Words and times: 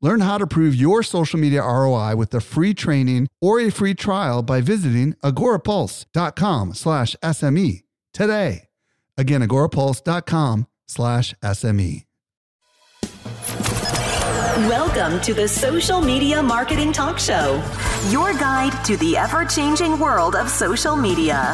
Learn 0.00 0.20
how 0.20 0.38
to 0.38 0.46
prove 0.46 0.74
your 0.74 1.02
social 1.02 1.38
media 1.38 1.62
ROI 1.62 2.16
with 2.16 2.32
a 2.34 2.40
free 2.40 2.74
training 2.74 3.28
or 3.40 3.60
a 3.60 3.70
free 3.70 3.94
trial 3.94 4.42
by 4.42 4.60
visiting 4.60 5.14
agorapulse.com 5.24 6.74
slash 6.74 7.16
SME 7.22 7.82
today. 8.12 8.68
Again, 9.16 9.42
agorapulse.com 9.42 10.66
slash 10.86 11.34
SME. 11.42 12.07
Welcome 14.66 15.20
to 15.20 15.34
the 15.34 15.46
Social 15.46 16.00
Media 16.00 16.42
Marketing 16.42 16.92
Talk 16.92 17.20
Show, 17.20 17.62
your 18.10 18.34
guide 18.34 18.84
to 18.86 18.96
the 18.96 19.16
ever 19.16 19.44
changing 19.44 20.00
world 20.00 20.34
of 20.34 20.50
social 20.50 20.96
media. 20.96 21.52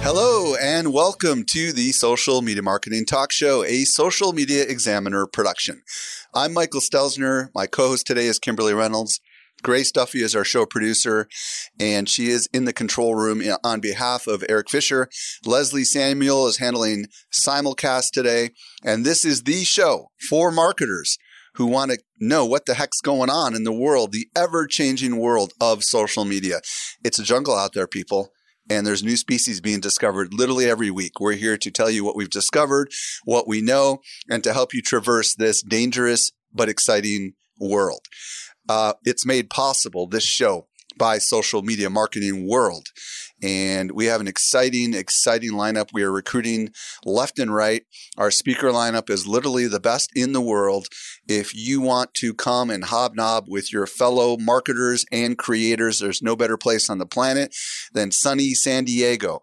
Hello, 0.00 0.54
and 0.54 0.90
welcome 0.90 1.44
to 1.50 1.74
the 1.74 1.92
Social 1.92 2.40
Media 2.40 2.62
Marketing 2.62 3.04
Talk 3.04 3.30
Show, 3.30 3.62
a 3.62 3.84
social 3.84 4.32
media 4.32 4.62
examiner 4.62 5.26
production. 5.26 5.82
I'm 6.32 6.54
Michael 6.54 6.80
Stelzner. 6.80 7.50
My 7.54 7.66
co 7.66 7.88
host 7.88 8.06
today 8.06 8.24
is 8.24 8.38
Kimberly 8.38 8.72
Reynolds. 8.72 9.20
Grace 9.62 9.92
Duffy 9.92 10.22
is 10.22 10.34
our 10.34 10.44
show 10.44 10.64
producer, 10.64 11.28
and 11.78 12.08
she 12.08 12.28
is 12.28 12.48
in 12.54 12.64
the 12.64 12.72
control 12.72 13.14
room 13.16 13.42
on 13.64 13.80
behalf 13.80 14.26
of 14.26 14.42
Eric 14.48 14.70
Fisher. 14.70 15.10
Leslie 15.44 15.84
Samuel 15.84 16.46
is 16.46 16.56
handling 16.56 17.08
simulcast 17.30 18.12
today, 18.12 18.52
and 18.82 19.04
this 19.04 19.26
is 19.26 19.42
the 19.42 19.62
show 19.64 20.10
for 20.30 20.50
marketers 20.50 21.18
who 21.56 21.66
want 21.66 21.90
to 21.90 21.98
know 22.18 22.44
what 22.44 22.66
the 22.66 22.74
heck's 22.74 23.00
going 23.00 23.30
on 23.30 23.54
in 23.54 23.64
the 23.64 23.72
world, 23.72 24.12
the 24.12 24.28
ever 24.36 24.66
changing 24.66 25.18
world 25.18 25.52
of 25.60 25.82
social 25.82 26.24
media. 26.24 26.60
It's 27.04 27.18
a 27.18 27.24
jungle 27.24 27.54
out 27.54 27.72
there, 27.74 27.86
people 27.86 28.30
and 28.68 28.86
there's 28.86 29.02
new 29.02 29.16
species 29.16 29.60
being 29.60 29.80
discovered 29.80 30.34
literally 30.34 30.68
every 30.68 30.90
week. 30.90 31.20
We're 31.20 31.34
here 31.34 31.56
to 31.56 31.70
tell 31.70 31.90
you 31.90 32.04
what 32.04 32.16
we've 32.16 32.30
discovered, 32.30 32.90
what 33.24 33.46
we 33.46 33.60
know, 33.60 34.00
and 34.28 34.42
to 34.44 34.52
help 34.52 34.74
you 34.74 34.82
traverse 34.82 35.34
this 35.34 35.62
dangerous 35.62 36.32
but 36.52 36.68
exciting 36.68 37.34
world. 37.58 38.00
Uh, 38.68 38.94
it's 39.04 39.24
made 39.24 39.50
possible, 39.50 40.06
this 40.06 40.24
show, 40.24 40.66
by 40.96 41.18
social 41.18 41.62
media 41.62 41.90
marketing 41.90 42.48
world. 42.48 42.88
And 43.42 43.92
we 43.92 44.06
have 44.06 44.20
an 44.20 44.28
exciting, 44.28 44.94
exciting 44.94 45.52
lineup. 45.52 45.90
We 45.92 46.02
are 46.02 46.10
recruiting 46.10 46.70
left 47.04 47.38
and 47.38 47.54
right. 47.54 47.82
Our 48.16 48.30
speaker 48.30 48.70
lineup 48.70 49.10
is 49.10 49.26
literally 49.26 49.68
the 49.68 49.78
best 49.78 50.10
in 50.16 50.32
the 50.32 50.40
world. 50.40 50.88
If 51.28 51.54
you 51.54 51.80
want 51.80 52.14
to 52.14 52.34
come 52.34 52.70
and 52.70 52.84
hobnob 52.84 53.48
with 53.48 53.72
your 53.72 53.86
fellow 53.86 54.36
marketers 54.36 55.04
and 55.10 55.36
creators, 55.36 55.98
there's 55.98 56.22
no 56.22 56.36
better 56.36 56.56
place 56.56 56.88
on 56.88 56.98
the 56.98 57.06
planet 57.06 57.52
than 57.92 58.12
sunny 58.12 58.54
San 58.54 58.84
Diego. 58.84 59.42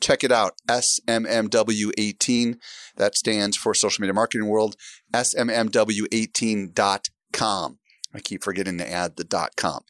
Check 0.00 0.24
it 0.24 0.32
out, 0.32 0.54
SMMW18. 0.68 2.56
That 2.96 3.16
stands 3.16 3.56
for 3.56 3.74
Social 3.74 4.02
Media 4.02 4.14
Marketing 4.14 4.48
World, 4.48 4.74
SMMW18.com. 5.12 7.78
I 8.14 8.20
keep 8.20 8.42
forgetting 8.42 8.78
to 8.78 8.90
add 8.90 9.16
the 9.16 9.24
dot 9.24 9.56
com. 9.56 9.84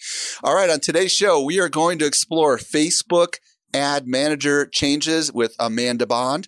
All 0.45 0.55
right, 0.55 0.71
on 0.71 0.81
today's 0.81 1.13
show, 1.13 1.43
we 1.43 1.59
are 1.59 1.69
going 1.69 1.99
to 1.99 2.07
explore 2.07 2.57
Facebook 2.57 3.39
ad 3.75 4.07
manager 4.07 4.67
changes 4.67 5.33
with 5.33 5.57
Amanda 5.59 6.07
Bond. 6.07 6.47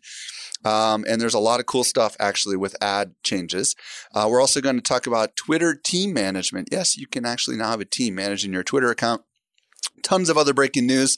Um, 0.64 1.04
and 1.08 1.20
there's 1.20 1.34
a 1.34 1.38
lot 1.38 1.60
of 1.60 1.66
cool 1.66 1.84
stuff 1.84 2.16
actually 2.18 2.56
with 2.56 2.76
ad 2.80 3.14
changes. 3.22 3.74
Uh, 4.14 4.28
we're 4.30 4.40
also 4.40 4.60
going 4.60 4.76
to 4.76 4.82
talk 4.82 5.06
about 5.06 5.36
Twitter 5.36 5.74
team 5.74 6.12
management. 6.12 6.69
Yes, 6.70 6.97
you 6.97 7.06
can 7.06 7.25
actually 7.25 7.56
now 7.56 7.70
have 7.70 7.80
a 7.80 7.84
team 7.84 8.14
managing 8.14 8.52
your 8.52 8.64
Twitter 8.64 8.91
account. 8.91 9.22
Tons 10.03 10.28
of 10.28 10.36
other 10.38 10.54
breaking 10.54 10.86
news. 10.86 11.16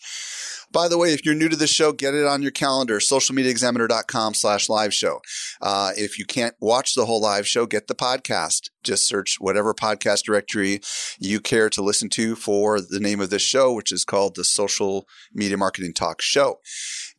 By 0.73 0.89
the 0.89 0.99
way, 0.99 1.13
if 1.13 1.25
you're 1.25 1.35
new 1.35 1.49
to 1.49 1.57
the 1.57 1.67
show, 1.67 1.93
get 1.93 2.15
it 2.15 2.27
on 2.27 2.43
your 2.43 2.51
calendar, 2.51 2.99
socialmediaexaminer.com 2.99 4.35
slash 4.35 4.69
live 4.69 4.93
show. 4.93 5.21
Uh, 5.61 5.93
if 5.97 6.19
you 6.19 6.25
can't 6.25 6.55
watch 6.61 6.95
the 6.95 7.07
whole 7.07 7.21
live 7.21 7.47
show, 7.47 7.67
get 7.67 7.87
the 7.87 7.95
podcast. 7.95 8.71
Just 8.83 9.07
search 9.07 9.37
whatever 9.39 9.73
podcast 9.75 10.25
directory 10.25 10.81
you 11.19 11.41
care 11.41 11.71
to 11.71 11.83
listen 11.83 12.09
to 12.11 12.35
for 12.35 12.81
the 12.81 13.01
name 13.01 13.21
of 13.21 13.31
this 13.31 13.43
show, 13.43 13.73
which 13.73 13.93
is 13.93 14.05
called 14.05 14.35
the 14.35 14.45
Social 14.45 15.07
Media 15.33 15.57
Marketing 15.57 15.93
Talk 15.93 16.21
Show. 16.21 16.61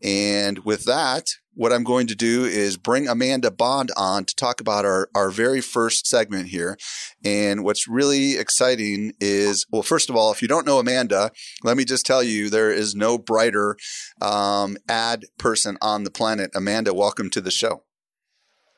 And 0.03 0.59
with 0.59 0.83
that, 0.83 1.27
what 1.57 1.73
I'm 1.73 1.84
going 1.84 2.06
to 2.07 2.16
do 2.16 2.45
is 2.45 2.78
bring 2.78 3.07
Amanda 3.07 3.50
Bond 3.50 3.91
on 3.97 4.25
to 4.25 4.35
talk 4.35 4.62
about 4.62 4.85
our, 4.85 5.09
our 5.16 5.31
very 5.31 5.59
first 5.59 6.06
segment 6.06 6.50
here. 6.50 6.78
And 7.25 7.63
what's 7.63 7.88
really 7.88 8.38
exciting 8.38 9.13
is, 9.19 9.66
well, 9.72 9.81
first 9.81 10.12
of 10.12 10.16
all, 10.16 10.31
if 10.31 10.44
you 10.44 10.47
don't 10.47 10.67
know 10.67 10.78
Amanda, 10.78 11.31
let 11.63 11.75
me 11.75 11.84
just 11.84 12.06
tell 12.06 12.22
you 12.22 12.51
there 12.51 12.72
is 12.72 12.94
no 12.94 13.17
brighter 13.17 13.75
um, 14.22 14.78
ad 14.88 15.25
person 15.40 15.79
on 15.81 16.03
the 16.03 16.12
planet. 16.12 16.51
Amanda, 16.53 16.94
welcome 16.94 17.31
to 17.31 17.41
the 17.41 17.51
show. 17.51 17.86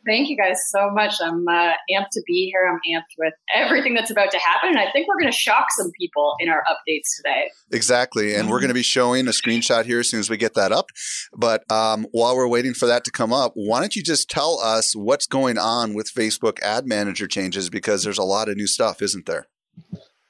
Thank 0.09 0.27
you 0.27 0.35
guys 0.35 0.57
so 0.75 0.89
much. 0.89 1.13
I'm 1.21 1.47
uh, 1.47 1.73
amped 1.93 2.09
to 2.13 2.23
be 2.25 2.51
here. 2.51 2.67
I'm 2.67 2.79
amped 2.91 3.13
with 3.19 3.33
everything 3.53 3.93
that's 3.93 4.09
about 4.09 4.31
to 4.31 4.39
happen. 4.39 4.69
And 4.69 4.79
I 4.79 4.91
think 4.91 5.07
we're 5.07 5.19
going 5.19 5.31
to 5.31 5.37
shock 5.37 5.67
some 5.77 5.91
people 5.99 6.33
in 6.39 6.49
our 6.49 6.63
updates 6.67 7.15
today. 7.17 7.49
Exactly. 7.71 8.33
And 8.33 8.49
we're 8.49 8.59
going 8.59 8.69
to 8.69 8.73
be 8.73 8.81
showing 8.81 9.27
a 9.27 9.31
screenshot 9.31 9.85
here 9.85 9.99
as 9.99 10.09
soon 10.09 10.19
as 10.19 10.27
we 10.27 10.37
get 10.37 10.55
that 10.55 10.71
up. 10.71 10.87
But 11.37 11.69
um, 11.71 12.07
while 12.11 12.35
we're 12.35 12.47
waiting 12.47 12.73
for 12.73 12.87
that 12.87 13.03
to 13.03 13.11
come 13.11 13.31
up, 13.31 13.51
why 13.53 13.81
don't 13.81 13.95
you 13.95 14.01
just 14.01 14.31
tell 14.31 14.59
us 14.59 14.95
what's 14.95 15.27
going 15.27 15.59
on 15.59 15.93
with 15.93 16.11
Facebook 16.11 16.59
ad 16.63 16.87
manager 16.87 17.27
changes? 17.27 17.69
Because 17.69 18.03
there's 18.03 18.17
a 18.17 18.23
lot 18.23 18.49
of 18.49 18.57
new 18.57 18.67
stuff, 18.67 19.03
isn't 19.03 19.27
there? 19.27 19.45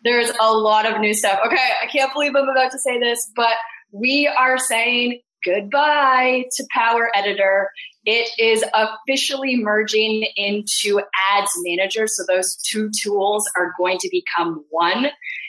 There's 0.03 0.31
a 0.41 0.51
lot 0.51 0.91
of 0.91 0.99
new 0.99 1.13
stuff. 1.13 1.39
Okay. 1.45 1.69
I 1.81 1.85
can't 1.85 2.11
believe 2.11 2.33
I'm 2.35 2.49
about 2.49 2.71
to 2.71 2.79
say 2.79 2.99
this, 2.99 3.31
but 3.33 3.55
we 3.93 4.27
are 4.27 4.57
saying 4.57 5.21
goodbye 5.43 6.45
to 6.55 6.63
Power 6.71 7.09
Editor. 7.15 7.69
It 8.05 8.29
is 8.39 8.63
officially 8.73 9.57
merging 9.57 10.25
into 10.35 11.01
Ads 11.31 11.51
Manager. 11.63 12.07
So 12.07 12.23
those 12.27 12.55
two 12.55 12.89
tools 13.01 13.49
are 13.55 13.73
going 13.77 13.97
to 13.99 14.09
become 14.09 14.63
one. 14.69 15.07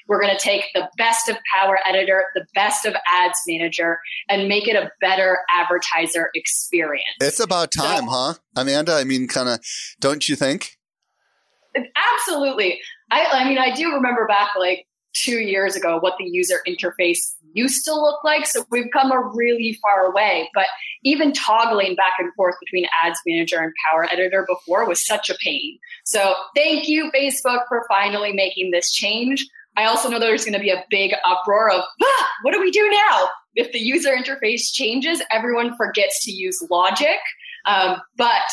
We're 0.09 0.21
going 0.21 0.37
to 0.37 0.43
take 0.43 0.65
the 0.75 0.89
best 0.99 1.28
of 1.28 1.37
Power 1.55 1.78
Editor, 1.89 2.25
the 2.34 2.45
best 2.55 2.84
of 2.84 2.95
Ads 3.11 3.39
Manager, 3.47 3.99
and 4.28 4.49
make 4.49 4.67
it 4.67 4.75
a 4.75 4.91
better 5.01 5.39
advertiser 5.55 6.31
experience. 6.34 7.05
It's 7.21 7.39
about 7.39 7.71
time, 7.71 8.07
so, 8.07 8.11
huh? 8.11 8.34
Amanda, 8.57 8.95
I 8.95 9.05
mean, 9.05 9.28
kind 9.28 9.49
of, 9.49 9.61
don't 10.01 10.28
you 10.28 10.34
think? 10.34 10.77
Absolutely. 11.77 12.81
I, 13.11 13.27
I 13.33 13.49
mean, 13.49 13.59
I 13.59 13.72
do 13.75 13.93
remember 13.95 14.27
back 14.27 14.51
like 14.59 14.87
two 15.15 15.38
years 15.41 15.76
ago 15.76 15.98
what 15.98 16.15
the 16.19 16.28
user 16.28 16.60
interface 16.66 17.19
used 17.53 17.84
to 17.84 17.94
look 17.94 18.22
like. 18.25 18.47
So 18.47 18.65
we've 18.71 18.91
come 18.93 19.10
a 19.10 19.21
really 19.34 19.78
far 19.82 20.06
away. 20.06 20.48
But 20.54 20.66
even 21.03 21.32
toggling 21.32 21.97
back 21.97 22.12
and 22.19 22.32
forth 22.34 22.54
between 22.60 22.87
Ads 23.03 23.21
Manager 23.26 23.59
and 23.59 23.72
Power 23.91 24.04
Editor 24.04 24.47
before 24.48 24.87
was 24.87 25.04
such 25.04 25.31
a 25.31 25.34
pain. 25.43 25.78
So 26.04 26.34
thank 26.54 26.88
you, 26.88 27.10
Facebook, 27.12 27.62
for 27.69 27.84
finally 27.88 28.32
making 28.32 28.71
this 28.71 28.93
change. 28.93 29.47
I 29.76 29.84
also 29.84 30.09
know 30.09 30.19
there's 30.19 30.44
going 30.44 30.54
to 30.54 30.60
be 30.60 30.71
a 30.71 30.84
big 30.91 31.12
uproar 31.25 31.71
of, 31.71 31.82
ah, 32.03 32.28
what 32.42 32.53
do 32.53 32.60
we 32.60 32.71
do 32.71 32.88
now? 33.09 33.28
If 33.54 33.72
the 33.72 33.78
user 33.81 34.10
interface 34.10 34.72
changes, 34.72 35.22
everyone 35.31 35.77
forgets 35.77 36.25
to 36.25 36.32
use 36.32 36.65
logic. 36.71 37.19
Um, 37.66 38.00
but 38.16 38.48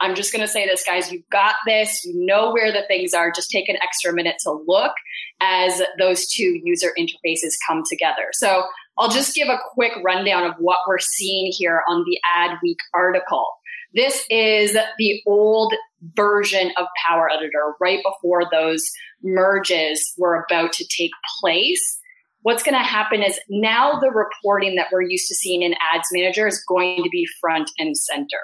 I'm 0.00 0.14
just 0.14 0.32
going 0.32 0.42
to 0.42 0.48
say 0.48 0.66
this, 0.66 0.84
guys. 0.84 1.10
You've 1.10 1.28
got 1.30 1.56
this. 1.66 2.04
You 2.04 2.24
know 2.24 2.52
where 2.52 2.72
the 2.72 2.84
things 2.86 3.14
are. 3.14 3.32
Just 3.32 3.50
take 3.50 3.68
an 3.68 3.76
extra 3.82 4.12
minute 4.12 4.36
to 4.44 4.52
look 4.66 4.92
as 5.40 5.82
those 5.98 6.26
two 6.28 6.60
user 6.62 6.92
interfaces 6.98 7.54
come 7.66 7.82
together. 7.88 8.28
So 8.32 8.64
I'll 8.98 9.10
just 9.10 9.34
give 9.34 9.48
a 9.48 9.58
quick 9.74 9.92
rundown 10.04 10.44
of 10.44 10.54
what 10.58 10.78
we're 10.86 10.98
seeing 10.98 11.52
here 11.52 11.82
on 11.88 12.04
the 12.04 12.18
Adweek 12.36 12.78
article. 12.94 13.46
This 13.94 14.24
is 14.28 14.76
the 14.98 15.22
old 15.26 15.72
version 16.14 16.72
of 16.76 16.86
Power 17.06 17.30
Editor 17.30 17.74
right 17.80 18.00
before 18.04 18.42
those 18.50 18.88
merges 19.22 20.14
were 20.18 20.44
about 20.48 20.72
to 20.74 20.86
take 20.86 21.10
place. 21.40 21.98
What's 22.42 22.62
going 22.62 22.76
to 22.76 22.86
happen 22.86 23.22
is 23.22 23.40
now 23.48 23.98
the 23.98 24.10
reporting 24.10 24.76
that 24.76 24.88
we're 24.92 25.02
used 25.02 25.26
to 25.28 25.34
seeing 25.34 25.62
in 25.62 25.74
Ads 25.92 26.08
Manager 26.12 26.46
is 26.46 26.62
going 26.68 27.02
to 27.02 27.10
be 27.10 27.26
front 27.40 27.70
and 27.78 27.96
center. 27.96 28.40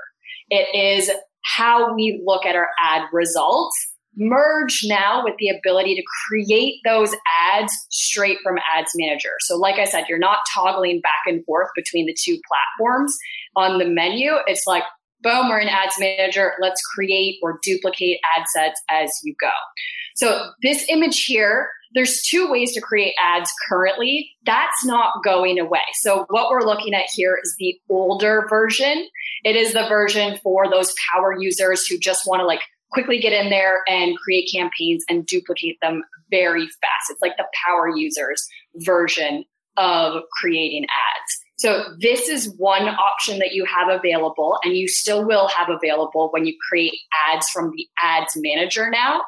It 0.50 0.74
is 0.74 1.10
how 1.44 1.94
we 1.94 2.22
look 2.24 2.46
at 2.46 2.56
our 2.56 2.68
ad 2.82 3.02
results 3.12 3.74
merge 4.16 4.82
now 4.84 5.22
with 5.24 5.34
the 5.38 5.48
ability 5.48 5.94
to 5.96 6.02
create 6.28 6.80
those 6.84 7.14
ads 7.52 7.72
straight 7.90 8.38
from 8.42 8.56
ads 8.76 8.92
manager. 8.94 9.32
So 9.40 9.56
like 9.56 9.78
i 9.78 9.84
said 9.84 10.04
you're 10.08 10.18
not 10.18 10.38
toggling 10.54 11.00
back 11.00 11.22
and 11.26 11.44
forth 11.44 11.68
between 11.74 12.06
the 12.06 12.16
two 12.18 12.38
platforms. 12.48 13.16
On 13.56 13.78
the 13.78 13.86
menu 13.86 14.34
it's 14.46 14.66
like 14.66 14.84
boom 15.22 15.48
we're 15.48 15.60
in 15.60 15.68
ads 15.68 15.96
manager. 15.98 16.52
Let's 16.60 16.80
create 16.82 17.38
or 17.42 17.58
duplicate 17.62 18.20
ad 18.36 18.44
sets 18.54 18.80
as 18.90 19.10
you 19.24 19.34
go. 19.40 19.50
So 20.16 20.50
this 20.62 20.86
image 20.88 21.24
here 21.24 21.70
there's 21.94 22.22
two 22.22 22.50
ways 22.50 22.72
to 22.72 22.80
create 22.80 23.14
ads 23.22 23.50
currently. 23.68 24.30
That's 24.44 24.84
not 24.84 25.22
going 25.24 25.58
away. 25.58 25.84
So 26.00 26.26
what 26.28 26.50
we're 26.50 26.66
looking 26.66 26.94
at 26.94 27.06
here 27.14 27.38
is 27.42 27.54
the 27.58 27.76
older 27.88 28.46
version. 28.48 29.08
It 29.44 29.56
is 29.56 29.72
the 29.72 29.86
version 29.88 30.38
for 30.42 30.68
those 30.68 30.92
power 31.12 31.34
users 31.38 31.86
who 31.86 31.98
just 31.98 32.26
want 32.26 32.40
to 32.40 32.46
like 32.46 32.60
quickly 32.90 33.18
get 33.18 33.32
in 33.32 33.50
there 33.50 33.82
and 33.88 34.16
create 34.18 34.48
campaigns 34.52 35.04
and 35.08 35.26
duplicate 35.26 35.76
them 35.82 36.02
very 36.30 36.66
fast. 36.66 37.10
It's 37.10 37.22
like 37.22 37.36
the 37.36 37.46
power 37.66 37.88
users 37.94 38.46
version 38.76 39.44
of 39.76 40.22
creating 40.40 40.84
ads. 40.84 41.44
So 41.56 41.84
this 42.00 42.28
is 42.28 42.52
one 42.56 42.88
option 42.88 43.38
that 43.38 43.52
you 43.52 43.64
have 43.64 43.88
available 43.88 44.58
and 44.64 44.76
you 44.76 44.88
still 44.88 45.24
will 45.24 45.48
have 45.48 45.68
available 45.68 46.28
when 46.32 46.46
you 46.46 46.54
create 46.68 46.94
ads 47.28 47.48
from 47.48 47.72
the 47.76 47.86
ads 48.02 48.32
manager 48.36 48.90
now. 48.90 49.22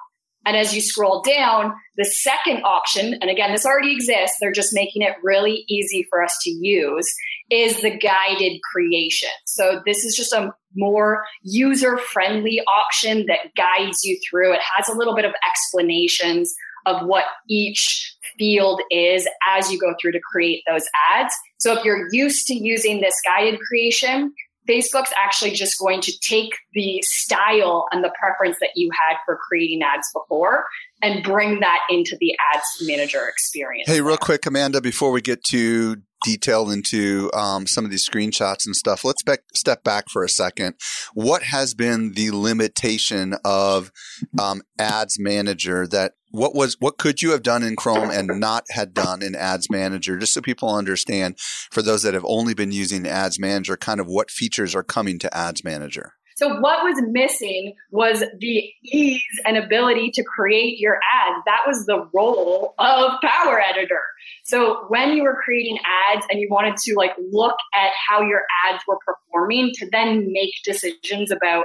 And 0.47 0.57
as 0.57 0.73
you 0.75 0.81
scroll 0.81 1.23
down, 1.23 1.75
the 1.97 2.05
second 2.05 2.63
option, 2.63 3.15
and 3.21 3.29
again, 3.29 3.53
this 3.53 3.67
already 3.67 3.93
exists, 3.93 4.37
they're 4.41 4.53
just 4.53 4.73
making 4.73 5.03
it 5.03 5.17
really 5.23 5.65
easy 5.69 6.07
for 6.09 6.23
us 6.23 6.35
to 6.43 6.51
use, 6.51 7.13
is 7.51 7.83
the 7.83 7.91
guided 7.99 8.61
creation. 8.73 9.29
So 9.45 9.83
this 9.85 10.05
is 10.05 10.17
just 10.17 10.33
a 10.33 10.55
more 10.77 11.25
user 11.43 11.99
friendly 11.99 12.61
option 12.63 13.27
that 13.27 13.55
guides 13.57 14.05
you 14.05 14.19
through. 14.31 14.53
It 14.53 14.61
has 14.77 14.89
a 14.89 14.97
little 14.97 15.17
bit 15.17 15.25
of 15.25 15.33
explanations 15.45 16.55
of 16.87 17.05
what 17.07 17.25
each 17.49 18.15
field 18.39 18.81
is 18.91 19.27
as 19.49 19.73
you 19.73 19.79
go 19.79 19.95
through 20.01 20.13
to 20.13 20.21
create 20.21 20.63
those 20.69 20.85
ads. 21.11 21.35
So 21.59 21.77
if 21.77 21.85
you're 21.85 22.09
used 22.13 22.47
to 22.47 22.55
using 22.55 23.01
this 23.01 23.17
guided 23.25 23.59
creation, 23.61 24.33
Facebook's 24.69 25.13
actually 25.17 25.53
just 25.53 25.79
going 25.79 26.01
to 26.03 26.13
take 26.21 26.51
the 26.75 27.01
style 27.03 27.87
and 27.93 28.03
the 28.03 28.13
preference 28.19 28.57
that 28.61 28.71
you 28.75 28.91
had 28.93 29.17
for 29.25 29.39
creating 29.49 29.83
ads 29.83 30.09
before 30.13 30.65
and 31.03 31.23
bring 31.23 31.61
that 31.61 31.81
into 31.91 32.17
the 32.21 32.35
ads 32.55 32.67
manager 32.83 33.29
experience. 33.29 33.89
Hey, 33.89 34.01
real 34.01 34.17
quick, 34.17 34.47
Amanda, 34.47 34.81
before 34.81 35.11
we 35.11 35.21
get 35.21 35.45
to 35.45 35.97
detail 36.27 36.71
into 36.71 37.31
um, 37.33 37.69
some 37.69 37.85
of 37.85 37.91
these 37.93 38.07
screenshots 38.07 38.67
and 38.67 38.75
stuff, 38.75 39.05
let's 39.05 39.23
be- 39.23 39.37
step 39.55 39.85
back 39.85 40.07
for 40.11 40.25
a 40.25 40.29
second. 40.29 40.75
What 41.15 41.45
has 41.45 41.73
been 41.73 42.13
the 42.13 42.33
limitation 42.33 43.37
of 43.45 43.93
um, 44.39 44.63
ads 44.77 45.19
manager 45.21 45.87
that 45.87 46.15
what 46.33 46.55
was 46.55 46.77
what 46.81 46.99
could 46.99 47.23
you 47.23 47.31
have 47.31 47.45
done 47.45 47.63
in 47.63 47.77
Chrome 47.77 48.11
and 48.11 48.41
not 48.41 48.65
had 48.71 48.93
done 48.93 49.23
in 49.23 49.35
Ads 49.37 49.71
Manager, 49.71 50.19
just 50.19 50.35
so 50.35 50.43
people 50.43 50.69
understand 50.75 51.39
for 51.71 51.81
those 51.81 52.03
that 52.03 52.15
have 52.15 52.27
only 52.27 52.53
been 52.53 52.73
using 52.73 53.07
Ads 53.07 53.39
Manager, 53.39 53.77
kind 53.77 54.01
of 54.01 54.07
what 54.07 54.31
features 54.31 54.75
are 54.75 54.83
coming 54.83 55.19
to 55.21 55.35
Ads 55.35 55.65
Manager. 55.65 56.13
So 56.37 56.61
what 56.61 56.85
was 56.85 57.03
missing 57.09 57.75
was 57.91 58.23
the 58.39 58.71
ease 58.85 59.23
and 59.47 59.57
ability 59.57 60.11
to 60.13 60.23
create 60.23 60.79
your 60.79 60.97
ads. 60.97 61.43
That 61.47 61.63
was 61.67 61.87
the 61.87 62.07
role 62.13 62.75
of 62.79 63.13
Power 63.23 63.59
Editor. 63.59 64.03
So 64.45 64.85
when 64.89 65.13
you 65.13 65.23
were 65.23 65.41
creating 65.43 65.79
ads 66.13 66.27
and 66.31 66.39
you 66.39 66.49
wanted 66.51 66.77
to 66.77 66.95
like 66.95 67.13
look 67.33 67.57
at 67.75 67.91
how 68.07 68.21
your 68.21 68.43
ads 68.69 68.83
were 68.87 68.99
performing 69.05 69.73
to 69.77 69.89
then 69.91 70.31
make 70.31 70.51
decisions 70.63 71.31
about 71.31 71.65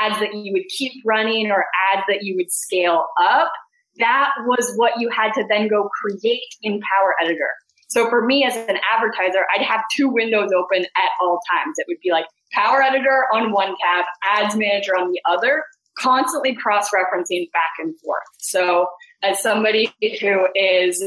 ads 0.00 0.18
that 0.18 0.34
you 0.34 0.52
would 0.52 0.66
keep 0.68 0.92
running 1.06 1.52
or 1.52 1.64
ads 1.94 2.02
that 2.08 2.22
you 2.22 2.34
would 2.36 2.50
scale 2.50 3.06
up, 3.22 3.52
that 3.98 4.30
was 4.46 4.72
what 4.76 4.94
you 4.98 5.10
had 5.10 5.32
to 5.34 5.44
then 5.48 5.68
go 5.68 5.88
create 6.02 6.40
in 6.62 6.80
Power 6.80 7.14
Editor. 7.22 7.50
So 7.88 8.08
for 8.08 8.24
me 8.24 8.44
as 8.44 8.54
an 8.56 8.78
advertiser, 8.94 9.44
I'd 9.54 9.62
have 9.62 9.80
two 9.96 10.08
windows 10.08 10.50
open 10.52 10.84
at 10.84 11.10
all 11.20 11.40
times. 11.52 11.74
It 11.78 11.86
would 11.88 12.00
be 12.02 12.10
like 12.10 12.26
Power 12.52 12.82
Editor 12.82 13.26
on 13.32 13.52
one 13.52 13.74
tab, 13.80 14.04
Ads 14.24 14.56
Manager 14.56 14.96
on 14.96 15.10
the 15.10 15.20
other, 15.24 15.64
constantly 15.98 16.54
cross 16.54 16.90
referencing 16.90 17.50
back 17.52 17.72
and 17.78 17.98
forth. 18.00 18.22
So 18.38 18.86
as 19.22 19.42
somebody 19.42 19.92
who 20.20 20.48
is 20.54 21.02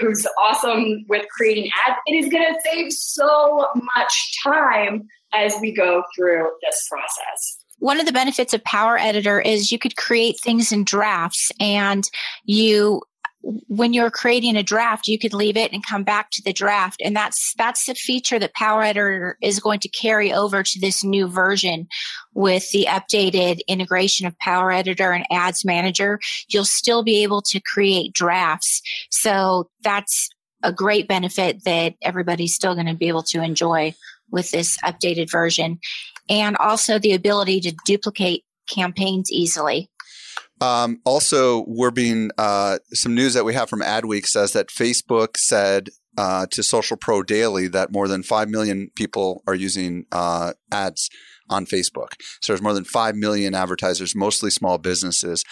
who's 0.00 0.26
awesome 0.42 1.04
with 1.08 1.24
creating 1.30 1.70
ads, 1.86 1.98
it 2.06 2.14
is 2.14 2.28
going 2.28 2.44
to 2.52 2.60
save 2.64 2.92
so 2.92 3.68
much 3.96 4.42
time 4.42 5.06
as 5.32 5.54
we 5.60 5.72
go 5.72 6.02
through 6.16 6.50
this 6.62 6.88
process 6.90 7.64
one 7.78 8.00
of 8.00 8.06
the 8.06 8.12
benefits 8.12 8.54
of 8.54 8.64
Power 8.64 8.98
Editor 8.98 9.40
is 9.40 9.70
you 9.70 9.78
could 9.78 9.96
create 9.96 10.40
things 10.40 10.72
in 10.72 10.84
drafts 10.84 11.50
and 11.60 12.08
you 12.44 13.02
when 13.68 13.92
you're 13.92 14.10
creating 14.10 14.56
a 14.56 14.62
draft, 14.62 15.06
you 15.06 15.18
could 15.18 15.34
leave 15.34 15.56
it 15.56 15.72
and 15.72 15.84
come 15.84 16.02
back 16.02 16.30
to 16.30 16.42
the 16.42 16.52
draft. 16.52 17.02
And 17.04 17.14
that's, 17.14 17.54
that's 17.58 17.86
the 17.86 17.94
feature 17.94 18.38
that 18.38 18.54
Power 18.54 18.82
Editor 18.82 19.36
is 19.42 19.60
going 19.60 19.80
to 19.80 19.88
carry 19.88 20.32
over 20.32 20.62
to 20.62 20.80
this 20.80 21.04
new 21.04 21.28
version 21.28 21.86
with 22.32 22.70
the 22.70 22.86
updated 22.88 23.60
integration 23.68 24.26
of 24.26 24.38
Power 24.38 24.72
Editor 24.72 25.12
and 25.12 25.26
Ads 25.30 25.64
Manager. 25.64 26.18
You'll 26.48 26.64
still 26.64 27.02
be 27.02 27.22
able 27.22 27.42
to 27.42 27.60
create 27.60 28.14
drafts. 28.14 28.80
So 29.10 29.68
that's 29.82 30.30
a 30.62 30.72
great 30.72 31.06
benefit 31.06 31.64
that 31.64 31.94
everybody's 32.02 32.54
still 32.54 32.74
going 32.74 32.86
to 32.86 32.94
be 32.94 33.08
able 33.08 33.24
to 33.24 33.42
enjoy 33.42 33.94
with 34.30 34.50
this 34.50 34.78
updated 34.78 35.30
version 35.30 35.78
and 36.30 36.56
also 36.56 36.98
the 36.98 37.12
ability 37.12 37.60
to 37.60 37.76
duplicate 37.84 38.44
campaigns 38.68 39.30
easily. 39.30 39.90
Um, 40.60 41.00
also, 41.04 41.64
we're 41.66 41.90
being 41.90 42.30
uh, 42.38 42.78
some 42.92 43.14
news 43.14 43.34
that 43.34 43.44
we 43.44 43.54
have 43.54 43.68
from 43.68 43.80
Adweek 43.80 44.26
says 44.26 44.52
that 44.52 44.68
Facebook 44.68 45.36
said 45.36 45.88
uh, 46.16 46.46
to 46.50 46.62
Social 46.62 46.96
Pro 46.96 47.22
Daily 47.22 47.68
that 47.68 47.92
more 47.92 48.08
than 48.08 48.22
5 48.22 48.48
million 48.48 48.90
people 48.94 49.42
are 49.46 49.54
using 49.54 50.06
uh, 50.12 50.52
ads 50.70 51.08
on 51.50 51.66
Facebook. 51.66 52.12
So 52.40 52.52
there's 52.52 52.62
more 52.62 52.72
than 52.72 52.84
5 52.84 53.16
million 53.16 53.54
advertisers, 53.54 54.14
mostly 54.14 54.50
small 54.50 54.78
businesses. 54.78 55.44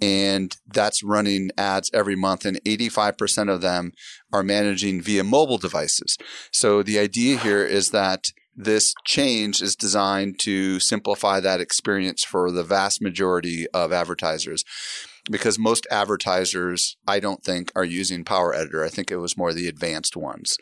And 0.00 0.56
that's 0.66 1.04
running 1.04 1.50
ads 1.56 1.90
every 1.94 2.16
month. 2.16 2.44
And 2.44 2.62
85% 2.64 3.52
of 3.52 3.60
them 3.60 3.92
are 4.32 4.42
managing 4.42 5.02
via 5.02 5.22
mobile 5.22 5.58
devices. 5.58 6.16
So 6.52 6.82
the 6.82 6.98
idea 6.98 7.38
here 7.38 7.64
is 7.64 7.90
that 7.90 8.24
this 8.56 8.94
change 9.04 9.60
is 9.60 9.76
designed 9.76 10.38
to 10.40 10.80
simplify 10.80 11.40
that 11.40 11.60
experience 11.60 12.24
for 12.24 12.50
the 12.50 12.64
vast 12.64 13.02
majority 13.02 13.66
of 13.74 13.92
advertisers 13.92 14.64
because 15.30 15.58
most 15.58 15.86
advertisers, 15.90 16.96
I 17.06 17.20
don't 17.20 17.42
think, 17.42 17.70
are 17.74 17.84
using 17.84 18.24
Power 18.24 18.54
Editor. 18.54 18.84
I 18.84 18.88
think 18.88 19.10
it 19.10 19.16
was 19.16 19.36
more 19.36 19.52
the 19.52 19.68
advanced 19.68 20.16
ones. 20.16 20.56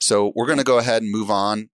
So 0.00 0.32
we're 0.34 0.46
going 0.46 0.58
to 0.58 0.64
go 0.64 0.78
ahead 0.78 1.02
and 1.02 1.10
move 1.10 1.30
on. 1.30 1.70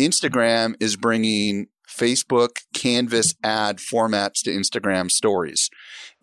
Instagram 0.00 0.74
is 0.80 0.96
bringing 0.96 1.66
Facebook 1.88 2.58
Canvas 2.72 3.34
ad 3.42 3.78
formats 3.78 4.42
to 4.44 4.50
Instagram 4.50 5.10
stories. 5.10 5.68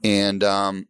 And 0.04 0.44
um, 0.44 0.88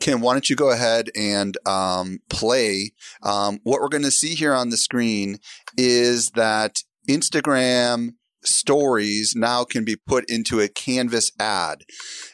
Kim, 0.00 0.20
why 0.20 0.34
don't 0.34 0.50
you 0.50 0.56
go 0.56 0.70
ahead 0.70 1.10
and 1.16 1.56
um, 1.66 2.18
play? 2.28 2.92
Um, 3.22 3.60
what 3.62 3.80
we're 3.80 3.88
going 3.88 4.04
to 4.04 4.10
see 4.10 4.34
here 4.34 4.54
on 4.54 4.70
the 4.70 4.76
screen 4.76 5.38
is 5.76 6.30
that 6.30 6.82
Instagram 7.08 8.14
stories 8.44 9.34
now 9.36 9.64
can 9.64 9.84
be 9.84 9.96
put 9.96 10.24
into 10.28 10.60
a 10.60 10.68
canvas 10.68 11.32
ad. 11.40 11.82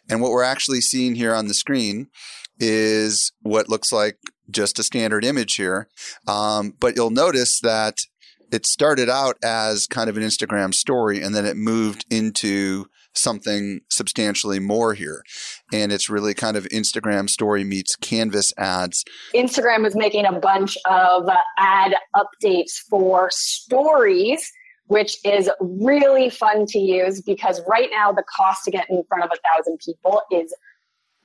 And 0.08 0.20
what 0.20 0.30
we're 0.30 0.42
actually 0.42 0.80
seeing 0.80 1.14
here 1.14 1.34
on 1.34 1.48
the 1.48 1.54
screen 1.54 2.08
is 2.58 3.32
what 3.40 3.68
looks 3.68 3.92
like 3.92 4.18
just 4.50 4.78
a 4.78 4.82
standard 4.82 5.24
image 5.24 5.54
here. 5.54 5.88
Um, 6.28 6.74
but 6.78 6.96
you'll 6.96 7.10
notice 7.10 7.60
that 7.60 7.98
it 8.52 8.66
started 8.66 9.08
out 9.08 9.36
as 9.42 9.86
kind 9.86 10.10
of 10.10 10.16
an 10.16 10.22
Instagram 10.22 10.74
story 10.74 11.20
and 11.22 11.34
then 11.34 11.46
it 11.46 11.56
moved 11.56 12.04
into 12.10 12.86
something 13.14 13.80
substantially 13.90 14.58
more 14.58 14.94
here. 14.94 15.22
And 15.72 15.92
it's 15.92 16.10
really 16.10 16.34
kind 16.34 16.56
of 16.56 16.64
Instagram 16.66 17.30
story 17.30 17.64
meets 17.64 17.96
Canvas 17.96 18.52
ads. 18.58 19.04
Instagram 19.34 19.86
is 19.86 19.94
making 19.94 20.26
a 20.26 20.38
bunch 20.38 20.76
of 20.84 21.28
ad 21.58 21.94
updates 22.14 22.72
for 22.90 23.28
stories 23.32 24.52
which 24.86 25.16
is 25.24 25.50
really 25.60 26.30
fun 26.30 26.66
to 26.66 26.78
use 26.78 27.20
because 27.22 27.60
right 27.68 27.88
now 27.90 28.12
the 28.12 28.24
cost 28.24 28.64
to 28.64 28.70
get 28.70 28.88
in 28.90 29.02
front 29.08 29.24
of 29.24 29.30
a 29.32 29.56
thousand 29.56 29.78
people 29.78 30.20
is 30.30 30.54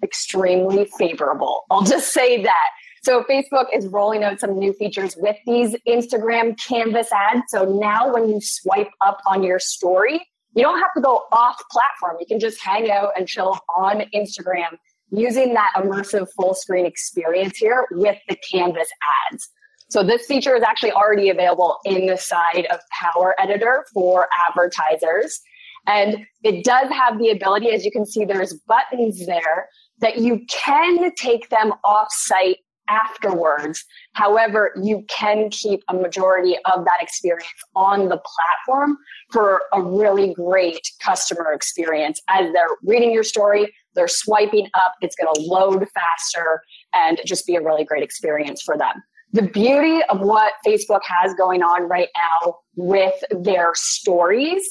extremely 0.04 0.86
favorable. 0.98 1.63
I'll 1.70 1.84
just 1.84 2.13
say 2.13 2.42
that. 2.44 2.70
So 3.04 3.24
Facebook 3.24 3.66
is 3.74 3.88
rolling 3.88 4.24
out 4.24 4.39
some 4.39 4.58
new 4.58 4.74
features 4.74 5.16
with 5.18 5.38
these 5.46 5.75
Instagram 5.88 6.58
canvas 6.60 7.10
ads. 7.12 7.44
So 7.48 7.63
now 7.63 8.13
when 8.13 8.30
you 8.30 8.39
swipe 8.42 8.92
up 9.01 9.20
on 9.25 9.44
your 9.44 9.60
story, 9.60 10.25
you 10.56 10.63
don't 10.63 10.80
have 10.80 10.94
to 10.96 11.01
go 11.01 11.24
off 11.32 11.62
platform. 11.72 12.18
You 12.20 12.25
can 12.25 12.39
just 12.39 12.62
hang 12.62 12.92
out 12.92 13.12
and 13.16 13.28
chill 13.28 13.58
on 13.78 14.04
Instagram 14.13 14.78
using 15.12 15.54
that 15.54 15.70
immersive 15.78 16.28
full 16.36 16.54
screen 16.54 16.86
experience 16.86 17.58
here 17.58 17.88
with 17.92 18.18
the 18.28 18.36
canvas 18.51 18.88
ads. 19.32 19.50
So 19.89 20.03
this 20.03 20.25
feature 20.25 20.55
is 20.55 20.63
actually 20.63 20.91
already 20.91 21.29
available 21.29 21.79
in 21.84 22.05
the 22.05 22.17
side 22.17 22.67
of 22.72 22.79
Power 22.91 23.36
Editor 23.39 23.86
for 23.93 24.27
advertisers. 24.48 25.39
And 25.88 26.25
it 26.43 26.63
does 26.63 26.89
have 26.91 27.17
the 27.17 27.29
ability, 27.31 27.72
as 27.72 27.84
you 27.84 27.91
can 27.91 28.05
see, 28.05 28.24
there's 28.24 28.53
buttons 28.67 29.25
there 29.25 29.67
that 30.00 30.17
you 30.19 30.46
can 30.48 31.13
take 31.15 31.50
them 31.50 31.74
off 31.84 32.08
site 32.12 32.58
afterwards. 32.89 33.84
However, 34.13 34.72
you 34.81 35.05
can 35.10 35.50
keep 35.50 35.81
a 35.89 35.93
majority 35.93 36.58
of 36.65 36.84
that 36.86 36.98
experience 37.01 37.48
on 37.75 38.10
the 38.10 38.19
platform 38.19 38.98
for 39.31 39.62
a 39.74 39.81
really 39.81 40.34
great 40.34 40.81
customer 41.03 41.51
experience. 41.51 42.19
As 42.29 42.51
they're 42.51 42.77
reading 42.84 43.12
your 43.12 43.24
story, 43.24 43.74
they're 43.96 44.08
swiping 44.08 44.67
up, 44.79 44.93
it's 45.01 45.15
going 45.15 45.34
to 45.34 45.41
load 45.41 45.88
faster, 45.93 46.62
and 46.93 47.22
just 47.25 47.46
be 47.46 47.55
a 47.55 47.62
really 47.62 47.86
great 47.86 48.03
experience 48.03 48.62
for 48.62 48.77
them. 48.77 48.93
The 49.31 49.43
beauty 49.43 50.01
of 50.09 50.21
what 50.21 50.53
Facebook 50.65 51.01
has 51.03 51.33
going 51.36 51.62
on 51.62 51.88
right 51.88 52.09
now 52.15 52.55
with 52.75 53.13
their 53.29 53.71
stories 53.75 54.63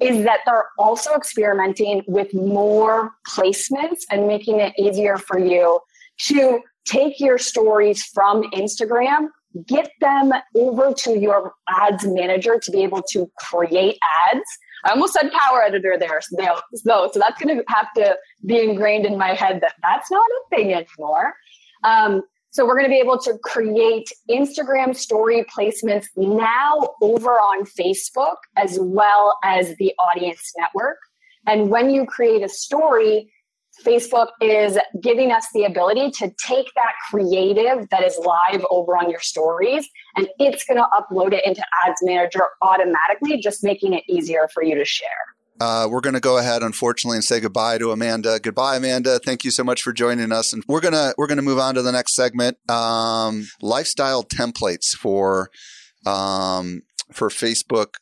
is 0.00 0.24
that 0.24 0.40
they're 0.44 0.66
also 0.78 1.12
experimenting 1.14 2.02
with 2.06 2.32
more 2.34 3.12
placements 3.28 4.00
and 4.10 4.26
making 4.26 4.60
it 4.60 4.74
easier 4.78 5.16
for 5.16 5.38
you 5.38 5.80
to 6.26 6.60
take 6.84 7.20
your 7.20 7.38
stories 7.38 8.04
from 8.04 8.42
Instagram, 8.50 9.28
get 9.66 9.90
them 10.00 10.32
over 10.56 10.92
to 10.92 11.18
your 11.18 11.54
ads 11.68 12.04
manager 12.04 12.58
to 12.58 12.70
be 12.70 12.82
able 12.82 13.02
to 13.12 13.30
create 13.38 13.98
ads. 14.32 14.44
I 14.84 14.90
almost 14.90 15.12
said 15.12 15.30
power 15.30 15.62
editor 15.62 15.96
there, 15.98 16.20
so, 16.20 16.58
so 16.74 17.10
that's 17.14 17.40
going 17.40 17.56
to 17.56 17.64
have 17.68 17.86
to 17.96 18.16
be 18.44 18.60
ingrained 18.60 19.06
in 19.06 19.16
my 19.16 19.34
head 19.34 19.60
that 19.60 19.74
that's 19.82 20.10
not 20.10 20.26
a 20.26 20.56
thing 20.56 20.74
anymore. 20.74 21.34
Um, 21.84 22.22
so 22.52 22.66
we're 22.66 22.76
going 22.76 22.84
to 22.84 22.94
be 22.94 23.00
able 23.00 23.18
to 23.18 23.38
create 23.38 24.08
Instagram 24.30 24.94
story 24.94 25.42
placements 25.44 26.04
now 26.16 26.90
over 27.00 27.30
on 27.30 27.64
Facebook 27.64 28.36
as 28.58 28.78
well 28.78 29.38
as 29.42 29.74
the 29.78 29.94
audience 29.98 30.52
network. 30.58 30.98
And 31.46 31.70
when 31.70 31.88
you 31.88 32.04
create 32.04 32.42
a 32.42 32.50
story, 32.50 33.32
Facebook 33.82 34.28
is 34.42 34.78
giving 35.00 35.32
us 35.32 35.46
the 35.54 35.64
ability 35.64 36.10
to 36.10 36.30
take 36.46 36.66
that 36.76 36.92
creative 37.10 37.88
that 37.88 38.04
is 38.04 38.18
live 38.18 38.66
over 38.70 38.98
on 38.98 39.08
your 39.08 39.20
stories 39.20 39.88
and 40.16 40.28
it's 40.38 40.62
going 40.64 40.76
to 40.76 40.86
upload 40.92 41.32
it 41.32 41.46
into 41.46 41.64
Ads 41.86 42.02
Manager 42.02 42.44
automatically, 42.60 43.40
just 43.40 43.64
making 43.64 43.94
it 43.94 44.04
easier 44.10 44.46
for 44.52 44.62
you 44.62 44.74
to 44.74 44.84
share. 44.84 45.08
Uh, 45.60 45.86
we're 45.90 46.00
going 46.00 46.14
to 46.14 46.20
go 46.20 46.38
ahead, 46.38 46.62
unfortunately, 46.62 47.16
and 47.16 47.24
say 47.24 47.40
goodbye 47.40 47.78
to 47.78 47.92
Amanda. 47.92 48.40
Goodbye, 48.40 48.76
Amanda. 48.76 49.18
Thank 49.18 49.44
you 49.44 49.50
so 49.50 49.62
much 49.62 49.82
for 49.82 49.92
joining 49.92 50.32
us. 50.32 50.52
And 50.52 50.64
we're 50.66 50.80
gonna 50.80 51.14
we're 51.16 51.26
gonna 51.26 51.42
move 51.42 51.58
on 51.58 51.74
to 51.74 51.82
the 51.82 51.92
next 51.92 52.14
segment. 52.14 52.58
Um, 52.70 53.48
lifestyle 53.60 54.24
templates 54.24 54.88
for 54.96 55.50
um, 56.06 56.82
for 57.12 57.28
Facebook 57.28 57.94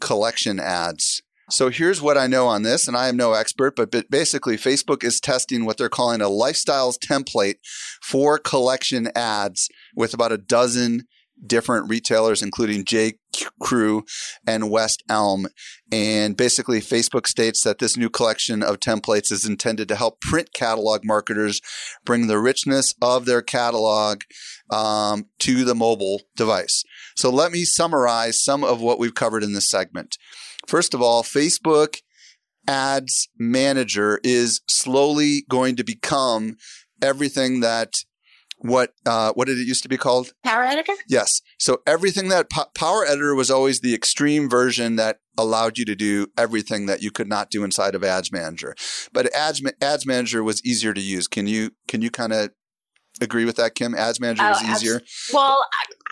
collection 0.00 0.60
ads. 0.60 1.22
So 1.50 1.70
here's 1.70 2.02
what 2.02 2.18
I 2.18 2.26
know 2.26 2.46
on 2.46 2.62
this, 2.62 2.86
and 2.86 2.94
I 2.94 3.08
am 3.08 3.16
no 3.16 3.32
expert, 3.32 3.74
but 3.74 3.90
basically, 4.10 4.56
Facebook 4.58 5.02
is 5.02 5.18
testing 5.18 5.64
what 5.64 5.78
they're 5.78 5.88
calling 5.88 6.20
a 6.20 6.26
lifestyles 6.26 6.98
template 6.98 7.54
for 8.02 8.38
collection 8.38 9.10
ads 9.14 9.70
with 9.96 10.12
about 10.12 10.30
a 10.30 10.36
dozen 10.36 11.04
different 11.46 11.88
retailers, 11.88 12.42
including 12.42 12.84
J. 12.84 13.14
Crew 13.60 14.04
and 14.46 14.70
West 14.70 15.02
Elm. 15.08 15.46
And 15.92 16.36
basically, 16.36 16.80
Facebook 16.80 17.26
states 17.26 17.62
that 17.64 17.78
this 17.78 17.96
new 17.96 18.10
collection 18.10 18.62
of 18.62 18.80
templates 18.80 19.30
is 19.30 19.46
intended 19.46 19.88
to 19.88 19.96
help 19.96 20.20
print 20.20 20.52
catalog 20.54 21.04
marketers 21.04 21.60
bring 22.04 22.26
the 22.26 22.38
richness 22.38 22.94
of 23.00 23.24
their 23.24 23.42
catalog 23.42 24.22
um, 24.70 25.26
to 25.40 25.64
the 25.64 25.74
mobile 25.74 26.22
device. 26.36 26.82
So, 27.16 27.30
let 27.30 27.52
me 27.52 27.64
summarize 27.64 28.42
some 28.42 28.64
of 28.64 28.80
what 28.80 28.98
we've 28.98 29.14
covered 29.14 29.42
in 29.42 29.52
this 29.52 29.70
segment. 29.70 30.18
First 30.66 30.92
of 30.94 31.00
all, 31.00 31.22
Facebook 31.22 32.00
Ads 32.66 33.28
Manager 33.38 34.20
is 34.22 34.60
slowly 34.68 35.44
going 35.48 35.76
to 35.76 35.84
become 35.84 36.56
everything 37.02 37.60
that 37.60 37.94
what 38.58 38.92
uh, 39.06 39.32
what 39.32 39.46
did 39.46 39.58
it 39.58 39.66
used 39.66 39.82
to 39.84 39.88
be 39.88 39.96
called? 39.96 40.32
Power 40.44 40.64
Editor. 40.64 40.94
Yes. 41.08 41.40
So 41.58 41.78
everything 41.86 42.28
that 42.28 42.50
po- 42.50 42.66
Power 42.74 43.04
Editor 43.04 43.34
was 43.34 43.50
always 43.50 43.80
the 43.80 43.94
extreme 43.94 44.48
version 44.48 44.96
that 44.96 45.18
allowed 45.36 45.78
you 45.78 45.84
to 45.84 45.94
do 45.94 46.26
everything 46.36 46.86
that 46.86 47.02
you 47.02 47.10
could 47.10 47.28
not 47.28 47.50
do 47.50 47.64
inside 47.64 47.94
of 47.94 48.02
Ads 48.02 48.32
Manager. 48.32 48.74
But 49.12 49.32
Ads 49.34 49.62
Ads 49.80 50.06
Manager 50.06 50.42
was 50.42 50.64
easier 50.64 50.92
to 50.92 51.00
use. 51.00 51.28
Can 51.28 51.46
you 51.46 51.72
can 51.86 52.02
you 52.02 52.10
kind 52.10 52.32
of 52.32 52.50
agree 53.20 53.44
with 53.44 53.56
that, 53.56 53.74
Kim? 53.74 53.94
Ads 53.94 54.20
Manager 54.20 54.42
oh, 54.44 54.50
was 54.50 54.62
easier. 54.62 55.02
well, 55.32 55.64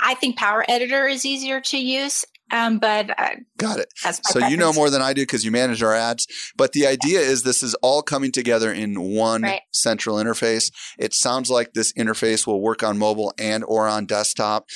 I 0.03 0.15
think 0.15 0.37
Power 0.37 0.65
Editor 0.69 1.07
is 1.07 1.25
easier 1.25 1.61
to 1.61 1.79
use. 1.79 2.25
Um, 2.51 2.79
but 2.79 3.11
uh, 3.19 3.31
got 3.59 3.81
it. 3.81 3.93
So 3.97 4.11
preference. 4.11 4.51
you 4.51 4.57
know 4.57 4.73
more 4.73 4.91
than 4.91 5.03
I 5.03 5.13
do 5.13 5.23
because 5.23 5.45
you 5.45 5.51
manage 5.51 5.83
our 5.83 5.95
ads. 5.95 6.27
But 6.57 6.73
the 6.73 6.87
idea 6.87 7.21
is 7.21 7.43
this 7.43 7.63
is 7.63 7.75
all 7.77 8.03
coming 8.03 8.31
together 8.31 8.73
in 8.73 9.01
one 9.01 9.43
right. 9.43 9.63
central 9.73 10.17
interface. 10.17 10.71
It 10.99 11.13
sounds 11.15 11.51
like 11.51 11.73
this 11.73 11.93
interface 11.95 12.47
will 12.47 12.61
work 12.61 12.83
on 12.83 12.99
mobile 12.99 13.35
and 13.39 13.65
or 13.65 13.89
on 13.89 14.07
desktop. 14.07 14.69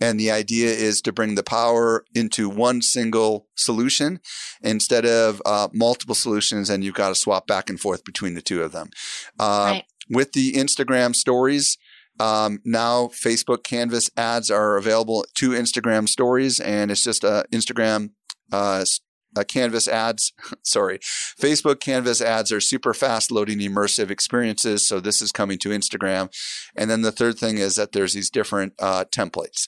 And 0.00 0.18
the 0.18 0.30
idea 0.30 0.70
is 0.70 1.00
to 1.02 1.12
bring 1.12 1.36
the 1.36 1.44
power 1.44 2.04
into 2.14 2.48
one 2.48 2.82
single 2.82 3.46
solution 3.54 4.20
instead 4.60 5.06
of 5.06 5.40
uh, 5.46 5.68
multiple 5.72 6.16
solutions, 6.16 6.68
and 6.68 6.82
you've 6.82 6.94
got 6.94 7.10
to 7.10 7.14
swap 7.14 7.46
back 7.46 7.70
and 7.70 7.78
forth 7.78 8.04
between 8.04 8.34
the 8.34 8.42
two 8.42 8.62
of 8.62 8.72
them. 8.72 8.90
Uh, 9.38 9.68
right. 9.70 9.84
With 10.10 10.32
the 10.32 10.52
Instagram 10.54 11.14
stories, 11.14 11.78
um, 12.20 12.60
now 12.64 13.08
Facebook 13.08 13.64
Canvas 13.64 14.10
ads 14.16 14.50
are 14.50 14.76
available 14.76 15.24
to 15.36 15.50
Instagram 15.50 16.08
stories, 16.08 16.60
and 16.60 16.90
it's 16.90 17.02
just 17.02 17.24
a 17.24 17.44
Instagram 17.52 18.10
uh, 18.52 18.84
a 19.36 19.44
Canvas 19.44 19.88
ads. 19.88 20.32
Sorry, 20.62 20.98
Facebook 20.98 21.80
Canvas 21.80 22.20
ads 22.20 22.52
are 22.52 22.60
super 22.60 22.94
fast 22.94 23.30
loading 23.30 23.58
immersive 23.58 24.10
experiences. 24.10 24.86
So 24.86 25.00
this 25.00 25.20
is 25.20 25.32
coming 25.32 25.58
to 25.58 25.70
Instagram, 25.70 26.32
and 26.76 26.90
then 26.90 27.02
the 27.02 27.12
third 27.12 27.38
thing 27.38 27.58
is 27.58 27.76
that 27.76 27.92
there's 27.92 28.12
these 28.12 28.30
different 28.30 28.74
uh, 28.78 29.04
templates. 29.10 29.66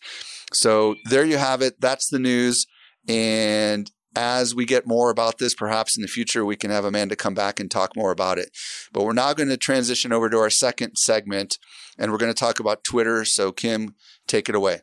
So 0.52 0.94
there 1.06 1.24
you 1.24 1.38
have 1.38 1.62
it. 1.62 1.80
That's 1.80 2.08
the 2.08 2.20
news, 2.20 2.66
and 3.08 3.90
as 4.16 4.54
we 4.54 4.64
get 4.64 4.86
more 4.86 5.10
about 5.10 5.38
this, 5.38 5.54
perhaps 5.54 5.96
in 5.96 6.02
the 6.02 6.08
future, 6.08 6.44
we 6.44 6.56
can 6.56 6.70
have 6.70 6.84
Amanda 6.84 7.14
come 7.14 7.34
back 7.34 7.60
and 7.60 7.70
talk 7.70 7.94
more 7.94 8.10
about 8.10 8.38
it. 8.38 8.50
But 8.92 9.04
we're 9.04 9.12
now 9.12 9.34
going 9.34 9.50
to 9.50 9.56
transition 9.56 10.12
over 10.12 10.30
to 10.30 10.38
our 10.38 10.50
second 10.50 10.96
segment, 10.96 11.58
and 11.98 12.10
we're 12.10 12.18
going 12.18 12.32
to 12.32 12.38
talk 12.38 12.58
about 12.58 12.82
Twitter. 12.82 13.24
So, 13.24 13.52
Kim, 13.52 13.94
take 14.26 14.48
it 14.48 14.54
away. 14.54 14.80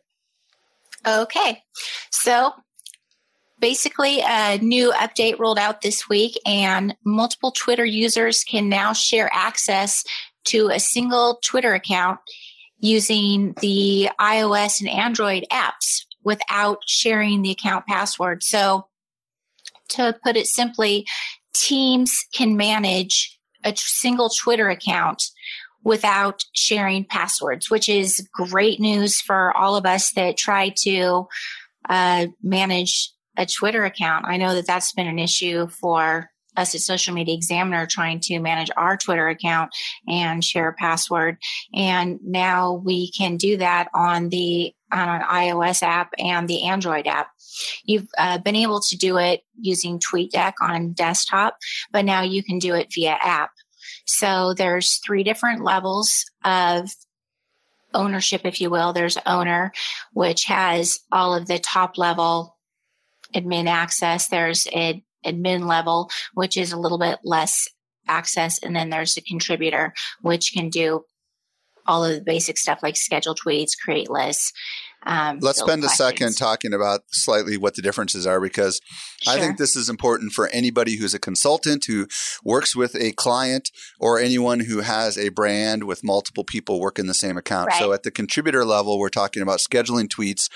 Okay. 1.06 1.64
So, 2.12 2.54
basically, 3.60 4.22
a 4.22 4.60
new 4.60 4.92
update 4.94 5.40
rolled 5.40 5.60
out 5.60 5.82
this 5.82 6.08
week, 6.08 6.40
and 6.46 6.96
multiple 7.04 7.52
Twitter 7.52 7.86
users 7.86 8.44
can 8.44 8.70
now 8.70 8.94
share 8.94 9.30
access 9.34 10.04
to 10.46 10.70
a 10.70 10.80
single 10.80 11.40
Twitter 11.44 11.74
account 11.74 12.20
using 12.78 13.56
the 13.62 14.10
iOS 14.20 14.80
and 14.80 14.90
Android 14.90 15.46
apps 15.52 16.06
without 16.24 16.80
sharing 16.86 17.42
the 17.42 17.52
account 17.52 17.86
password. 17.88 18.44
So, 18.44 18.88
to 19.96 20.18
put 20.24 20.36
it 20.36 20.48
simply, 20.48 21.06
teams 21.54 22.26
can 22.34 22.58
manage 22.58 23.38
a 23.64 23.74
single 23.76 24.30
Twitter 24.30 24.70
account 24.70 25.24
without 25.84 26.44
sharing 26.54 27.06
passwords, 27.06 27.70
which 27.70 27.90
is 27.90 28.28
great 28.34 28.80
news 28.80 29.22
for 29.22 29.56
all 29.56 29.76
of 29.76 29.86
us 29.86 30.12
that 30.14 30.38
try 30.38 30.74
to 30.84 31.28
uh, 31.90 32.28
manage 32.42 33.12
a 33.38 33.46
Twitter 33.46 33.84
account. 33.84 34.26
I 34.28 34.38
know 34.38 34.54
that 34.56 34.68
that's 34.68 34.94
been 34.94 35.08
an 35.08 35.20
issue 35.20 35.68
for 35.68 36.30
us 36.56 36.76
at 36.76 36.82
Social 36.82 37.14
Media 37.14 37.36
Examiner 37.36 37.86
trying 37.86 38.20
to 38.22 38.40
manage 38.40 38.70
our 38.78 38.96
Twitter 38.96 39.28
account 39.28 39.72
and 40.08 40.44
share 40.44 40.70
a 40.70 40.74
password. 40.74 41.38
And 41.74 42.20
now 42.24 42.74
we 42.74 43.12
can 43.12 43.38
do 43.38 43.58
that 43.58 43.90
on 43.94 44.30
the 44.30 44.74
on 44.94 45.10
an 45.10 45.22
iOS 45.22 45.82
app 45.82 46.14
and 46.18 46.48
the 46.48 46.64
Android 46.64 47.08
app. 47.08 47.30
You've 47.84 48.08
uh, 48.18 48.38
been 48.38 48.56
able 48.56 48.80
to 48.82 48.98
do 48.98 49.18
it 49.18 49.42
using 49.60 50.00
TweetDeck 50.00 50.54
on 50.62 50.94
desktop, 50.94 51.58
but 51.92 52.06
now 52.06 52.22
you 52.22 52.44
can 52.44 52.60
do 52.60 52.74
it 52.76 52.94
via 52.94 53.18
app. 53.22 53.52
So 54.06 54.54
there's 54.54 55.00
three 55.06 55.24
different 55.24 55.64
levels 55.64 56.26
of 56.44 56.90
ownership, 57.94 58.42
if 58.46 58.60
you 58.60 58.70
will. 58.70 58.94
There's 58.94 59.18
owner, 59.26 59.72
which 60.14 60.46
has 60.46 61.00
all 61.12 61.36
of 61.36 61.48
the 61.48 61.60
top 61.60 61.98
level 61.98 62.58
admin 63.36 63.68
access. 63.68 64.28
There's 64.28 64.68
an 64.74 65.04
admin 65.26 65.68
level, 65.68 66.10
which 66.34 66.58
is 66.58 66.72
a 66.72 66.80
little 66.80 66.98
bit 66.98 67.20
less 67.24 67.68
access. 68.08 68.60
And 68.62 68.76
then 68.76 68.90
there's 68.90 69.18
a 69.18 69.22
contributor, 69.22 69.94
which 70.22 70.54
can 70.54 70.70
do 70.70 71.06
all 71.86 72.04
of 72.06 72.16
the 72.16 72.22
basic 72.22 72.58
stuff 72.58 72.80
like 72.84 72.96
schedule 72.96 73.36
tweets, 73.36 73.72
create 73.84 74.10
lists. 74.10 74.52
Um, 75.06 75.40
Let's 75.42 75.60
spend 75.60 75.82
questions. 75.82 76.00
a 76.00 76.04
second 76.04 76.38
talking 76.38 76.74
about 76.74 77.02
slightly 77.12 77.58
what 77.58 77.76
the 77.76 77.82
differences 77.82 78.26
are 78.26 78.40
because 78.40 78.80
sure. 79.22 79.34
I 79.34 79.40
think 79.40 79.58
this 79.58 79.76
is 79.76 79.90
important 79.90 80.32
for 80.32 80.48
anybody 80.48 80.96
who's 80.96 81.14
a 81.14 81.20
consultant 81.20 81.86
who 81.86 82.08
works 82.44 82.76
with 82.76 82.96
a 82.96 83.12
client 83.14 83.70
or 84.00 84.20
anyone 84.20 84.62
who 84.62 84.80
has 84.80 85.18
a 85.18 85.30
brand 85.30 85.84
with 85.84 86.04
multiple 86.04 86.44
people 86.44 86.80
working 86.80 87.08
the 87.08 87.14
same 87.14 87.38
account. 87.38 87.68
Right. 87.68 87.80
So 87.80 87.92
at 87.92 88.04
the 88.04 88.12
contributor 88.12 88.64
level, 88.64 88.98
we're 88.98 89.10
talking 89.10 89.44
about 89.44 89.60
scheduling 89.60 90.08
tweets, 90.08 90.50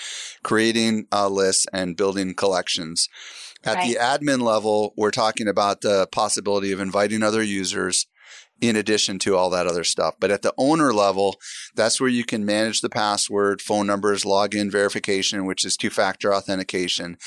creating 0.43 1.07
uh, 1.12 1.27
lists, 1.27 1.65
and 1.74 1.98
building 1.98 2.34
collections. 2.34 3.10
At 3.63 3.75
right. 3.75 3.88
the 3.93 4.00
admin 4.00 4.41
level, 4.41 4.93
we're 4.96 5.12
talking 5.12 5.48
about 5.48 5.81
the 5.81 6.07
possibility 6.12 6.72
of 6.72 6.79
inviting 6.79 7.22
other 7.22 7.43
users 7.43 8.05
in 8.62 8.76
addition 8.76 9.20
to 9.20 9.36
all 9.36 9.50
that 9.52 9.68
other 9.68 9.84
stuff. 9.84 10.16
But 10.20 10.32
at 10.32 10.42
the 10.42 10.54
owner 10.58 10.94
level, 10.94 11.38
that's 11.76 12.02
where 12.02 12.10
you 12.10 12.24
can 12.24 12.46
manage 12.46 12.82
the 12.82 12.90
password, 12.90 13.62
phone 13.62 13.88
numbers, 13.88 14.24
login 14.24 14.72
verification, 14.72 15.46
which 15.46 15.66
is 15.66 15.78
two 15.78 15.90
factor 15.90 16.34
authentication. 16.34 17.18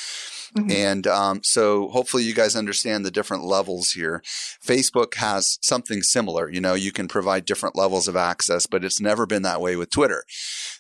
Mm-hmm. 0.57 0.71
And 0.73 1.07
um, 1.07 1.41
so 1.45 1.89
hopefully 1.91 2.25
you 2.25 2.35
guys 2.35 2.57
understand 2.57 3.05
the 3.05 3.11
different 3.11 3.45
levels 3.45 3.93
here. 3.93 4.21
Facebook 4.65 5.15
has 5.15 5.59
something 5.63 6.03
similar. 6.03 6.51
You 6.51 6.61
know, 6.61 6.75
you 6.75 6.91
can 6.91 7.07
provide 7.07 7.45
different 7.45 7.77
levels 7.77 8.09
of 8.09 8.17
access, 8.17 8.67
but 8.67 8.85
it's 8.85 9.01
never 9.01 9.27
been 9.27 9.43
that 9.43 9.61
way 9.61 9.77
with 9.77 9.91
Twitter. 9.91 10.25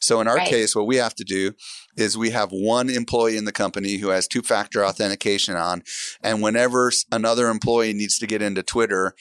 So 0.00 0.20
in 0.20 0.26
our 0.26 0.36
right. 0.36 0.48
case, 0.48 0.74
what 0.74 0.86
we 0.86 0.96
have 0.96 1.14
to 1.16 1.24
do 1.24 1.52
is 1.96 2.16
we 2.16 2.30
have 2.30 2.50
one 2.50 2.88
employee 2.88 3.36
in 3.36 3.44
the 3.44 3.52
company 3.52 3.98
who 3.98 4.08
has 4.08 4.26
two 4.26 4.42
factor 4.42 4.84
authentication 4.84 5.54
on. 5.54 5.82
And 6.22 6.42
whenever 6.42 6.90
another 7.12 7.48
employee 7.48 7.92
needs 7.92 8.18
to 8.18 8.26
get 8.26 8.42
into 8.42 8.62
Twitter 8.62 9.14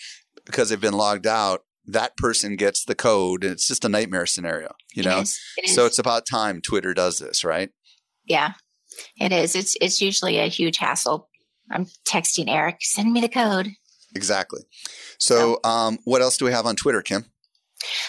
because 0.50 0.70
they've 0.70 0.82
been 0.82 0.94
logged 0.94 1.28
out, 1.28 1.62
that 1.86 2.18
person 2.18 2.56
gets 2.56 2.84
the 2.84 2.96
code 2.96 3.44
and 3.44 3.54
it's 3.54 3.68
just 3.68 3.86
a 3.86 3.90
nightmare 3.90 4.26
scenario, 4.26 4.74
you 4.96 5.04
know? 5.04 5.20
It 5.20 5.24
is. 5.24 5.40
It 5.58 5.66
is. 5.66 5.76
So 5.76 5.86
it's 5.86 6.00
about 6.00 6.26
time 6.26 6.60
Twitter 6.60 6.94
does 6.96 7.20
this, 7.20 7.44
right? 7.44 7.70
Yeah. 8.26 8.54
It 9.20 9.32
is. 9.32 9.56
It's 9.56 9.76
it's 9.80 10.02
usually 10.02 10.40
a 10.40 10.48
huge 10.48 10.78
hassle. 10.78 11.30
I'm 11.72 11.86
texting 12.08 12.50
Eric, 12.50 12.78
send 12.82 13.14
me 13.14 13.22
the 13.22 13.30
code. 13.30 13.70
Exactly. 14.16 14.62
So, 15.20 15.60
so 15.64 15.70
um, 15.70 16.00
what 16.04 16.22
else 16.22 16.38
do 16.38 16.46
we 16.46 16.52
have 16.52 16.66
on 16.66 16.76
Twitter, 16.76 17.04
Kim? 17.04 17.26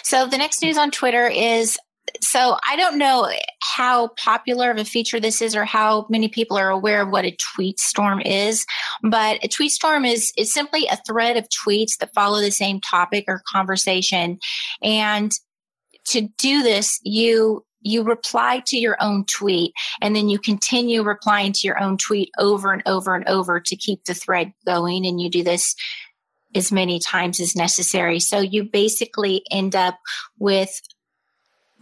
So 0.03 0.25
the 0.25 0.37
next 0.37 0.63
news 0.63 0.77
on 0.77 0.89
Twitter 0.89 1.27
is 1.27 1.77
so 2.21 2.57
I 2.67 2.75
don't 2.75 2.97
know 2.97 3.29
how 3.61 4.09
popular 4.09 4.71
of 4.71 4.77
a 4.77 4.85
feature 4.85 5.19
this 5.19 5.41
is 5.41 5.55
or 5.55 5.65
how 5.65 6.05
many 6.09 6.27
people 6.27 6.57
are 6.57 6.69
aware 6.69 7.01
of 7.01 7.09
what 7.09 7.25
a 7.25 7.37
tweet 7.55 7.79
storm 7.79 8.21
is, 8.21 8.65
but 9.03 9.43
a 9.43 9.47
tweet 9.47 9.71
storm 9.71 10.05
is 10.05 10.31
is 10.37 10.53
simply 10.53 10.87
a 10.87 10.97
thread 11.07 11.37
of 11.37 11.47
tweets 11.49 11.97
that 11.99 12.13
follow 12.13 12.41
the 12.41 12.51
same 12.51 12.81
topic 12.81 13.25
or 13.27 13.41
conversation. 13.47 14.39
And 14.81 15.31
to 16.07 16.27
do 16.37 16.63
this, 16.63 16.99
you 17.03 17.65
you 17.81 18.03
reply 18.03 18.61
to 18.67 18.77
your 18.77 18.95
own 19.01 19.25
tweet 19.25 19.73
and 20.01 20.15
then 20.15 20.29
you 20.29 20.37
continue 20.37 21.03
replying 21.03 21.51
to 21.51 21.67
your 21.67 21.81
own 21.81 21.97
tweet 21.97 22.29
over 22.37 22.71
and 22.71 22.83
over 22.85 23.15
and 23.15 23.27
over 23.27 23.59
to 23.59 23.75
keep 23.75 24.05
the 24.05 24.13
thread 24.13 24.53
going. 24.65 25.05
And 25.05 25.19
you 25.19 25.29
do 25.29 25.43
this 25.43 25.75
as 26.53 26.71
many 26.71 26.99
times 26.99 27.39
as 27.39 27.55
necessary. 27.55 28.19
So 28.19 28.39
you 28.39 28.63
basically 28.63 29.43
end 29.51 29.75
up 29.75 29.97
with 30.37 30.79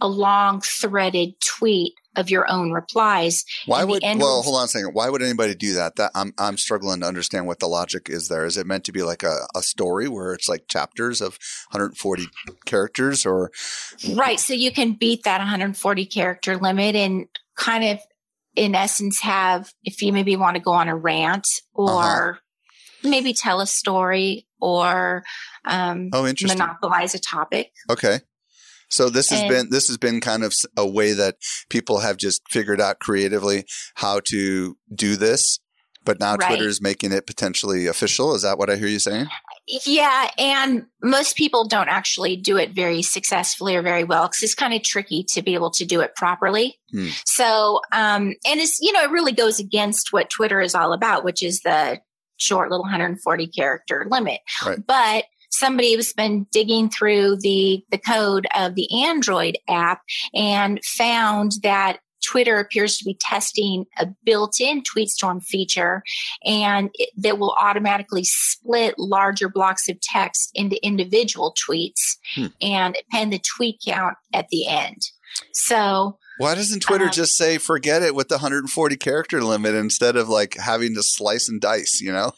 a 0.00 0.08
long 0.08 0.60
threaded 0.60 1.40
tweet 1.40 1.94
of 2.16 2.28
your 2.28 2.50
own 2.50 2.72
replies. 2.72 3.44
Why 3.66 3.84
would 3.84 4.02
well 4.02 4.42
hold 4.42 4.56
on 4.56 4.64
a 4.64 4.68
second. 4.68 4.94
Why 4.94 5.08
would 5.08 5.22
anybody 5.22 5.54
do 5.54 5.74
that? 5.74 5.96
That 5.96 6.10
I'm 6.14 6.32
I'm 6.38 6.56
struggling 6.56 7.00
to 7.00 7.06
understand 7.06 7.46
what 7.46 7.60
the 7.60 7.68
logic 7.68 8.08
is 8.08 8.28
there. 8.28 8.44
Is 8.44 8.56
it 8.56 8.66
meant 8.66 8.84
to 8.84 8.92
be 8.92 9.02
like 9.02 9.22
a, 9.22 9.46
a 9.54 9.62
story 9.62 10.08
where 10.08 10.32
it's 10.34 10.48
like 10.48 10.66
chapters 10.68 11.20
of 11.20 11.38
140 11.70 12.28
characters 12.64 13.24
or 13.24 13.50
Right. 14.14 14.40
So 14.40 14.54
you 14.54 14.72
can 14.72 14.94
beat 14.94 15.22
that 15.24 15.38
140 15.38 16.06
character 16.06 16.56
limit 16.56 16.96
and 16.96 17.26
kind 17.56 17.84
of 17.84 18.00
in 18.56 18.74
essence 18.74 19.20
have 19.20 19.72
if 19.84 20.02
you 20.02 20.12
maybe 20.12 20.36
want 20.36 20.56
to 20.56 20.62
go 20.62 20.72
on 20.72 20.88
a 20.88 20.96
rant 20.96 21.46
or 21.72 22.32
uh-huh. 22.32 23.08
maybe 23.08 23.32
tell 23.32 23.60
a 23.60 23.66
story 23.66 24.46
or 24.60 25.22
um, 25.64 26.10
oh, 26.12 26.26
interesting. 26.26 26.58
monopolize 26.58 27.14
a 27.14 27.20
topic. 27.20 27.70
Okay. 27.88 28.20
So 28.90 29.08
this 29.08 29.30
has 29.30 29.40
and, 29.40 29.48
been 29.48 29.70
this 29.70 29.86
has 29.88 29.96
been 29.96 30.20
kind 30.20 30.44
of 30.44 30.54
a 30.76 30.86
way 30.86 31.12
that 31.12 31.36
people 31.68 32.00
have 32.00 32.16
just 32.16 32.42
figured 32.50 32.80
out 32.80 32.98
creatively 32.98 33.64
how 33.94 34.20
to 34.26 34.76
do 34.94 35.16
this. 35.16 35.58
But 36.02 36.18
now 36.18 36.34
right. 36.36 36.48
Twitter 36.48 36.66
is 36.66 36.80
making 36.80 37.12
it 37.12 37.26
potentially 37.26 37.86
official. 37.86 38.34
Is 38.34 38.42
that 38.42 38.58
what 38.58 38.70
I 38.70 38.76
hear 38.76 38.88
you 38.88 38.98
saying? 38.98 39.28
Yeah, 39.84 40.30
and 40.38 40.86
most 41.02 41.36
people 41.36 41.68
don't 41.68 41.88
actually 41.88 42.36
do 42.36 42.56
it 42.56 42.70
very 42.70 43.02
successfully 43.02 43.76
or 43.76 43.82
very 43.82 44.04
well 44.04 44.26
because 44.26 44.42
it's 44.42 44.54
kind 44.54 44.72
of 44.72 44.82
tricky 44.82 45.24
to 45.34 45.42
be 45.42 45.54
able 45.54 45.70
to 45.72 45.84
do 45.84 46.00
it 46.00 46.16
properly. 46.16 46.78
Hmm. 46.90 47.08
So, 47.26 47.80
um, 47.92 48.34
and 48.46 48.60
it's 48.60 48.80
you 48.80 48.92
know 48.92 49.02
it 49.02 49.10
really 49.10 49.32
goes 49.32 49.60
against 49.60 50.12
what 50.12 50.30
Twitter 50.30 50.60
is 50.60 50.74
all 50.74 50.92
about, 50.92 51.22
which 51.22 51.42
is 51.42 51.60
the 51.60 52.00
short 52.38 52.70
little 52.70 52.84
140 52.84 53.46
character 53.48 54.06
limit. 54.10 54.40
Right. 54.64 54.78
But 54.84 55.26
somebody 55.50 55.94
has 55.94 56.12
been 56.12 56.46
digging 56.50 56.88
through 56.88 57.36
the, 57.40 57.84
the 57.90 57.98
code 57.98 58.46
of 58.54 58.74
the 58.74 58.88
Android 59.04 59.58
app 59.68 60.02
and 60.34 60.80
found 60.84 61.52
that 61.62 61.98
Twitter 62.24 62.58
appears 62.58 62.98
to 62.98 63.04
be 63.04 63.14
testing 63.14 63.86
a 63.98 64.06
built-in 64.24 64.82
tweetstorm 64.82 65.42
feature 65.42 66.02
and 66.44 66.90
it, 66.94 67.10
that 67.16 67.38
will 67.38 67.54
automatically 67.58 68.24
split 68.24 68.94
larger 68.98 69.48
blocks 69.48 69.88
of 69.88 70.00
text 70.00 70.50
into 70.54 70.84
individual 70.84 71.54
tweets 71.54 72.18
hmm. 72.34 72.46
and 72.60 72.96
append 73.00 73.32
the 73.32 73.40
tweet 73.56 73.80
count 73.84 74.16
at 74.34 74.48
the 74.50 74.66
end. 74.66 74.98
So 75.52 76.18
why 76.40 76.54
doesn't 76.54 76.80
Twitter 76.80 77.04
uh, 77.04 77.10
just 77.10 77.36
say 77.36 77.58
forget 77.58 78.02
it 78.02 78.14
with 78.14 78.28
the 78.28 78.36
140 78.36 78.96
character 78.96 79.42
limit 79.42 79.74
instead 79.74 80.16
of 80.16 80.30
like 80.30 80.56
having 80.56 80.94
to 80.94 81.02
slice 81.02 81.50
and 81.50 81.60
dice, 81.60 82.00
you 82.00 82.10
know? 82.10 82.32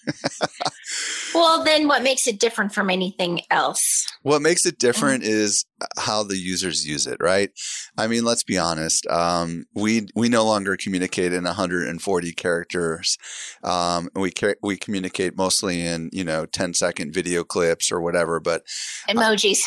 well, 1.35 1.63
then 1.63 1.87
what 1.87 2.03
makes 2.03 2.27
it 2.27 2.41
different 2.41 2.75
from 2.75 2.91
anything 2.91 3.43
else? 3.49 4.05
What 4.23 4.43
makes 4.43 4.67
it 4.67 4.81
different 4.81 5.23
mm-hmm. 5.23 5.33
is 5.33 5.65
how 5.97 6.25
the 6.25 6.37
users 6.37 6.85
use 6.85 7.07
it, 7.07 7.19
right? 7.21 7.51
I 7.97 8.09
mean, 8.09 8.25
let's 8.25 8.43
be 8.43 8.59
honest. 8.59 9.07
Um, 9.07 9.67
we 9.73 10.09
we 10.17 10.29
no 10.29 10.45
longer 10.45 10.77
communicate 10.77 11.33
in 11.33 11.45
140 11.45 12.33
characters. 12.33 13.19
Um, 13.63 14.09
we 14.17 14.33
we 14.63 14.77
communicate 14.79 15.37
mostly 15.37 15.87
in 15.87 16.11
you 16.13 16.25
know 16.25 16.45
10 16.47 16.75
second 16.75 17.15
video 17.15 17.45
clips 17.45 17.93
or 17.93 18.01
whatever. 18.01 18.41
But 18.41 18.65
emojis. 19.09 19.61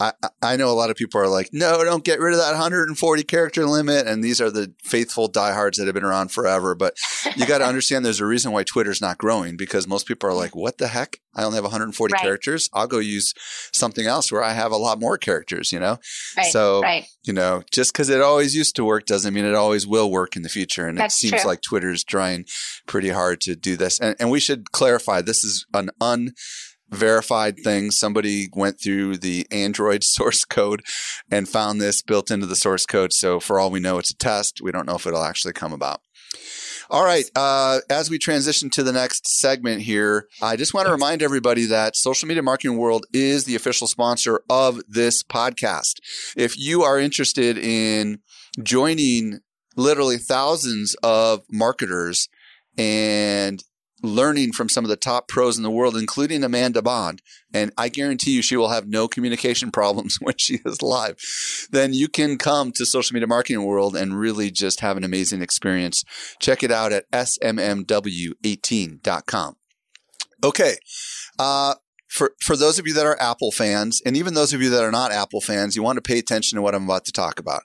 I, 0.00 0.12
I 0.40 0.56
know 0.56 0.70
a 0.70 0.72
lot 0.72 0.88
of 0.88 0.96
people 0.96 1.20
are 1.20 1.28
like, 1.28 1.50
no, 1.52 1.84
don't 1.84 2.04
get 2.04 2.20
rid 2.20 2.32
of 2.32 2.38
that 2.40 2.52
140 2.52 3.22
character 3.24 3.66
limit. 3.66 4.06
And 4.06 4.24
these 4.24 4.40
are 4.40 4.50
the 4.50 4.72
faithful 4.82 5.28
diehards 5.28 5.76
that 5.76 5.84
have 5.84 5.94
been 5.94 6.04
around 6.04 6.32
forever. 6.32 6.74
But 6.74 6.96
you 7.36 7.46
got 7.46 7.58
to 7.58 7.66
understand 7.68 8.04
there's 8.04 8.20
a 8.20 8.26
reason 8.26 8.52
why 8.52 8.64
Twitter's 8.64 9.02
not 9.02 9.18
growing 9.18 9.58
because 9.58 9.86
most 9.86 10.06
people 10.06 10.30
are 10.30 10.34
like, 10.34 10.56
what 10.56 10.78
the 10.78 10.88
heck? 10.88 11.18
I 11.34 11.44
only 11.44 11.56
have 11.56 11.64
140 11.64 12.12
right. 12.12 12.22
characters. 12.22 12.70
I'll 12.72 12.86
go 12.86 12.98
use 12.98 13.34
something 13.72 14.06
else 14.06 14.32
where 14.32 14.42
I 14.42 14.52
have 14.52 14.72
a 14.72 14.76
lot 14.76 14.98
more 14.98 15.18
characters, 15.18 15.70
you 15.70 15.78
know? 15.78 15.98
Right. 16.36 16.50
So, 16.50 16.80
right. 16.80 17.06
you 17.22 17.32
know, 17.32 17.62
just 17.70 17.92
because 17.92 18.08
it 18.08 18.22
always 18.22 18.56
used 18.56 18.76
to 18.76 18.84
work 18.84 19.04
doesn't 19.04 19.34
mean 19.34 19.44
it 19.44 19.54
always 19.54 19.86
will 19.86 20.10
work 20.10 20.34
in 20.34 20.42
the 20.42 20.48
future. 20.48 20.86
And 20.86 20.98
That's 20.98 21.14
it 21.16 21.28
seems 21.28 21.42
true. 21.42 21.50
like 21.50 21.60
Twitter's 21.60 22.02
trying 22.04 22.46
pretty 22.86 23.10
hard 23.10 23.40
to 23.42 23.54
do 23.54 23.76
this. 23.76 24.00
And, 24.00 24.16
and 24.18 24.30
we 24.30 24.40
should 24.40 24.72
clarify 24.72 25.20
this 25.20 25.44
is 25.44 25.66
an 25.74 25.90
un 26.00 26.32
verified 26.90 27.58
thing. 27.58 27.90
Somebody 27.90 28.48
went 28.52 28.80
through 28.80 29.18
the 29.18 29.46
Android 29.50 30.04
source 30.04 30.44
code 30.44 30.82
and 31.30 31.48
found 31.48 31.80
this 31.80 32.02
built 32.02 32.30
into 32.30 32.46
the 32.46 32.56
source 32.56 32.86
code. 32.86 33.12
So 33.12 33.40
for 33.40 33.58
all 33.58 33.70
we 33.70 33.80
know, 33.80 33.98
it's 33.98 34.10
a 34.10 34.16
test. 34.16 34.60
We 34.62 34.72
don't 34.72 34.86
know 34.86 34.96
if 34.96 35.06
it'll 35.06 35.22
actually 35.22 35.52
come 35.52 35.72
about. 35.72 36.00
All 36.90 37.04
right. 37.04 37.24
Uh, 37.36 37.78
as 37.88 38.10
we 38.10 38.18
transition 38.18 38.68
to 38.70 38.82
the 38.82 38.92
next 38.92 39.28
segment 39.38 39.82
here, 39.82 40.26
I 40.42 40.56
just 40.56 40.74
want 40.74 40.86
to 40.86 40.92
remind 40.92 41.22
everybody 41.22 41.66
that 41.66 41.94
Social 41.94 42.26
Media 42.26 42.42
Marketing 42.42 42.76
World 42.76 43.06
is 43.12 43.44
the 43.44 43.54
official 43.54 43.86
sponsor 43.86 44.42
of 44.50 44.80
this 44.88 45.22
podcast. 45.22 45.94
If 46.36 46.58
you 46.58 46.82
are 46.82 46.98
interested 46.98 47.56
in 47.58 48.18
joining 48.60 49.38
literally 49.76 50.18
thousands 50.18 50.96
of 51.02 51.44
marketers 51.48 52.28
and 52.76 53.62
learning 54.02 54.52
from 54.52 54.68
some 54.68 54.84
of 54.84 54.88
the 54.88 54.96
top 54.96 55.28
pros 55.28 55.56
in 55.56 55.62
the 55.62 55.70
world, 55.70 55.96
including 55.96 56.42
Amanda 56.44 56.82
Bond, 56.82 57.22
and 57.52 57.72
I 57.76 57.88
guarantee 57.88 58.32
you 58.32 58.42
she 58.42 58.56
will 58.56 58.70
have 58.70 58.86
no 58.88 59.08
communication 59.08 59.70
problems 59.72 60.18
when 60.20 60.34
she 60.38 60.60
is 60.64 60.82
live, 60.82 61.16
then 61.70 61.92
you 61.94 62.08
can 62.08 62.38
come 62.38 62.72
to 62.72 62.86
Social 62.86 63.14
Media 63.14 63.26
Marketing 63.26 63.64
World 63.64 63.96
and 63.96 64.18
really 64.18 64.50
just 64.50 64.80
have 64.80 64.96
an 64.96 65.04
amazing 65.04 65.42
experience. 65.42 66.02
Check 66.38 66.62
it 66.62 66.70
out 66.70 66.92
at 66.92 67.10
smmw18.com. 67.10 67.56
Okay. 70.42 70.76
Uh, 71.38 71.74
for, 72.08 72.32
for 72.40 72.56
those 72.56 72.78
of 72.78 72.86
you 72.86 72.94
that 72.94 73.06
are 73.06 73.20
Apple 73.20 73.52
fans, 73.52 74.00
and 74.04 74.16
even 74.16 74.34
those 74.34 74.52
of 74.52 74.60
you 74.60 74.68
that 74.70 74.82
are 74.82 74.90
not 74.90 75.12
Apple 75.12 75.40
fans, 75.40 75.76
you 75.76 75.82
want 75.82 75.96
to 75.96 76.02
pay 76.02 76.18
attention 76.18 76.56
to 76.56 76.62
what 76.62 76.74
I'm 76.74 76.84
about 76.84 77.04
to 77.04 77.12
talk 77.12 77.38
about. 77.38 77.62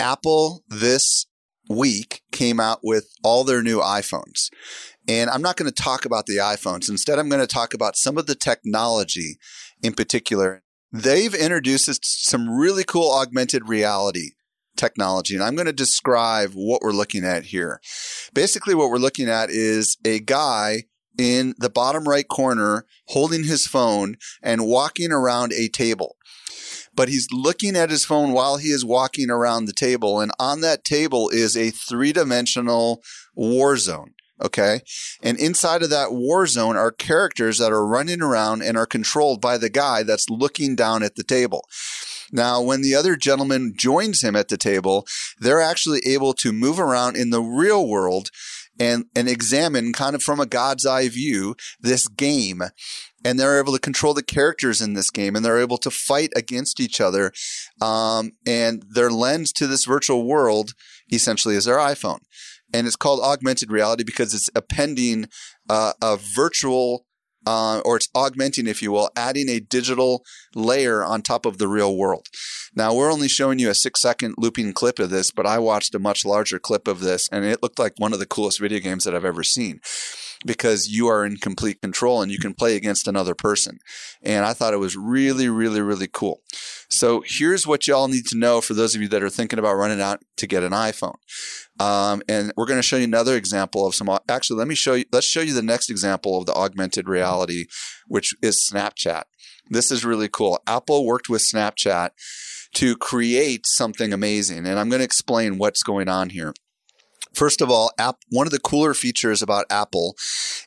Apple 0.00 0.64
this 0.68 1.26
week 1.68 2.22
came 2.32 2.58
out 2.60 2.80
with 2.82 3.08
all 3.22 3.44
their 3.44 3.62
new 3.62 3.78
iPhones. 3.80 4.50
And 5.08 5.30
I'm 5.30 5.42
not 5.42 5.56
going 5.56 5.70
to 5.70 5.82
talk 5.82 6.04
about 6.04 6.26
the 6.26 6.38
iPhones. 6.38 6.88
Instead, 6.88 7.18
I'm 7.18 7.28
going 7.28 7.40
to 7.40 7.46
talk 7.46 7.74
about 7.74 7.96
some 7.96 8.18
of 8.18 8.26
the 8.26 8.34
technology 8.34 9.38
in 9.82 9.92
particular. 9.94 10.62
They've 10.92 11.34
introduced 11.34 12.00
some 12.02 12.48
really 12.50 12.84
cool 12.84 13.12
augmented 13.12 13.68
reality 13.68 14.30
technology. 14.76 15.34
And 15.34 15.42
I'm 15.42 15.54
going 15.54 15.66
to 15.66 15.72
describe 15.72 16.52
what 16.52 16.82
we're 16.82 16.92
looking 16.92 17.24
at 17.24 17.44
here. 17.44 17.80
Basically, 18.34 18.74
what 18.74 18.90
we're 18.90 18.98
looking 18.98 19.28
at 19.28 19.50
is 19.50 19.96
a 20.04 20.20
guy 20.20 20.84
in 21.18 21.54
the 21.58 21.70
bottom 21.70 22.04
right 22.04 22.28
corner 22.28 22.84
holding 23.08 23.44
his 23.44 23.66
phone 23.66 24.16
and 24.42 24.66
walking 24.66 25.12
around 25.12 25.52
a 25.52 25.68
table. 25.68 26.16
But 26.94 27.08
he's 27.08 27.28
looking 27.30 27.76
at 27.76 27.90
his 27.90 28.04
phone 28.04 28.32
while 28.32 28.56
he 28.56 28.68
is 28.68 28.84
walking 28.84 29.30
around 29.30 29.64
the 29.64 29.72
table. 29.72 30.20
And 30.20 30.32
on 30.38 30.60
that 30.62 30.84
table 30.84 31.28
is 31.28 31.56
a 31.56 31.70
three 31.70 32.12
dimensional 32.12 33.02
war 33.34 33.76
zone. 33.76 34.14
Okay. 34.42 34.80
And 35.22 35.38
inside 35.38 35.82
of 35.82 35.90
that 35.90 36.12
war 36.12 36.46
zone 36.46 36.76
are 36.76 36.90
characters 36.90 37.58
that 37.58 37.72
are 37.72 37.86
running 37.86 38.20
around 38.20 38.62
and 38.62 38.76
are 38.76 38.86
controlled 38.86 39.40
by 39.40 39.56
the 39.56 39.70
guy 39.70 40.02
that's 40.02 40.28
looking 40.28 40.76
down 40.76 41.02
at 41.02 41.16
the 41.16 41.24
table. 41.24 41.66
Now, 42.32 42.60
when 42.60 42.82
the 42.82 42.94
other 42.94 43.16
gentleman 43.16 43.74
joins 43.76 44.22
him 44.22 44.36
at 44.36 44.48
the 44.48 44.56
table, 44.56 45.06
they're 45.38 45.62
actually 45.62 46.00
able 46.04 46.34
to 46.34 46.52
move 46.52 46.78
around 46.78 47.16
in 47.16 47.30
the 47.30 47.40
real 47.40 47.86
world 47.86 48.30
and 48.78 49.06
and 49.14 49.28
examine 49.28 49.92
kind 49.92 50.14
of 50.14 50.22
from 50.22 50.40
a 50.40 50.46
God's 50.46 50.84
eye 50.84 51.08
view 51.08 51.54
this 51.80 52.08
game 52.08 52.62
and 53.24 53.38
they're 53.38 53.58
able 53.58 53.72
to 53.72 53.78
control 53.78 54.14
the 54.14 54.22
characters 54.22 54.80
in 54.80 54.94
this 54.94 55.10
game 55.10 55.34
and 55.34 55.44
they're 55.44 55.60
able 55.60 55.78
to 55.78 55.90
fight 55.90 56.30
against 56.36 56.78
each 56.78 57.00
other 57.00 57.32
um, 57.80 58.32
and 58.46 58.84
their 58.88 59.10
lens 59.10 59.52
to 59.52 59.66
this 59.66 59.84
virtual 59.84 60.26
world 60.26 60.74
essentially 61.10 61.54
is 61.54 61.64
their 61.64 61.78
iphone 61.78 62.20
and 62.76 62.86
it's 62.86 62.96
called 62.96 63.20
augmented 63.20 63.70
reality 63.70 64.04
because 64.04 64.34
it's 64.34 64.50
appending 64.54 65.26
uh, 65.70 65.94
a 66.02 66.18
virtual 66.18 67.06
uh, 67.46 67.80
or 67.84 67.96
it's 67.96 68.08
augmenting, 68.14 68.66
if 68.66 68.82
you 68.82 68.90
will, 68.90 69.08
adding 69.16 69.48
a 69.48 69.60
digital 69.60 70.24
layer 70.54 71.04
on 71.04 71.22
top 71.22 71.46
of 71.46 71.58
the 71.58 71.68
real 71.68 71.96
world. 71.96 72.26
Now, 72.74 72.92
we're 72.92 73.12
only 73.12 73.28
showing 73.28 73.58
you 73.58 73.70
a 73.70 73.74
six 73.74 74.00
second 74.00 74.34
looping 74.36 74.72
clip 74.72 74.98
of 74.98 75.10
this, 75.10 75.30
but 75.30 75.46
I 75.46 75.58
watched 75.58 75.94
a 75.94 76.00
much 76.00 76.24
larger 76.24 76.58
clip 76.58 76.88
of 76.88 77.00
this 77.00 77.28
and 77.30 77.44
it 77.44 77.62
looked 77.62 77.78
like 77.78 77.94
one 77.98 78.12
of 78.12 78.18
the 78.18 78.26
coolest 78.26 78.60
video 78.60 78.80
games 78.80 79.04
that 79.04 79.14
I've 79.14 79.24
ever 79.24 79.44
seen 79.44 79.80
because 80.44 80.88
you 80.88 81.06
are 81.06 81.24
in 81.24 81.36
complete 81.36 81.80
control 81.80 82.20
and 82.20 82.30
you 82.30 82.38
can 82.38 82.52
play 82.52 82.76
against 82.76 83.08
another 83.08 83.34
person. 83.34 83.78
And 84.22 84.44
I 84.44 84.52
thought 84.52 84.74
it 84.74 84.78
was 84.78 84.96
really, 84.96 85.48
really, 85.48 85.80
really 85.80 86.08
cool. 86.12 86.42
So 86.90 87.22
here's 87.24 87.66
what 87.66 87.86
y'all 87.86 88.08
need 88.08 88.26
to 88.26 88.38
know 88.38 88.60
for 88.60 88.74
those 88.74 88.94
of 88.94 89.00
you 89.00 89.08
that 89.08 89.22
are 89.22 89.30
thinking 89.30 89.58
about 89.58 89.74
running 89.74 90.00
out 90.00 90.20
to 90.36 90.46
get 90.46 90.62
an 90.62 90.72
iPhone. 90.72 91.16
Um, 91.78 92.22
and 92.28 92.52
we're 92.56 92.66
going 92.66 92.78
to 92.78 92.82
show 92.82 92.96
you 92.96 93.04
another 93.04 93.36
example 93.36 93.86
of 93.86 93.94
some. 93.94 94.08
Actually, 94.28 94.58
let 94.58 94.68
me 94.68 94.74
show 94.74 94.94
you. 94.94 95.04
Let's 95.12 95.26
show 95.26 95.40
you 95.40 95.52
the 95.52 95.62
next 95.62 95.90
example 95.90 96.38
of 96.38 96.46
the 96.46 96.54
augmented 96.54 97.08
reality, 97.08 97.66
which 98.06 98.34
is 98.42 98.68
Snapchat. 98.72 99.24
This 99.68 99.90
is 99.90 100.04
really 100.04 100.28
cool. 100.28 100.60
Apple 100.66 101.04
worked 101.04 101.28
with 101.28 101.42
Snapchat 101.42 102.10
to 102.74 102.96
create 102.96 103.66
something 103.66 104.12
amazing, 104.12 104.66
and 104.66 104.78
I'm 104.78 104.88
going 104.88 105.00
to 105.00 105.04
explain 105.04 105.58
what's 105.58 105.82
going 105.82 106.08
on 106.08 106.30
here. 106.30 106.54
First 107.36 107.60
of 107.60 107.70
all, 107.70 107.90
app, 107.98 108.16
one 108.30 108.46
of 108.46 108.50
the 108.50 108.58
cooler 108.58 108.94
features 108.94 109.42
about 109.42 109.66
Apple 109.68 110.16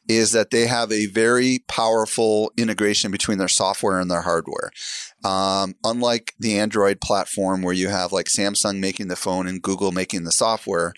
is 0.08 0.34
that 0.34 0.52
they 0.52 0.68
have 0.68 0.92
a 0.92 1.08
very 1.08 1.64
powerful 1.68 2.52
integration 2.58 3.10
between 3.10 3.40
their 3.40 3.48
software 3.48 4.00
and 4.00 4.10
their 4.10 4.22
hardware. 4.22 4.70
Um, 5.24 5.74
unlike 5.84 6.36
the 6.40 6.60
Android 6.60 7.02
platform 7.02 7.64
where 7.64 7.74
you 7.74 7.90
have 7.90 8.12
like 8.12 8.28
Samsung 8.28 8.80
making 8.80 9.08
the 9.08 9.16
phone 9.16 9.48
and 9.48 9.64
Google 9.64 9.92
making 9.92 10.26
the 10.26 10.32
software, 10.32 10.94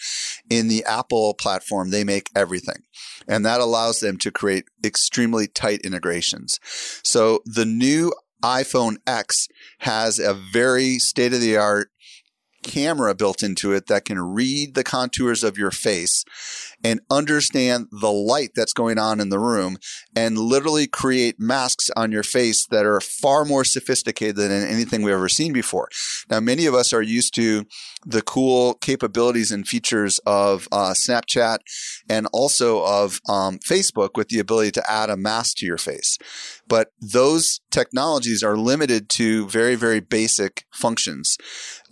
in 0.50 0.68
the 0.68 0.84
Apple 0.84 1.36
platform, 1.36 1.90
they 1.90 2.04
make 2.04 2.30
everything. 2.36 2.84
And 3.26 3.46
that 3.46 3.62
allows 3.62 4.02
them 4.02 4.18
to 4.18 4.32
create 4.32 4.66
extremely 4.84 5.48
tight 5.48 5.80
integrations. 5.86 6.60
So 7.02 7.40
the 7.46 7.66
new 7.66 8.12
iPhone 8.44 8.98
X 9.08 9.48
has 9.80 10.20
a 10.20 10.34
very 10.34 10.98
state 10.98 11.34
of 11.34 11.40
the 11.40 11.56
art 11.56 11.91
camera 12.64 13.14
built 13.16 13.44
into 13.44 13.74
it 13.74 13.88
that 13.88 14.06
can 14.06 14.20
read 14.20 14.74
the 14.74 14.84
contours 14.84 15.44
of 15.44 15.58
your 15.58 15.72
face 15.72 16.24
and 16.84 17.00
understand 17.10 17.88
the 17.92 18.12
light 18.12 18.52
that's 18.56 18.74
going 18.74 18.98
on 18.98 19.20
in 19.20 19.30
the 19.30 19.40
room 19.40 19.78
and 20.16 20.38
literally 20.38 20.88
create 20.88 21.40
masks 21.40 21.90
on 21.96 22.12
your 22.12 22.24
face 22.24 22.66
that 22.68 22.86
are 22.86 23.02
far 23.02 23.46
more 23.46 23.64
sophisticated 23.64 24.36
than 24.36 24.52
anything 24.52 25.02
we've 25.02 25.14
ever 25.14 25.30
seen 25.30 25.54
before. 25.54 25.90
Now, 26.30 26.40
many 26.40 26.66
of 26.66 26.74
us 26.74 26.94
are 26.94 27.02
used 27.02 27.34
to 27.36 27.66
the 28.06 28.22
cool 28.22 28.76
capabilities 28.76 29.52
and 29.52 29.68
features 29.68 30.20
of 30.26 30.68
uh, 30.72 30.94
Snapchat 30.94 31.60
and 32.10 32.28
also 32.34 32.84
of 32.84 33.20
um, 33.30 33.60
Facebook 33.60 34.12
with 34.16 34.30
the 34.30 34.40
ability 34.40 34.72
to 34.72 34.92
add 34.92 35.10
a 35.10 35.18
mask 35.18 35.58
to 35.58 35.66
your 35.66 35.78
face. 35.78 36.18
But 36.68 36.90
those 37.00 37.60
technologies 37.70 38.44
are 38.44 38.58
limited 38.58 39.10
to 39.10 39.48
very, 39.48 39.76
very 39.76 40.00
basic 40.00 40.66
functions. 40.72 41.38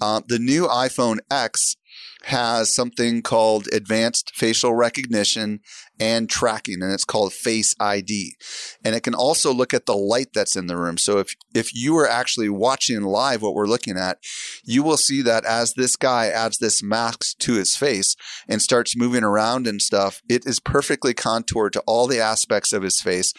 Uh, 0.01 0.21
the 0.27 0.39
new 0.39 0.67
iPhone 0.67 1.17
X 1.29 1.75
has 2.23 2.73
something 2.73 3.21
called 3.21 3.67
advanced 3.71 4.31
facial 4.35 4.73
recognition 4.73 5.61
and 5.99 6.29
tracking 6.29 6.81
and 6.81 6.91
it's 6.91 7.05
called 7.05 7.33
face 7.33 7.75
ID. 7.79 8.35
And 8.83 8.95
it 8.95 9.03
can 9.03 9.13
also 9.13 9.53
look 9.53 9.73
at 9.73 9.85
the 9.85 9.95
light 9.95 10.29
that's 10.33 10.55
in 10.55 10.67
the 10.67 10.77
room. 10.77 10.97
So 10.97 11.19
if 11.19 11.35
if 11.53 11.73
you 11.73 11.97
are 11.97 12.07
actually 12.07 12.49
watching 12.49 13.01
live 13.03 13.41
what 13.41 13.53
we're 13.53 13.67
looking 13.67 13.97
at, 13.97 14.19
you 14.63 14.83
will 14.83 14.97
see 14.97 15.21
that 15.23 15.45
as 15.45 15.73
this 15.73 15.95
guy 15.95 16.27
adds 16.27 16.57
this 16.57 16.83
mask 16.83 17.37
to 17.39 17.53
his 17.53 17.75
face 17.75 18.15
and 18.47 18.61
starts 18.61 18.97
moving 18.97 19.23
around 19.23 19.67
and 19.67 19.81
stuff, 19.81 20.21
it 20.29 20.45
is 20.45 20.59
perfectly 20.59 21.13
contoured 21.13 21.73
to 21.73 21.83
all 21.87 22.07
the 22.07 22.19
aspects 22.19 22.73
of 22.73 22.83
his 22.83 23.01
face. 23.01 23.33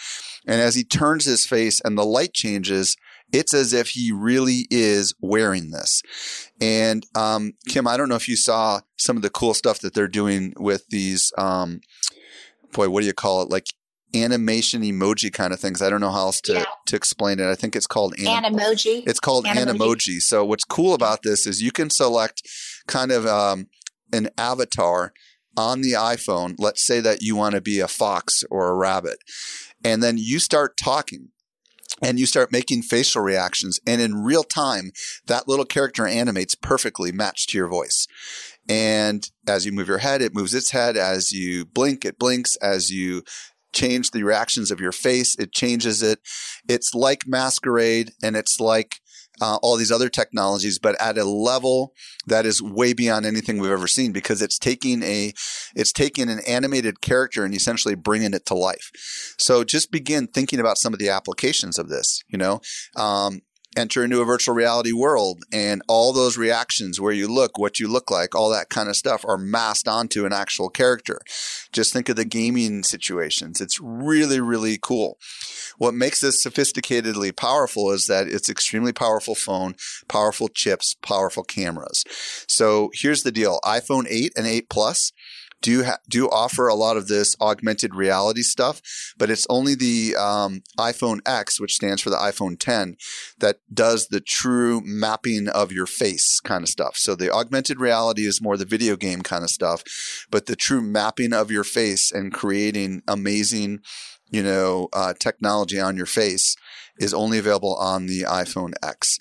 And 0.47 0.61
as 0.61 0.75
he 0.75 0.85
turns 0.85 1.27
his 1.27 1.47
face 1.47 1.81
and 1.85 1.99
the 1.99 2.05
light 2.05 2.33
changes, 2.33 2.97
it's 3.33 3.55
as 3.55 3.73
if 3.73 3.91
he 3.91 4.13
really 4.13 4.67
is 4.71 5.15
wearing 5.21 5.71
this. 5.71 6.03
And 6.61 7.07
um, 7.15 7.55
Kim, 7.69 7.87
I 7.87 7.97
don't 7.97 8.09
know 8.09 8.17
if 8.17 8.29
you 8.29 8.37
saw 8.37 8.81
some 8.97 9.17
of 9.17 9.23
the 9.23 9.31
cool 9.31 9.55
stuff 9.55 9.81
that 9.81 9.95
they're 9.95 10.09
doing 10.09 10.53
with 10.59 10.87
these. 10.89 11.33
Um, 11.39 11.81
boy, 12.73 12.89
what 12.89 13.01
do 13.01 13.07
you 13.07 13.13
call 13.13 13.43
it? 13.43 13.51
Like 13.51 13.67
animation 14.15 14.83
emoji 14.83 15.33
kind 15.33 15.53
of 15.53 15.61
things. 15.61 15.81
I 15.81 15.91
don't 15.91 16.01
know 16.01 16.11
how 16.11 16.27
else 16.27 16.41
to, 16.43 16.55
yeah. 16.55 16.65
to 16.87 16.97
explain 16.97 17.39
it. 17.39 17.47
I 17.47 17.55
think 17.55 17.77
it's 17.77 17.87
called 17.87 18.15
anim- 18.19 18.55
Animoji. 18.55 19.05
It's 19.07 19.21
called 19.21 19.45
Animoji. 19.45 19.77
Animoji. 19.77 20.21
So 20.21 20.45
what's 20.45 20.65
cool 20.65 20.95
about 20.95 21.23
this 21.23 21.47
is 21.47 21.63
you 21.63 21.71
can 21.71 21.91
select 21.91 22.43
kind 22.87 23.13
of 23.13 23.27
um, 23.27 23.69
an 24.13 24.31
avatar 24.37 25.13
on 25.57 25.81
the 25.81 25.93
iPhone. 25.93 26.55
Let's 26.59 26.85
say 26.85 27.01
that 27.01 27.23
you 27.23 27.37
want 27.37 27.55
to 27.55 27.61
be 27.61 27.81
a 27.81 27.89
fox 27.89 28.43
or 28.51 28.69
a 28.69 28.75
rabbit. 28.75 29.19
And 29.85 30.03
then 30.03 30.19
you 30.19 30.39
start 30.39 30.77
talking 30.77 31.29
and 32.03 32.19
you 32.19 32.27
start 32.27 32.53
making 32.53 32.83
facial 32.83 33.23
reactions 33.23 33.79
and 33.87 34.01
in 34.01 34.23
real 34.23 34.45
time 34.45 34.93
that 35.27 35.49
little 35.49 35.65
character 35.65 36.07
animates 36.07 36.55
perfectly 36.55 37.13
matched 37.13 37.51
to 37.51 37.59
your 37.59 37.69
voice. 37.69 38.07
And 38.69 39.29
as 39.49 39.67
you 39.67 39.73
move 39.73 39.89
your 39.89 39.99
head 39.99 40.23
it 40.23 40.35
moves 40.35 40.55
its 40.55 40.71
head. 40.71 40.97
As 40.97 41.33
you 41.33 41.65
blink 41.65 42.05
it 42.05 42.19
blinks. 42.19 42.57
As 42.57 42.91
you 42.91 43.23
change 43.73 44.11
the 44.11 44.23
reactions 44.23 44.71
of 44.71 44.81
your 44.81 44.93
face 44.93 45.37
it 45.39 45.53
changes 45.53 46.03
it. 46.03 46.21
It's 46.69 46.95
like 46.95 47.27
masquerade 47.27 48.13
and 48.23 48.37
it's 48.37 48.61
like 48.61 49.00
uh, 49.41 49.59
all 49.63 49.77
these 49.77 49.93
other 49.93 50.09
technologies, 50.09 50.79
but 50.79 51.01
at 51.01 51.19
a 51.19 51.25
level 51.25 51.93
that 52.27 52.47
is 52.47 52.63
way 52.63 52.93
beyond 52.93 53.27
anything 53.27 53.59
we've 53.59 53.71
ever 53.71 53.87
seen 53.87 54.13
because 54.13 54.43
it's 54.43 54.59
taking 54.59 55.03
a 55.03 55.33
it's 55.75 55.93
taking 55.93 56.29
an 56.29 56.41
animated 56.47 57.01
character 57.01 57.45
and 57.45 57.55
essentially 57.55 57.95
bringing 57.95 58.35
it 58.35 58.47
to 58.47 58.55
life. 58.55 58.91
So 59.39 59.65
just 59.65 59.91
begin 59.91 60.27
thinking 60.27 60.61
about 60.61 60.79
some 60.79 60.93
of 60.93 60.99
the 60.99 61.09
applications 61.09 61.79
of 61.79 61.89
this. 61.89 62.23
You 62.29 62.39
know, 62.39 62.61
um, 62.97 63.41
enter 63.77 64.03
into 64.03 64.21
a 64.21 64.25
virtual 64.25 64.55
reality 64.55 64.93
world 64.93 65.45
and 65.53 65.83
all 65.89 66.13
those 66.13 66.37
reactions 66.37 67.01
where 67.01 67.13
you 67.13 67.29
look, 67.29 67.59
what 67.59 67.79
you 67.79 67.87
look 67.87 68.11
like, 68.11 68.35
all 68.35 68.51
that 68.51 68.69
kind 68.69 68.89
of 68.89 68.97
stuff 68.97 69.25
are 69.25 69.39
masked 69.39 69.87
onto 69.87 70.27
an 70.27 70.33
actual 70.33 70.69
character. 70.69 71.21
Just 71.73 71.93
think 71.93 72.09
of 72.09 72.17
the 72.17 72.25
gaming 72.25 72.83
situations. 72.83 73.61
It's 73.61 73.79
really, 73.81 74.41
really 74.41 74.79
cool. 74.81 75.19
What 75.79 75.95
makes 75.95 76.21
this 76.21 76.45
sophisticatedly 76.45 77.37
powerful 77.37 77.91
is 77.93 78.07
that 78.07 78.27
it's 78.27 78.49
extremely 78.49 78.93
powerful 78.93 79.35
phone, 79.35 79.77
powerful 80.09 80.49
chips, 80.49 80.97
powerful 81.03 81.45
cameras. 81.45 82.03
So 82.49 82.91
here's 82.93 83.23
the 83.23 83.33
deal. 83.33 83.61
iPhone 83.65 84.07
8 84.09 84.33
and 84.37 84.47
8 84.47 84.69
Plus 84.69 85.13
do 85.63 85.85
ha- 85.85 85.99
do 86.09 86.29
offer 86.29 86.69
a 86.69 86.75
lot 86.75 86.97
of 86.97 87.09
this 87.09 87.37
augmented 87.41 87.95
reality 87.95 88.43
stuff, 88.43 88.81
but 89.19 89.31
it's 89.31 89.47
only 89.51 89.75
the 89.75 90.17
um, 90.17 90.63
iPhone 90.79 91.21
X, 91.27 91.61
which 91.61 91.75
stands 91.75 92.03
for 92.03 92.11
the 92.11 92.17
iPhone 92.17 92.59
10, 92.59 92.97
that 93.39 93.59
does 93.73 94.09
the 94.09 94.21
true 94.21 94.81
mapping 94.85 95.49
of 95.49 95.73
your 95.73 95.87
face 95.87 96.41
kind 96.41 96.63
of 96.63 96.69
stuff. 96.69 96.97
So 96.97 97.15
the 97.15 97.33
augmented 97.33 97.81
reality 97.81 98.27
is 98.27 98.43
more 98.43 98.57
the 98.57 98.65
video 98.65 98.97
game 98.97 99.23
kind 99.23 99.45
of 99.45 99.51
stuff, 99.51 99.83
but 100.31 100.47
the 100.47 100.57
true 100.57 100.83
mapping 100.83 101.33
of 101.33 101.51
your 101.51 101.65
face 101.65 102.11
and 102.11 102.33
creating 102.33 103.03
amazing, 103.07 103.81
you 104.31 104.43
know, 104.43 104.89
uh, 104.93 105.15
technology 105.19 105.81
on 105.81 105.97
your 105.97 106.07
face 106.07 106.57
is 106.99 107.15
only 107.15 107.39
available 107.39 107.75
on 107.77 108.07
the 108.07 108.23
iPhone 108.23 108.73
X. 108.83 109.19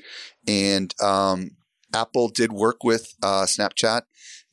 And 0.48 0.94
um, 1.02 1.52
Apple 1.94 2.30
did 2.30 2.52
work 2.52 2.84
with 2.84 3.14
uh, 3.24 3.44
Snapchat 3.44 4.02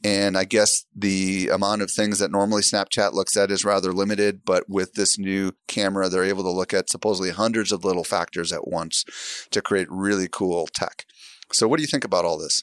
and 0.04 0.36
I 0.36 0.44
guess 0.44 0.84
the 0.94 1.48
amount 1.48 1.82
of 1.82 1.90
things 1.90 2.18
that 2.18 2.30
normally 2.30 2.62
Snapchat 2.62 3.12
looks 3.12 3.36
at 3.36 3.50
is 3.50 3.64
rather 3.64 3.92
limited. 3.92 4.42
But 4.44 4.68
with 4.68 4.94
this 4.94 5.18
new 5.18 5.52
camera, 5.68 6.08
they're 6.08 6.24
able 6.24 6.44
to 6.44 6.50
look 6.50 6.74
at 6.74 6.90
supposedly 6.90 7.30
hundreds 7.30 7.72
of 7.72 7.84
little 7.84 8.04
factors 8.04 8.52
at 8.52 8.68
once 8.68 9.04
to 9.50 9.62
create 9.62 9.88
really 9.90 10.28
cool 10.30 10.68
tech. 10.72 11.04
So, 11.52 11.66
what 11.66 11.76
do 11.76 11.82
you 11.82 11.88
think 11.88 12.04
about 12.04 12.24
all 12.24 12.38
this? 12.38 12.62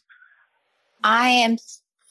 I 1.03 1.29
am 1.29 1.57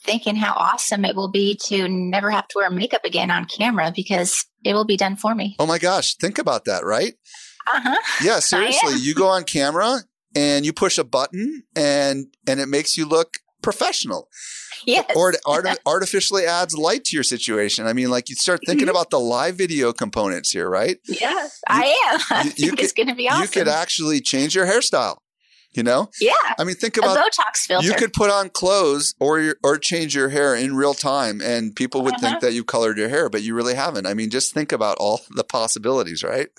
thinking 0.03 0.35
how 0.35 0.53
awesome 0.53 1.05
it 1.05 1.15
will 1.15 1.31
be 1.31 1.57
to 1.65 1.87
never 1.87 2.29
have 2.29 2.47
to 2.49 2.57
wear 2.57 2.69
makeup 2.69 3.05
again 3.05 3.31
on 3.31 3.45
camera 3.45 3.91
because 3.95 4.45
it 4.63 4.73
will 4.73 4.85
be 4.85 4.97
done 4.97 5.15
for 5.15 5.33
me. 5.33 5.55
Oh 5.59 5.65
my 5.65 5.79
gosh, 5.79 6.15
think 6.15 6.37
about 6.37 6.65
that, 6.65 6.83
right? 6.83 7.13
Uh 7.73 7.81
huh. 7.81 8.01
Yeah, 8.23 8.39
seriously, 8.39 8.99
you 8.99 9.15
go 9.15 9.27
on 9.27 9.45
camera 9.45 9.99
and 10.35 10.65
you 10.65 10.73
push 10.73 10.97
a 10.97 11.03
button 11.03 11.63
and 11.75 12.27
and 12.47 12.59
it 12.59 12.67
makes 12.67 12.97
you 12.97 13.05
look 13.05 13.37
professional. 13.61 14.29
Yes. 14.85 15.05
Or 15.15 15.31
it 15.31 15.39
art- 15.45 15.67
artificially 15.85 16.45
adds 16.45 16.75
light 16.75 17.03
to 17.05 17.15
your 17.17 17.23
situation. 17.23 17.87
I 17.87 17.93
mean, 17.93 18.09
like 18.09 18.29
you 18.29 18.35
start 18.35 18.61
thinking 18.65 18.87
mm-hmm. 18.87 18.95
about 18.95 19.09
the 19.09 19.19
live 19.19 19.55
video 19.55 19.93
components 19.93 20.51
here, 20.51 20.69
right? 20.69 20.97
Yes, 21.07 21.61
you, 21.69 21.75
I 21.75 21.83
am. 22.11 22.19
I 22.29 22.43
you, 22.43 22.49
think 22.51 22.69
could, 22.71 22.79
it's 22.81 22.93
going 22.93 23.07
to 23.09 23.15
be 23.15 23.29
awesome. 23.29 23.43
You 23.43 23.47
could 23.49 23.67
actually 23.67 24.21
change 24.21 24.55
your 24.55 24.65
hairstyle. 24.65 25.17
You 25.75 25.81
know? 25.81 26.11
Yeah. 26.21 26.33
I 26.59 26.65
mean, 26.65 26.75
think 26.75 26.97
A 26.97 26.99
about 26.99 27.17
Botox 27.17 27.61
filter. 27.65 27.87
you 27.87 27.95
could 27.95 28.13
put 28.13 28.29
on 28.29 28.49
clothes 28.49 29.15
or 29.19 29.39
your, 29.39 29.55
or 29.63 29.79
change 29.79 30.13
your 30.13 30.29
hair 30.29 30.53
in 30.53 30.75
real 30.75 30.93
time, 30.93 31.41
and 31.41 31.75
people 31.75 32.03
would 32.03 32.13
think 32.19 32.33
Uh-huh. 32.33 32.39
that 32.41 32.53
you 32.53 32.63
colored 32.63 32.95
your 32.95 33.09
hair, 33.09 33.27
but 33.27 33.41
you 33.41 33.55
really 33.55 33.73
haven't. 33.73 34.05
I 34.05 34.13
mean, 34.13 34.29
just 34.29 34.53
think 34.53 34.71
about 34.71 34.97
all 34.99 35.21
the 35.31 35.43
possibilities, 35.43 36.21
right? 36.23 36.49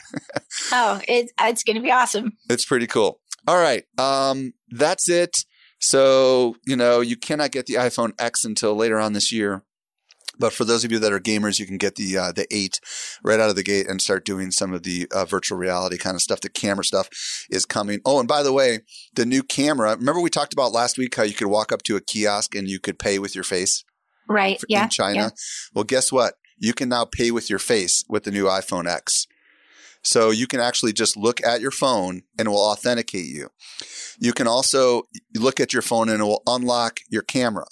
oh, 0.72 1.00
it, 1.06 1.30
it's 1.40 1.62
going 1.62 1.76
to 1.76 1.82
be 1.82 1.92
awesome. 1.92 2.32
It's 2.50 2.64
pretty 2.64 2.88
cool. 2.88 3.20
All 3.46 3.56
right, 3.56 3.84
um, 3.98 4.52
that's 4.70 5.08
it. 5.08 5.37
So 5.85 6.57
you 6.66 6.77
know 6.77 7.01
you 7.01 7.16
cannot 7.16 7.53
get 7.53 7.66
the 7.66 7.75
iPhone 7.75 8.12
X 8.18 8.44
until 8.44 8.75
later 8.75 8.99
on 8.99 9.12
this 9.12 9.31
year. 9.33 9.62
But 10.37 10.53
for 10.53 10.64
those 10.64 10.85
of 10.85 10.90
you 10.90 10.99
that 10.99 11.12
are 11.12 11.20
gamers, 11.20 11.61
you 11.61 11.66
can 11.66 11.77
get 11.79 11.94
the 11.94 12.16
uh, 12.18 12.33
the 12.33 12.47
eight 12.51 12.81
right 13.23 13.38
out 13.38 13.51
of 13.51 13.55
the 13.57 13.62
gate 13.62 13.87
and 13.88 14.01
start 14.03 14.25
doing 14.25 14.51
some 14.51 14.73
of 14.73 14.83
the 14.83 15.07
uh, 15.14 15.25
virtual 15.27 15.59
reality 15.59 15.97
kind 15.99 16.16
of 16.16 16.23
stuff. 16.23 16.40
The 16.40 16.49
camera 16.49 16.85
stuff 16.85 17.09
is 17.51 17.64
coming. 17.64 18.01
Oh, 18.05 18.18
and 18.18 18.27
by 18.27 18.42
the 18.42 18.53
way, 18.53 18.81
the 19.14 19.27
new 19.27 19.42
camera. 19.44 19.94
Remember 19.94 20.20
we 20.20 20.31
talked 20.31 20.53
about 20.53 20.73
last 20.73 20.99
week 20.99 21.14
how 21.14 21.23
you 21.23 21.35
could 21.35 21.47
walk 21.49 21.70
up 21.70 21.83
to 21.83 21.94
a 21.97 22.01
kiosk 22.01 22.55
and 22.57 22.66
you 22.68 22.81
could 22.81 22.99
pay 22.99 23.18
with 23.20 23.35
your 23.37 23.44
face 23.44 23.85
Right. 24.29 24.57
f- 24.57 24.64
Yeah. 24.68 24.85
in 24.85 24.90
China. 24.90 25.20
yeah. 25.20 25.31
Well, 25.75 25.85
guess 25.85 26.11
what? 26.11 26.35
You 26.59 26.73
can 26.73 26.88
now 26.88 27.05
pay 27.05 27.31
with 27.31 27.49
your 27.51 27.59
face 27.61 28.03
with 28.09 28.25
the 28.25 28.31
new 28.33 28.47
iPhone 28.47 28.88
X. 28.88 29.27
So 30.04 30.30
you 30.30 30.46
can 30.46 30.60
actually 30.60 30.92
just 30.92 31.16
look 31.16 31.44
at 31.44 31.60
your 31.60 31.70
phone 31.70 32.22
and 32.38 32.46
it 32.46 32.50
will 32.50 32.70
authenticate 32.70 33.26
you. 33.26 33.48
You 34.18 34.32
can 34.32 34.46
also 34.46 35.04
look 35.34 35.60
at 35.60 35.72
your 35.72 35.82
phone 35.82 36.08
and 36.08 36.20
it 36.20 36.24
will 36.24 36.42
unlock 36.46 37.00
your 37.10 37.22
camera. 37.22 37.66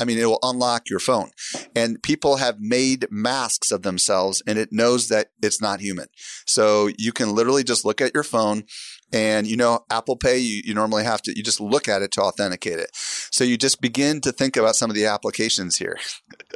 I 0.00 0.04
mean, 0.04 0.18
it 0.18 0.26
will 0.26 0.38
unlock 0.42 0.88
your 0.88 1.00
phone. 1.00 1.30
And 1.74 2.02
people 2.02 2.36
have 2.36 2.60
made 2.60 3.06
masks 3.10 3.72
of 3.72 3.82
themselves 3.82 4.42
and 4.46 4.58
it 4.58 4.68
knows 4.72 5.08
that 5.08 5.28
it's 5.42 5.60
not 5.60 5.80
human. 5.80 6.06
So 6.46 6.88
you 6.98 7.12
can 7.12 7.34
literally 7.34 7.64
just 7.64 7.84
look 7.84 8.00
at 8.00 8.14
your 8.14 8.22
phone 8.22 8.64
and 9.12 9.46
you 9.46 9.56
know, 9.56 9.80
Apple 9.90 10.16
Pay, 10.16 10.38
you, 10.38 10.62
you 10.64 10.74
normally 10.74 11.04
have 11.04 11.22
to, 11.22 11.32
you 11.34 11.42
just 11.42 11.60
look 11.60 11.88
at 11.88 12.02
it 12.02 12.12
to 12.12 12.20
authenticate 12.20 12.78
it. 12.78 12.90
So 12.92 13.42
you 13.42 13.56
just 13.56 13.80
begin 13.80 14.20
to 14.20 14.32
think 14.32 14.56
about 14.56 14.76
some 14.76 14.90
of 14.90 14.96
the 14.96 15.06
applications 15.06 15.76
here. 15.76 15.98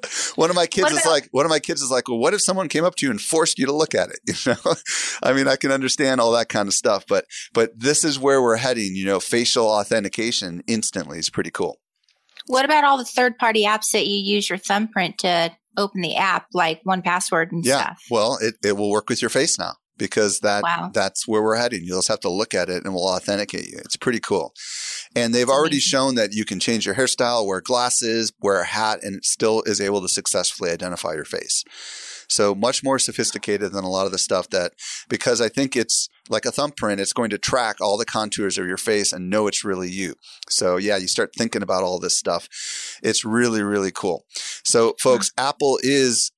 one 0.36 0.50
of 0.50 0.56
my 0.56 0.66
kids 0.66 0.84
What 0.84 0.92
is 0.92 0.98
about- 1.00 1.10
like, 1.10 1.28
one 1.32 1.44
of 1.46 1.50
my 1.50 1.58
kids 1.58 1.82
is 1.82 1.90
like, 1.90 2.08
well, 2.08 2.18
what 2.18 2.34
if 2.34 2.40
someone 2.42 2.68
came 2.68 2.84
up 2.84 2.94
to 2.96 3.06
you 3.06 3.10
and 3.10 3.20
forced 3.20 3.58
you 3.58 3.66
to 3.66 3.72
look 3.72 3.94
at 3.94 4.10
it? 4.10 4.18
You 4.46 4.54
know, 4.64 4.74
I 5.22 5.32
mean, 5.32 5.46
I 5.48 5.56
can 5.56 5.70
understand 5.70 6.20
all 6.20 6.32
that 6.32 6.48
kind 6.48 6.66
of 6.68 6.74
stuff, 6.74 7.04
but, 7.06 7.26
but 7.52 7.70
this 7.78 8.04
is 8.04 8.18
where 8.18 8.42
we're 8.42 8.56
heading. 8.56 8.94
You 8.96 9.04
know, 9.06 9.20
facial 9.20 9.66
authentication 9.66 10.62
instantly 10.66 11.18
is 11.18 11.30
pretty 11.30 11.50
cool. 11.50 11.78
What 12.46 12.64
about 12.64 12.84
all 12.84 12.98
the 12.98 13.04
third 13.04 13.38
party 13.38 13.64
apps 13.64 13.92
that 13.92 14.06
you 14.06 14.16
use 14.16 14.48
your 14.48 14.58
thumbprint 14.58 15.18
to 15.18 15.52
open 15.76 16.00
the 16.00 16.16
app, 16.16 16.46
like 16.52 16.80
One 16.84 17.02
Password 17.02 17.52
and 17.52 17.64
Yeah. 17.64 17.80
stuff? 17.82 18.02
Well, 18.10 18.38
it, 18.40 18.54
it 18.64 18.76
will 18.76 18.90
work 18.90 19.08
with 19.08 19.22
your 19.22 19.28
face 19.28 19.58
now 19.58 19.74
because 20.02 20.40
that 20.40 20.62
Wow. 20.64 20.90
that's 20.92 21.26
where 21.28 21.42
we're 21.42 21.56
heading. 21.56 21.82
You'll 21.84 21.98
just 21.98 22.08
have 22.08 22.20
to 22.20 22.28
look 22.28 22.54
at 22.54 22.68
it 22.68 22.84
and 22.84 22.92
we'll 22.94 23.06
authenticate 23.08 23.68
you. 23.68 23.78
It's 23.78 23.96
pretty 23.96 24.20
cool. 24.20 24.52
And 25.14 25.34
they've 25.34 25.46
That's 25.46 25.56
already 25.56 25.76
amazing. 25.76 25.88
shown 25.90 26.14
that 26.16 26.32
you 26.32 26.44
can 26.44 26.58
change 26.58 26.86
your 26.86 26.94
hairstyle, 26.96 27.46
wear 27.46 27.60
glasses, 27.60 28.32
wear 28.40 28.60
a 28.60 28.66
hat, 28.66 29.00
and 29.02 29.14
it 29.16 29.24
still 29.24 29.62
is 29.62 29.80
able 29.80 30.00
to 30.02 30.08
successfully 30.08 30.70
identify 30.70 31.12
your 31.14 31.24
face. 31.24 31.62
So 32.28 32.54
much 32.54 32.82
more 32.82 32.98
sophisticated 32.98 33.72
than 33.72 33.84
a 33.84 33.90
lot 33.90 34.06
of 34.06 34.12
the 34.12 34.18
stuff 34.18 34.48
that, 34.50 34.72
because 35.08 35.40
I 35.40 35.48
think 35.50 35.76
it's 35.76 36.08
like 36.30 36.46
a 36.46 36.52
thumbprint, 36.52 37.00
it's 37.00 37.12
going 37.12 37.28
to 37.30 37.38
track 37.38 37.76
all 37.80 37.98
the 37.98 38.06
contours 38.06 38.56
of 38.56 38.66
your 38.66 38.78
face 38.78 39.12
and 39.12 39.28
know 39.28 39.46
it's 39.46 39.64
really 39.64 39.90
you. 39.90 40.14
So 40.48 40.78
yeah, 40.78 40.96
you 40.96 41.08
start 41.08 41.30
thinking 41.36 41.62
about 41.62 41.82
all 41.82 41.98
this 41.98 42.18
stuff. 42.18 42.48
It's 43.02 43.24
really, 43.24 43.62
really 43.62 43.90
cool. 43.92 44.24
So 44.64 44.94
folks, 44.98 45.30
Apple 45.36 45.78
is 45.82 46.30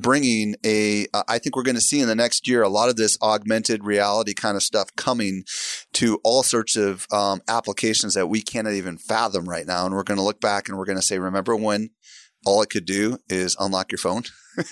bringing 0.00 0.54
a 0.64 1.06
uh, 1.12 1.22
i 1.28 1.38
think 1.38 1.56
we're 1.56 1.62
going 1.62 1.74
to 1.74 1.80
see 1.80 2.00
in 2.00 2.08
the 2.08 2.14
next 2.14 2.48
year 2.48 2.62
a 2.62 2.68
lot 2.68 2.88
of 2.88 2.96
this 2.96 3.18
augmented 3.22 3.84
reality 3.84 4.34
kind 4.34 4.56
of 4.56 4.62
stuff 4.62 4.94
coming 4.96 5.44
to 5.92 6.20
all 6.24 6.42
sorts 6.42 6.76
of 6.76 7.06
um, 7.12 7.40
applications 7.48 8.14
that 8.14 8.28
we 8.28 8.42
cannot 8.42 8.72
even 8.72 8.98
fathom 8.98 9.48
right 9.48 9.66
now. 9.66 9.86
And 9.86 9.94
we're 9.94 10.02
going 10.02 10.18
to 10.18 10.24
look 10.24 10.40
back 10.40 10.68
and 10.68 10.78
we're 10.78 10.84
going 10.84 10.98
to 10.98 11.02
say 11.02 11.18
remember 11.18 11.56
when 11.56 11.90
all 12.46 12.62
it 12.62 12.70
could 12.70 12.84
do 12.84 13.18
is 13.28 13.56
unlock 13.58 13.92
your 13.92 13.98
phone? 13.98 14.24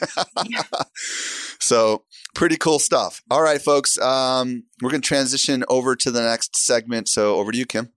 So 1.58 2.04
pretty 2.34 2.58
cool 2.58 2.78
stuff. 2.78 3.22
All 3.30 3.42
right 3.42 3.60
folks 3.60 3.98
um, 3.98 4.64
we're 4.82 4.90
going 4.90 5.00
to 5.00 5.08
transition 5.08 5.64
over 5.68 5.96
to 5.96 6.10
the 6.10 6.20
next 6.20 6.56
segment. 6.56 7.08
So 7.08 7.36
over 7.36 7.50
to 7.50 7.58
you 7.58 7.66
kim. 7.66 7.92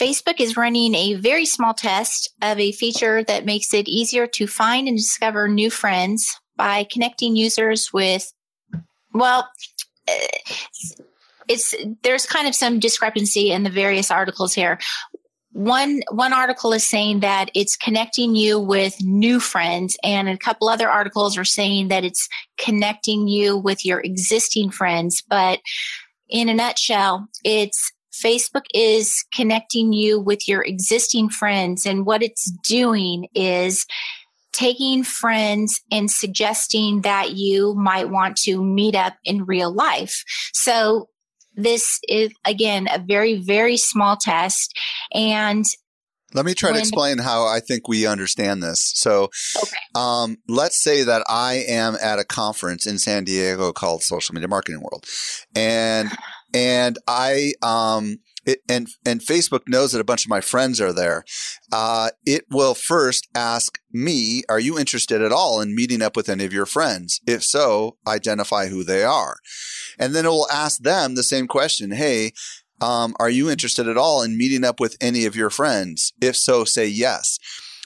Facebook 0.00 0.40
is 0.40 0.56
running 0.56 0.94
a 0.94 1.14
very 1.14 1.46
small 1.46 1.72
test 1.72 2.30
of 2.42 2.58
a 2.58 2.72
feature 2.72 3.22
that 3.24 3.44
makes 3.44 3.72
it 3.74 3.86
easier 3.86 4.26
to 4.26 4.46
find 4.46 4.88
and 4.88 4.96
discover 4.96 5.46
new 5.46 5.70
friends 5.70 6.40
by 6.56 6.84
connecting 6.84 7.36
users 7.36 7.92
with, 7.92 8.32
well, 9.12 9.48
eh, 10.08 10.26
it's 11.48 11.74
there's 12.02 12.26
kind 12.26 12.48
of 12.48 12.54
some 12.54 12.80
discrepancy 12.80 13.52
in 13.52 13.62
the 13.62 13.70
various 13.70 14.10
articles 14.10 14.54
here. 14.54 14.78
One 15.52 16.02
one 16.10 16.32
article 16.32 16.72
is 16.72 16.86
saying 16.86 17.20
that 17.20 17.50
it's 17.54 17.76
connecting 17.76 18.34
you 18.34 18.58
with 18.58 18.96
new 19.02 19.40
friends, 19.40 19.96
and 20.02 20.28
a 20.28 20.36
couple 20.36 20.68
other 20.68 20.88
articles 20.88 21.38
are 21.38 21.44
saying 21.44 21.88
that 21.88 22.04
it's 22.04 22.28
connecting 22.58 23.28
you 23.28 23.56
with 23.56 23.84
your 23.84 24.00
existing 24.00 24.70
friends. 24.70 25.22
But 25.28 25.60
in 26.28 26.48
a 26.48 26.54
nutshell, 26.54 27.28
it's 27.44 27.92
Facebook 28.12 28.64
is 28.74 29.24
connecting 29.34 29.92
you 29.92 30.18
with 30.18 30.48
your 30.48 30.62
existing 30.62 31.28
friends. 31.28 31.86
And 31.86 32.06
what 32.06 32.22
it's 32.22 32.50
doing 32.62 33.28
is 33.34 33.86
taking 34.56 35.04
friends 35.04 35.80
and 35.90 36.10
suggesting 36.10 37.02
that 37.02 37.32
you 37.32 37.74
might 37.74 38.08
want 38.08 38.36
to 38.38 38.64
meet 38.64 38.94
up 38.96 39.14
in 39.24 39.44
real 39.44 39.72
life. 39.72 40.24
So 40.54 41.08
this 41.54 41.98
is 42.08 42.32
again 42.44 42.88
a 42.92 42.98
very, 42.98 43.34
very 43.38 43.76
small 43.76 44.16
test. 44.16 44.72
And 45.12 45.64
Let 46.34 46.44
me 46.44 46.54
try 46.54 46.72
to 46.72 46.78
explain 46.78 47.18
how 47.18 47.46
I 47.46 47.60
think 47.60 47.86
we 47.88 48.06
understand 48.06 48.62
this. 48.62 48.92
So, 48.94 49.28
Okay. 49.62 49.76
um, 49.94 50.36
let's 50.48 50.82
say 50.82 51.02
that 51.04 51.22
I 51.28 51.64
am 51.68 51.96
at 52.02 52.18
a 52.18 52.24
conference 52.24 52.86
in 52.86 52.98
San 52.98 53.24
Diego 53.24 53.72
called 53.72 54.02
Social 54.02 54.34
Media 54.34 54.48
Marketing 54.48 54.80
World, 54.80 55.06
and 55.54 56.10
and 56.52 56.98
I 57.06 57.52
um, 57.62 58.18
it, 58.46 58.60
and 58.68 58.88
and 59.04 59.20
Facebook 59.20 59.62
knows 59.66 59.92
that 59.92 60.00
a 60.00 60.04
bunch 60.04 60.24
of 60.24 60.30
my 60.30 60.40
friends 60.40 60.80
are 60.80 60.92
there. 60.92 61.24
Uh, 61.72 62.10
it 62.24 62.44
will 62.50 62.74
first 62.74 63.28
ask 63.34 63.78
me, 63.92 64.42
"Are 64.48 64.60
you 64.60 64.78
interested 64.78 65.20
at 65.20 65.32
all 65.32 65.60
in 65.60 65.74
meeting 65.74 66.02
up 66.02 66.16
with 66.16 66.28
any 66.28 66.44
of 66.44 66.52
your 66.52 66.66
friends? 66.66 67.20
If 67.26 67.42
so, 67.42 67.96
identify 68.06 68.68
who 68.68 68.84
they 68.84 69.02
are." 69.02 69.36
And 69.98 70.14
then 70.14 70.24
it 70.24 70.30
will 70.30 70.50
ask 70.50 70.82
them 70.82 71.14
the 71.14 71.22
same 71.22 71.46
question, 71.46 71.90
"Hey." 71.92 72.32
Um, 72.78 73.14
are 73.18 73.30
you 73.30 73.48
interested 73.48 73.88
at 73.88 73.96
all 73.96 74.22
in 74.22 74.36
meeting 74.36 74.62
up 74.62 74.80
with 74.80 74.98
any 75.00 75.24
of 75.24 75.34
your 75.34 75.48
friends? 75.48 76.12
If 76.20 76.36
so, 76.36 76.66
say 76.66 76.86
yes. 76.86 77.38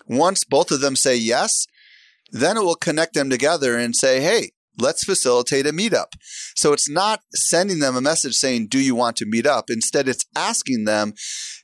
Once 0.09 0.42
both 0.42 0.73
of 0.73 0.81
them 0.81 0.96
say 0.96 1.14
yes, 1.14 1.64
then 2.33 2.57
it 2.57 2.64
will 2.64 2.75
connect 2.75 3.14
them 3.14 3.31
together 3.31 3.77
and 3.77 3.94
say, 3.94 4.20
hey, 4.20 4.51
let's 4.81 5.05
facilitate 5.05 5.66
a 5.66 5.73
meetup. 5.73 6.12
So 6.57 6.73
it's 6.73 6.88
not 6.88 7.21
sending 7.35 7.79
them 7.79 7.97
a 7.97 8.01
message 8.01 8.35
saying, 8.35 8.69
do 8.69 8.79
you 8.79 8.95
want 8.95 9.16
to 9.16 9.27
meet 9.27 9.47
up? 9.47 9.71
Instead, 9.71 10.09
it's 10.09 10.27
asking 10.37 10.85
them, 10.85 11.14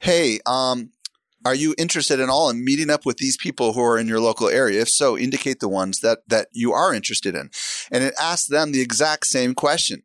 hey, 0.01 0.41
um, 0.47 0.91
are 1.45 1.55
you 1.55 1.75
interested 1.79 2.19
at 2.19 2.29
all 2.29 2.51
in 2.51 2.65
meeting 2.65 2.91
up 2.91 3.07
with 3.07 3.19
these 3.19 3.37
people 3.37 3.73
who 3.73 3.81
are 3.81 3.99
in 3.99 4.09
your 4.09 4.21
local 4.21 4.49
area? 4.49 4.81
If 4.81 4.89
so, 4.89 5.17
indicate 5.17 5.61
the 5.61 5.69
ones 5.69 6.01
that, 6.01 6.21
that 6.29 6.49
you 6.53 6.73
are 6.73 6.93
interested 6.93 7.35
in. 7.35 7.51
And 7.93 8.03
it 8.03 8.15
asks 8.21 8.49
them 8.49 8.73
the 8.73 8.81
exact 8.81 9.27
same 9.27 9.55
question 9.55 10.03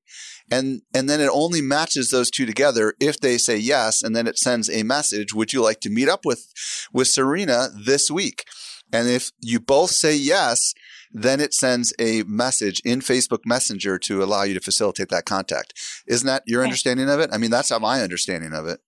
and 0.52 0.82
and 0.94 1.10
then 1.10 1.22
it 1.22 1.30
only 1.34 1.62
matches 1.62 2.10
those 2.10 2.30
two 2.30 2.46
together 2.46 2.94
if 3.00 3.20
they 3.20 3.38
say 3.38 3.58
yes 3.58 4.04
and 4.04 4.16
then 4.16 4.28
it 4.28 4.38
sends 4.38 4.70
a 4.70 4.84
message 4.84 5.34
would 5.34 5.54
you 5.54 5.64
like 5.64 5.80
to 5.80 5.90
meet 5.90 6.10
up 6.10 6.26
with 6.26 6.52
with 6.94 7.08
Serena 7.08 7.70
this 7.86 8.12
week 8.12 8.46
and 8.92 9.08
if 9.08 9.32
you 9.40 9.60
both 9.60 9.92
say 9.92 10.16
yes 10.16 10.74
then 11.14 11.40
it 11.40 11.54
sends 11.54 11.94
a 12.00 12.24
message 12.24 12.82
in 12.86 13.02
Facebook 13.02 13.42
Messenger 13.46 14.00
to 14.00 14.24
allow 14.24 14.44
you 14.44 14.54
to 14.54 14.60
facilitate 14.60 15.10
that 15.10 15.26
contact 15.26 15.74
isn't 16.08 16.28
that 16.28 16.44
your 16.46 16.64
understanding 16.64 17.10
of 17.10 17.20
it 17.20 17.30
i 17.34 17.38
mean 17.38 17.52
that's 17.52 17.70
how 17.70 17.80
my 17.80 18.02
understanding 18.02 18.54
of 18.54 18.66
it 18.66 18.80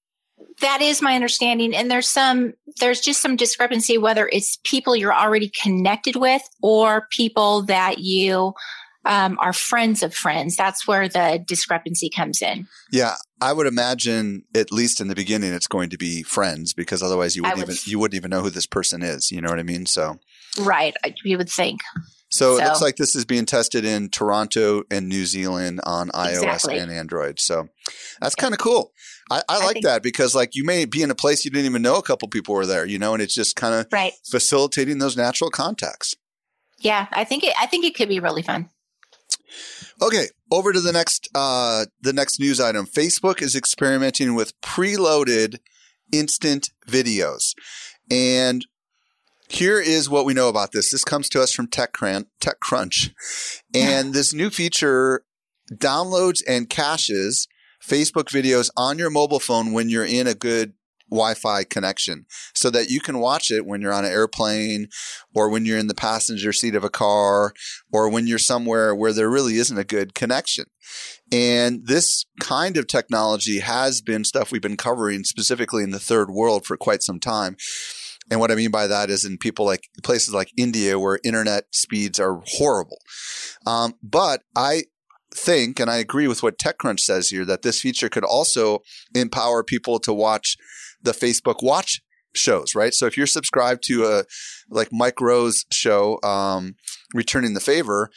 that 0.62 0.82
is 0.82 1.02
my 1.02 1.16
understanding. 1.16 1.76
And 1.76 1.90
there's 1.90 2.08
some, 2.08 2.54
there's 2.80 3.02
just 3.02 3.22
some 3.22 3.36
discrepancy 3.36 3.98
whether 3.98 4.30
it's 4.32 4.60
people 4.64 4.96
you're 4.96 5.14
already 5.14 5.52
connected 5.62 6.16
with 6.16 6.42
or 6.62 7.08
people 7.12 7.64
that 7.64 8.00
you 8.00 8.54
um, 9.06 9.38
are 9.42 9.54
friends 9.54 10.04
of 10.04 10.14
friends. 10.14 10.56
That's 10.56 10.88
where 10.88 11.10
the 11.10 11.44
discrepancy 11.46 12.10
comes 12.10 12.42
in. 12.42 12.68
yeah 12.92 13.16
I 13.42 13.52
would 13.52 13.68
imagine 13.68 14.44
at 14.56 14.72
least 14.72 15.02
in 15.02 15.08
the 15.10 15.16
beginning 15.16 15.54
it's 15.54 15.68
going 15.68 15.90
to 15.90 15.98
be 15.98 16.24
friends 16.24 16.74
because 16.74 17.04
otherwise 17.04 17.36
you 17.36 17.44
wouldn't 17.44 17.60
would- 17.60 17.70
even 17.76 17.78
you 17.86 18.00
wouldn't 18.00 18.16
even 18.16 18.30
know 18.30 18.42
who 18.42 18.50
this 18.50 18.66
person 18.68 19.02
is 19.02 19.32
you 19.32 19.42
know 19.42 19.50
what 19.50 19.60
I 19.60 19.64
mean 19.64 19.86
so 19.86 20.20
Right. 20.60 20.96
You 21.24 21.38
would 21.38 21.50
think. 21.50 21.82
So, 22.36 22.58
it 22.58 22.64
looks 22.64 22.82
like 22.82 22.96
this 22.96 23.16
is 23.16 23.26
being 23.26 23.46
tested 23.46 23.86
in 23.86 24.10
Toronto 24.10 24.84
and 24.90 25.08
New 25.08 25.26
Zealand 25.28 25.82
on 25.84 26.10
iOS 26.10 26.42
Exactly. 26.44 26.78
and 26.80 26.92
Android. 26.92 27.40
So 27.40 27.68
that's 28.20 28.34
kind 28.34 28.54
of 28.54 28.60
cool. 28.60 28.92
I, 29.30 29.42
I 29.48 29.64
like 29.64 29.74
think- 29.74 29.86
that 29.86 30.02
because 30.02 30.34
like 30.34 30.56
you 30.56 30.66
may 30.66 30.86
be 30.86 31.04
in 31.04 31.12
a 31.12 31.16
place 31.16 31.46
you 31.46 31.52
didn't 31.52 31.68
even 31.68 31.82
know 31.84 31.98
a 31.98 32.02
couple 32.04 32.28
people 32.28 32.56
were 32.56 32.66
there, 32.66 32.86
you 32.86 32.98
know, 32.98 33.14
and 33.14 33.22
it's 33.22 33.36
just 33.36 33.56
kind 33.56 33.76
of 33.76 33.86
Right. 33.92 34.14
facilitating 34.26 34.98
those 34.98 35.16
natural 35.16 35.52
contacts. 35.52 36.16
Yeah. 36.80 37.06
I 37.12 37.24
think 37.24 37.44
it, 37.44 37.54
I 37.60 37.68
think 37.68 37.86
it 37.86 37.94
could 37.96 38.10
be 38.10 38.20
really 38.20 38.42
fun. 38.42 38.70
Okay, 40.02 40.26
over 40.52 40.74
to 40.74 40.82
the 40.82 40.92
next 40.92 41.30
uh, 41.36 41.86
the 42.02 42.14
next 42.14 42.40
news 42.40 42.60
item. 42.60 42.88
Facebook 42.88 43.42
is 43.42 43.56
experimenting 43.56 44.34
with 44.34 44.60
preloaded 44.62 45.60
instant 46.12 46.72
videos, 46.88 47.54
and 48.10 48.66
here 49.56 49.80
is 49.80 50.10
what 50.10 50.26
we 50.26 50.34
know 50.34 50.50
about 50.50 50.72
this. 50.72 50.92
This 50.92 51.04
comes 51.04 51.30
to 51.30 51.42
us 51.42 51.54
from 51.54 51.68
TechCrunch, 51.68 52.26
TechCrunch, 52.42 53.12
and 53.74 54.14
this 54.14 54.34
new 54.34 54.50
feature 54.50 55.24
downloads 55.72 56.42
and 56.48 56.70
caches 56.70 57.48
Facebook 57.84 58.26
videos 58.26 58.70
on 58.78 58.98
your 58.98 59.10
mobile 59.10 59.40
phone 59.40 59.74
when 59.74 59.90
you're 59.90 60.06
in 60.06 60.28
a 60.28 60.34
good 60.34 60.74
Wi-Fi 61.10 61.66
connection 61.66 62.26
so 62.56 62.70
that 62.72 62.90
you 62.90 63.00
can 63.00 63.20
watch 63.20 63.52
it 63.52 63.66
when 63.66 63.82
you're 63.82 63.94
on 63.94 64.06
an 64.06 64.12
airplane 64.12 64.88
or 65.36 65.50
when 65.50 65.66
you're 65.66 65.78
in 65.78 65.88
the 65.88 65.94
passenger 65.94 66.52
seat 66.52 66.76
of 66.76 66.84
a 66.84 66.90
car 66.90 67.54
or 67.92 68.10
when 68.10 68.26
you're 68.26 68.40
somewhere 68.40 68.96
where 68.96 69.14
there 69.14 69.30
really 69.30 69.58
isn't 69.58 69.78
a 69.78 69.84
good 69.84 70.16
connection. 70.16 70.66
And 71.32 71.86
this 71.86 72.26
kind 72.40 72.78
of 72.78 72.88
technology 72.88 73.60
has 73.60 74.02
been 74.02 74.24
stuff 74.24 74.52
we've 74.52 74.62
been 74.62 74.78
covering 74.78 75.24
specifically 75.24 75.84
in 75.84 75.92
the 75.92 76.00
third 76.00 76.32
world 76.32 76.66
for 76.66 76.78
quite 76.78 77.04
some 77.04 77.20
time. 77.20 77.58
And 78.30 78.40
what 78.40 78.52
I 78.52 78.56
mean 78.56 78.72
by 78.72 78.88
that 78.88 79.10
is 79.10 79.26
in 79.26 79.38
people 79.38 79.66
like 79.66 79.90
places 80.04 80.34
like 80.34 80.52
India 80.58 81.00
where 81.00 81.20
internet 81.24 81.66
speeds 81.72 82.20
are 82.20 82.42
horrible. 82.46 83.00
Um, 83.66 83.96
but 84.02 84.44
I 84.56 84.84
think, 85.36 85.80
and 85.80 85.90
I 85.90 85.98
agree 85.98 86.28
with 86.28 86.44
what 86.44 86.58
TechCrunch 86.58 87.00
says 87.00 87.30
here, 87.30 87.46
that 87.46 87.62
this 87.62 87.82
feature 87.82 88.10
could 88.10 88.24
also 88.24 88.80
empower 89.14 89.64
people 89.64 90.00
to 90.00 90.14
watch 90.14 90.58
the 91.02 91.12
Facebook 91.12 91.62
Watch 91.62 92.02
shows, 92.36 92.76
right? 92.76 92.94
So 92.94 93.06
if 93.06 93.18
you're 93.18 93.28
subscribed 93.28 93.84
to 93.88 94.06
a 94.06 94.24
like 94.70 94.90
Mike 94.92 95.22
Rowe's 95.22 95.66
show, 95.72 96.20
um, 96.24 96.76
Returning 97.14 97.54
the 97.54 97.60
Favor, 97.60 98.10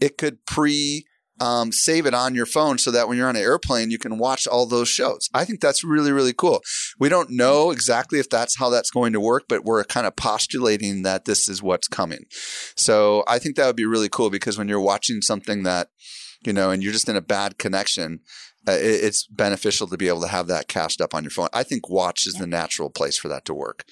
it 0.00 0.18
could 0.18 0.44
pre 0.46 1.06
um, 1.40 1.72
save 1.72 2.06
it 2.06 2.14
on 2.14 2.34
your 2.34 2.46
phone 2.46 2.78
so 2.78 2.90
that 2.90 3.08
when 3.08 3.16
you're 3.16 3.28
on 3.28 3.36
an 3.36 3.42
airplane, 3.42 3.90
you 3.90 3.98
can 3.98 4.18
watch 4.18 4.46
all 4.46 4.66
those 4.66 4.88
shows. 4.88 5.28
I 5.34 5.44
think 5.44 5.60
that's 5.60 5.82
really, 5.82 6.12
really 6.12 6.32
cool. 6.32 6.60
We 6.98 7.08
don't 7.08 7.30
know 7.30 7.70
exactly 7.70 8.18
if 8.18 8.30
that's 8.30 8.58
how 8.58 8.70
that's 8.70 8.90
going 8.90 9.12
to 9.14 9.20
work, 9.20 9.44
but 9.48 9.64
we're 9.64 9.82
kind 9.84 10.06
of 10.06 10.16
postulating 10.16 11.02
that 11.02 11.24
this 11.24 11.48
is 11.48 11.62
what's 11.62 11.88
coming. 11.88 12.24
So 12.76 13.24
I 13.26 13.38
think 13.38 13.56
that 13.56 13.66
would 13.66 13.76
be 13.76 13.86
really 13.86 14.08
cool 14.08 14.30
because 14.30 14.56
when 14.56 14.68
you're 14.68 14.80
watching 14.80 15.22
something 15.22 15.64
that, 15.64 15.88
you 16.44 16.52
know, 16.52 16.70
and 16.70 16.82
you're 16.82 16.92
just 16.92 17.08
in 17.08 17.16
a 17.16 17.20
bad 17.20 17.58
connection, 17.58 18.20
uh, 18.68 18.72
it, 18.72 19.04
it's 19.04 19.26
beneficial 19.26 19.86
to 19.88 19.96
be 19.96 20.08
able 20.08 20.22
to 20.22 20.28
have 20.28 20.46
that 20.46 20.68
cached 20.68 21.00
up 21.00 21.14
on 21.14 21.24
your 21.24 21.30
phone. 21.30 21.48
I 21.52 21.64
think 21.64 21.88
Watch 21.88 22.26
is 22.26 22.34
the 22.34 22.46
natural 22.46 22.90
place 22.90 23.18
for 23.18 23.28
that 23.28 23.44
to 23.46 23.54
work. 23.54 23.84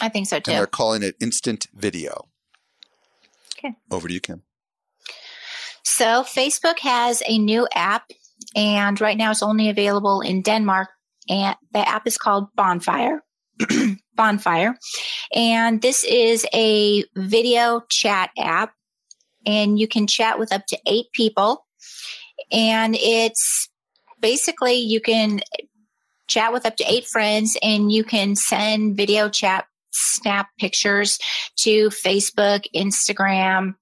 I 0.00 0.08
think 0.08 0.28
so 0.28 0.38
too. 0.38 0.52
And 0.52 0.58
they're 0.58 0.66
calling 0.66 1.02
it 1.02 1.16
instant 1.20 1.66
video. 1.74 2.28
Okay. 3.58 3.74
Over 3.90 4.06
to 4.06 4.14
you, 4.14 4.20
Kim. 4.20 4.42
So, 5.90 6.22
Facebook 6.22 6.78
has 6.80 7.22
a 7.26 7.38
new 7.38 7.66
app, 7.74 8.04
and 8.54 9.00
right 9.00 9.16
now 9.16 9.30
it's 9.30 9.42
only 9.42 9.70
available 9.70 10.20
in 10.20 10.42
Denmark. 10.42 10.90
And 11.30 11.56
the 11.72 11.88
app 11.88 12.06
is 12.06 12.18
called 12.18 12.48
Bonfire. 12.54 13.24
Bonfire. 14.14 14.78
And 15.34 15.80
this 15.80 16.04
is 16.04 16.46
a 16.54 17.04
video 17.16 17.80
chat 17.88 18.30
app, 18.38 18.74
and 19.46 19.78
you 19.78 19.88
can 19.88 20.06
chat 20.06 20.38
with 20.38 20.52
up 20.52 20.66
to 20.68 20.78
eight 20.86 21.06
people. 21.14 21.66
And 22.52 22.94
it's 22.94 23.68
basically 24.20 24.74
you 24.74 25.00
can 25.00 25.40
chat 26.28 26.52
with 26.52 26.66
up 26.66 26.76
to 26.76 26.84
eight 26.84 27.06
friends, 27.06 27.56
and 27.62 27.90
you 27.90 28.04
can 28.04 28.36
send 28.36 28.96
video 28.96 29.30
chat 29.30 29.64
snap 29.90 30.48
pictures 30.58 31.18
to 31.56 31.88
Facebook, 31.88 32.66
Instagram, 32.76 33.74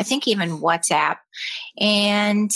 I 0.00 0.02
think 0.02 0.26
even 0.28 0.60
WhatsApp. 0.60 1.16
And 1.78 2.50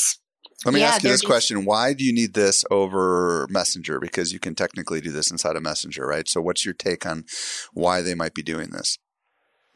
Let 0.64 0.74
me 0.74 0.80
Yeah, 0.80 0.88
ask 0.88 1.04
you 1.04 1.08
this 1.10 1.20
just- 1.20 1.30
question. 1.30 1.64
Why 1.64 1.92
do 1.92 2.02
you 2.04 2.12
need 2.12 2.34
this 2.34 2.64
over 2.68 3.46
Messenger? 3.48 4.00
Because 4.00 4.32
you 4.32 4.40
can 4.40 4.56
technically 4.56 5.00
do 5.00 5.12
this 5.12 5.30
inside 5.30 5.54
of 5.54 5.62
Messenger, 5.62 6.04
right? 6.04 6.28
So 6.28 6.40
what's 6.40 6.64
your 6.64 6.74
take 6.74 7.06
on 7.06 7.26
why 7.72 8.02
they 8.02 8.16
might 8.16 8.34
be 8.34 8.42
doing 8.42 8.70
this? 8.70 8.98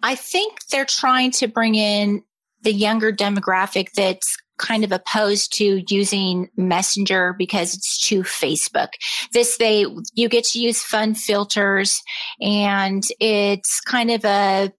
I 0.02 0.16
think 0.16 0.58
they're 0.72 0.84
trying 0.84 1.30
to 1.32 1.46
bring 1.46 1.76
in 1.76 2.24
the 2.62 2.72
younger 2.72 3.12
demographic 3.12 3.92
that's 3.96 4.36
kind 4.58 4.82
of 4.82 4.90
opposed 4.90 5.52
to 5.58 5.82
using 5.88 6.48
Messenger 6.56 7.34
because 7.38 7.74
it's 7.74 8.04
too 8.04 8.22
Facebook. 8.24 8.88
This 9.32 9.56
they 9.58 9.86
you 10.14 10.28
get 10.28 10.44
to 10.46 10.60
use 10.60 10.82
fun 10.82 11.14
filters 11.14 12.02
and 12.40 13.04
it's 13.20 13.80
kind 13.80 14.10
of 14.10 14.24
a 14.24 14.72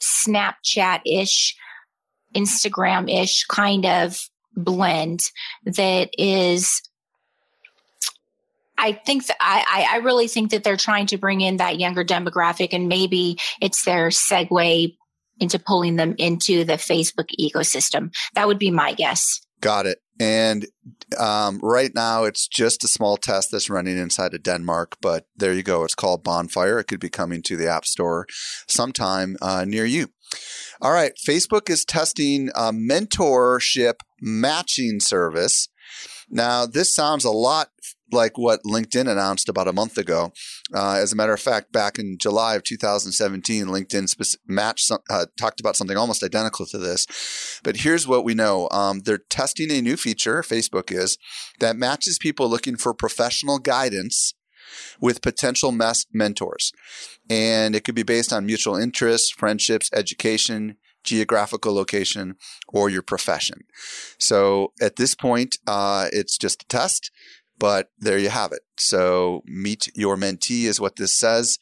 Snapchat-ish, 0.00 1.56
Instagram-ish 2.34 3.44
kind 3.46 3.86
of 3.86 4.18
blend 4.56 5.20
that 5.64 6.10
is 6.18 6.80
I 8.76 8.92
think 8.92 9.26
that 9.26 9.36
I, 9.40 9.86
I 9.92 9.96
I 9.96 9.98
really 9.98 10.28
think 10.28 10.50
that 10.50 10.64
they're 10.64 10.76
trying 10.76 11.06
to 11.06 11.18
bring 11.18 11.40
in 11.40 11.56
that 11.56 11.78
younger 11.78 12.04
demographic 12.04 12.68
and 12.72 12.88
maybe 12.88 13.38
it's 13.60 13.84
their 13.84 14.08
segue 14.08 14.94
into 15.40 15.58
pulling 15.58 15.96
them 15.96 16.14
into 16.18 16.64
the 16.64 16.74
Facebook 16.74 17.28
ecosystem. 17.40 18.14
That 18.34 18.46
would 18.46 18.58
be 18.58 18.70
my 18.70 18.92
guess. 18.92 19.40
Got 19.60 19.86
it. 19.86 19.98
And 20.20 20.66
um, 21.18 21.58
right 21.62 21.90
now, 21.92 22.24
it's 22.24 22.46
just 22.46 22.84
a 22.84 22.88
small 22.88 23.16
test 23.16 23.50
that's 23.50 23.70
running 23.70 23.98
inside 23.98 24.34
of 24.34 24.42
Denmark, 24.42 24.96
but 25.00 25.26
there 25.34 25.52
you 25.52 25.62
go. 25.62 25.82
It's 25.82 25.94
called 25.94 26.22
Bonfire. 26.22 26.78
It 26.78 26.84
could 26.84 27.00
be 27.00 27.08
coming 27.08 27.42
to 27.42 27.56
the 27.56 27.68
App 27.68 27.84
Store 27.84 28.26
sometime 28.68 29.36
uh, 29.42 29.64
near 29.66 29.84
you. 29.84 30.08
All 30.80 30.92
right. 30.92 31.12
Facebook 31.16 31.70
is 31.70 31.84
testing 31.84 32.50
a 32.54 32.72
mentorship 32.72 33.94
matching 34.20 35.00
service. 35.00 35.68
Now, 36.30 36.66
this 36.66 36.94
sounds 36.94 37.24
a 37.24 37.30
lot 37.30 37.68
like 38.12 38.38
what 38.38 38.62
LinkedIn 38.64 39.10
announced 39.10 39.48
about 39.48 39.68
a 39.68 39.72
month 39.72 39.98
ago. 39.98 40.32
Uh, 40.72 40.94
as 40.94 41.12
a 41.12 41.16
matter 41.16 41.32
of 41.32 41.40
fact, 41.40 41.72
back 41.72 41.98
in 41.98 42.16
July 42.18 42.54
of 42.54 42.62
2017, 42.62 43.66
LinkedIn 43.66 44.36
matched 44.46 44.86
some, 44.86 45.00
uh, 45.10 45.26
talked 45.38 45.60
about 45.60 45.76
something 45.76 45.96
almost 45.96 46.22
identical 46.22 46.64
to 46.66 46.78
this. 46.78 47.60
But 47.62 47.78
here's 47.78 48.06
what 48.06 48.24
we 48.24 48.34
know: 48.34 48.68
um, 48.70 49.00
they're 49.00 49.18
testing 49.18 49.70
a 49.70 49.82
new 49.82 49.96
feature. 49.96 50.42
Facebook 50.42 50.92
is 50.92 51.18
that 51.60 51.76
matches 51.76 52.18
people 52.18 52.48
looking 52.48 52.76
for 52.76 52.94
professional 52.94 53.58
guidance 53.58 54.34
with 55.00 55.22
potential 55.22 55.72
mes- 55.72 56.06
mentors, 56.12 56.72
and 57.28 57.74
it 57.74 57.84
could 57.84 57.94
be 57.94 58.02
based 58.02 58.32
on 58.32 58.46
mutual 58.46 58.76
interests, 58.76 59.30
friendships, 59.30 59.90
education. 59.92 60.76
Geographical 61.04 61.74
location 61.74 62.36
or 62.66 62.88
your 62.88 63.02
profession. 63.02 63.64
So 64.18 64.72
at 64.80 64.96
this 64.96 65.14
point, 65.14 65.58
uh, 65.66 66.06
it's 66.12 66.38
just 66.38 66.62
a 66.62 66.66
test 66.66 67.10
but 67.58 67.90
there 67.98 68.18
you 68.18 68.28
have 68.28 68.52
it. 68.52 68.62
So 68.78 69.42
meet 69.46 69.88
your 69.94 70.16
mentee 70.16 70.64
is 70.64 70.80
what 70.80 70.96
this 70.96 71.18
says. 71.18 71.58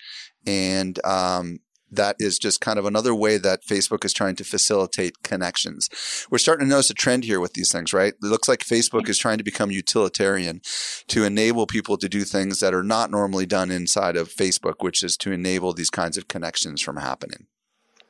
And, 0.47 0.99
um, 1.05 1.61
that 1.93 2.17
is 2.19 2.39
just 2.39 2.61
kind 2.61 2.79
of 2.79 2.85
another 2.85 3.15
way 3.15 3.37
that 3.39 3.65
Facebook 3.65 4.05
is 4.05 4.13
trying 4.13 4.37
to 4.37 4.45
facilitate 4.45 5.23
connections. 5.23 5.89
We're 6.31 6.39
starting 6.39 6.67
to 6.67 6.71
notice 6.71 6.91
a 6.91 6.95
trend 6.95 7.25
here 7.25 7.41
with 7.41 7.53
these 7.53 7.71
things, 7.71 7.93
right? 7.93 8.15
It 8.15 8.27
looks 8.27 8.49
like 8.49 8.61
Facebook 8.61 9.09
is 9.09 9.19
trying 9.19 9.39
to 9.39 9.45
become 9.45 9.71
utilitarian 9.71 10.63
to 11.09 11.25
enable 11.25 11.67
people 11.67 11.97
to 11.99 12.09
do 12.09 12.25
things 12.25 12.61
that 12.61 12.75
are 12.75 12.83
not 12.83 13.11
normally 13.11 13.47
done 13.47 13.71
inside 13.71 14.17
of 14.17 14.29
Facebook, 14.29 14.77
which 14.81 15.03
is 15.03 15.17
to 15.19 15.33
enable 15.33 15.73
these 15.73 15.91
kinds 15.91 16.17
of 16.17 16.29
connections 16.29 16.81
from 16.81 16.97
happening. 16.97 17.47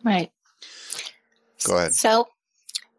Right. 0.04 0.30
Go 1.66 1.76
ahead. 1.76 1.94
So 1.94 2.28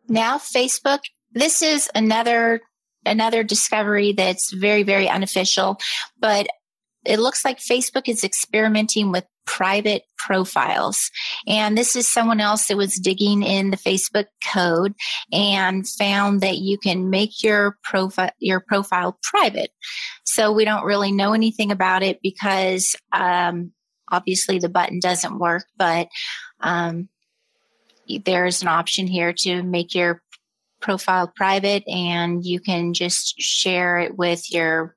now 0.08 0.38
Facebook, 0.38 1.00
this 1.32 1.62
is 1.62 1.90
another 1.96 2.62
another 3.06 3.44
discovery 3.44 4.14
that's 4.14 4.54
very, 4.54 4.84
very 4.84 5.10
unofficial, 5.10 5.78
but 6.20 6.48
it 7.06 7.20
looks 7.20 7.44
like 7.44 7.60
Facebook 7.60 8.08
is 8.08 8.24
experimenting 8.24 9.12
with 9.12 9.26
private 9.46 10.04
profiles. 10.18 11.10
And 11.48 11.78
this 11.78 11.96
is 11.96 12.12
someone 12.12 12.40
else 12.40 12.68
that 12.68 12.78
was 12.78 12.96
digging 12.96 13.44
in 13.44 13.72
the 13.72 13.78
Facebook 13.78 14.26
code 14.52 14.94
and 15.32 15.88
found 15.88 16.42
that 16.42 16.60
you 16.60 16.78
can 16.78 17.10
make 17.10 17.44
your 17.44 17.78
profile 17.84 18.32
your 18.40 18.60
profile 18.60 19.18
private. 19.24 19.72
So 20.24 20.52
we 20.52 20.66
don't 20.66 20.86
really 20.86 21.12
know 21.12 21.34
anything 21.34 21.72
about 21.72 22.04
it 22.04 22.20
because 22.22 22.96
um, 23.12 23.72
obviously 24.12 24.60
the 24.60 24.70
button 24.70 25.00
doesn't 25.00 25.40
work, 25.40 25.66
but 25.78 26.08
um, 26.62 27.10
there's 28.26 28.62
an 28.62 28.68
option 28.68 29.08
here 29.08 29.34
to 29.40 29.64
make 29.64 29.94
your 29.94 30.22
profile 30.82 31.32
private 31.34 31.84
and 31.88 32.46
you 32.46 32.60
can 32.60 32.94
just 32.94 33.40
share 33.40 34.00
it 34.00 34.18
with 34.18 34.52
your 34.52 34.96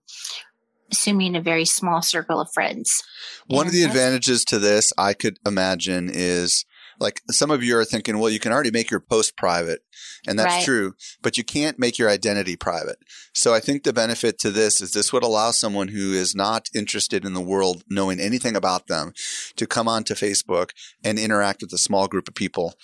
assuming 0.90 1.37
a 1.37 1.40
very 1.40 1.64
small 1.64 2.03
circle 2.03 2.40
of 2.40 2.49
friends. 2.53 3.03
One 3.46 3.66
of 3.66 3.72
the 3.72 3.85
advantages 3.85 4.44
to 4.46 4.59
this, 4.59 4.92
I 4.98 5.13
could 5.13 5.38
imagine, 5.46 6.10
is 6.13 6.65
like 6.98 7.21
some 7.31 7.50
of 7.50 7.63
you 7.63 7.77
are 7.77 7.85
thinking, 7.85 8.19
well, 8.19 8.31
you 8.31 8.40
can 8.40 8.52
already 8.52 8.71
make 8.71 8.90
your 8.90 9.00
post 9.00 9.37
private, 9.37 9.81
and 10.27 10.38
that's 10.38 10.54
Right. 10.54 10.65
true, 10.65 10.94
but 11.23 11.37
you 11.37 11.44
can't 11.44 11.79
make 11.79 11.98
your 11.98 12.08
identity 12.08 12.56
private. 12.56 12.98
So 13.35 13.52
I 13.52 13.60
think 13.60 13.83
the 13.83 13.92
benefit 13.92 14.38
to 14.40 14.50
this 14.50 14.81
is 14.81 14.92
this 14.92 15.13
would 15.13 15.23
allow 15.23 15.50
someone 15.50 15.88
who 15.88 16.15
is 16.15 16.35
not 16.35 16.69
interested 16.75 17.25
in 17.25 17.35
the 17.35 17.40
world 17.40 17.83
knowing 17.88 18.19
anything 18.19 18.56
about 18.56 18.87
them 18.87 19.13
to 19.56 19.67
come 19.67 19.88
onto 19.88 20.15
Facebook 20.15 20.71
and 21.04 21.19
interact 21.19 21.63
with 21.63 21.73
a 21.73 21.79
small 21.79 22.08
group 22.08 22.29
of 22.29 22.35
people. 22.35 22.75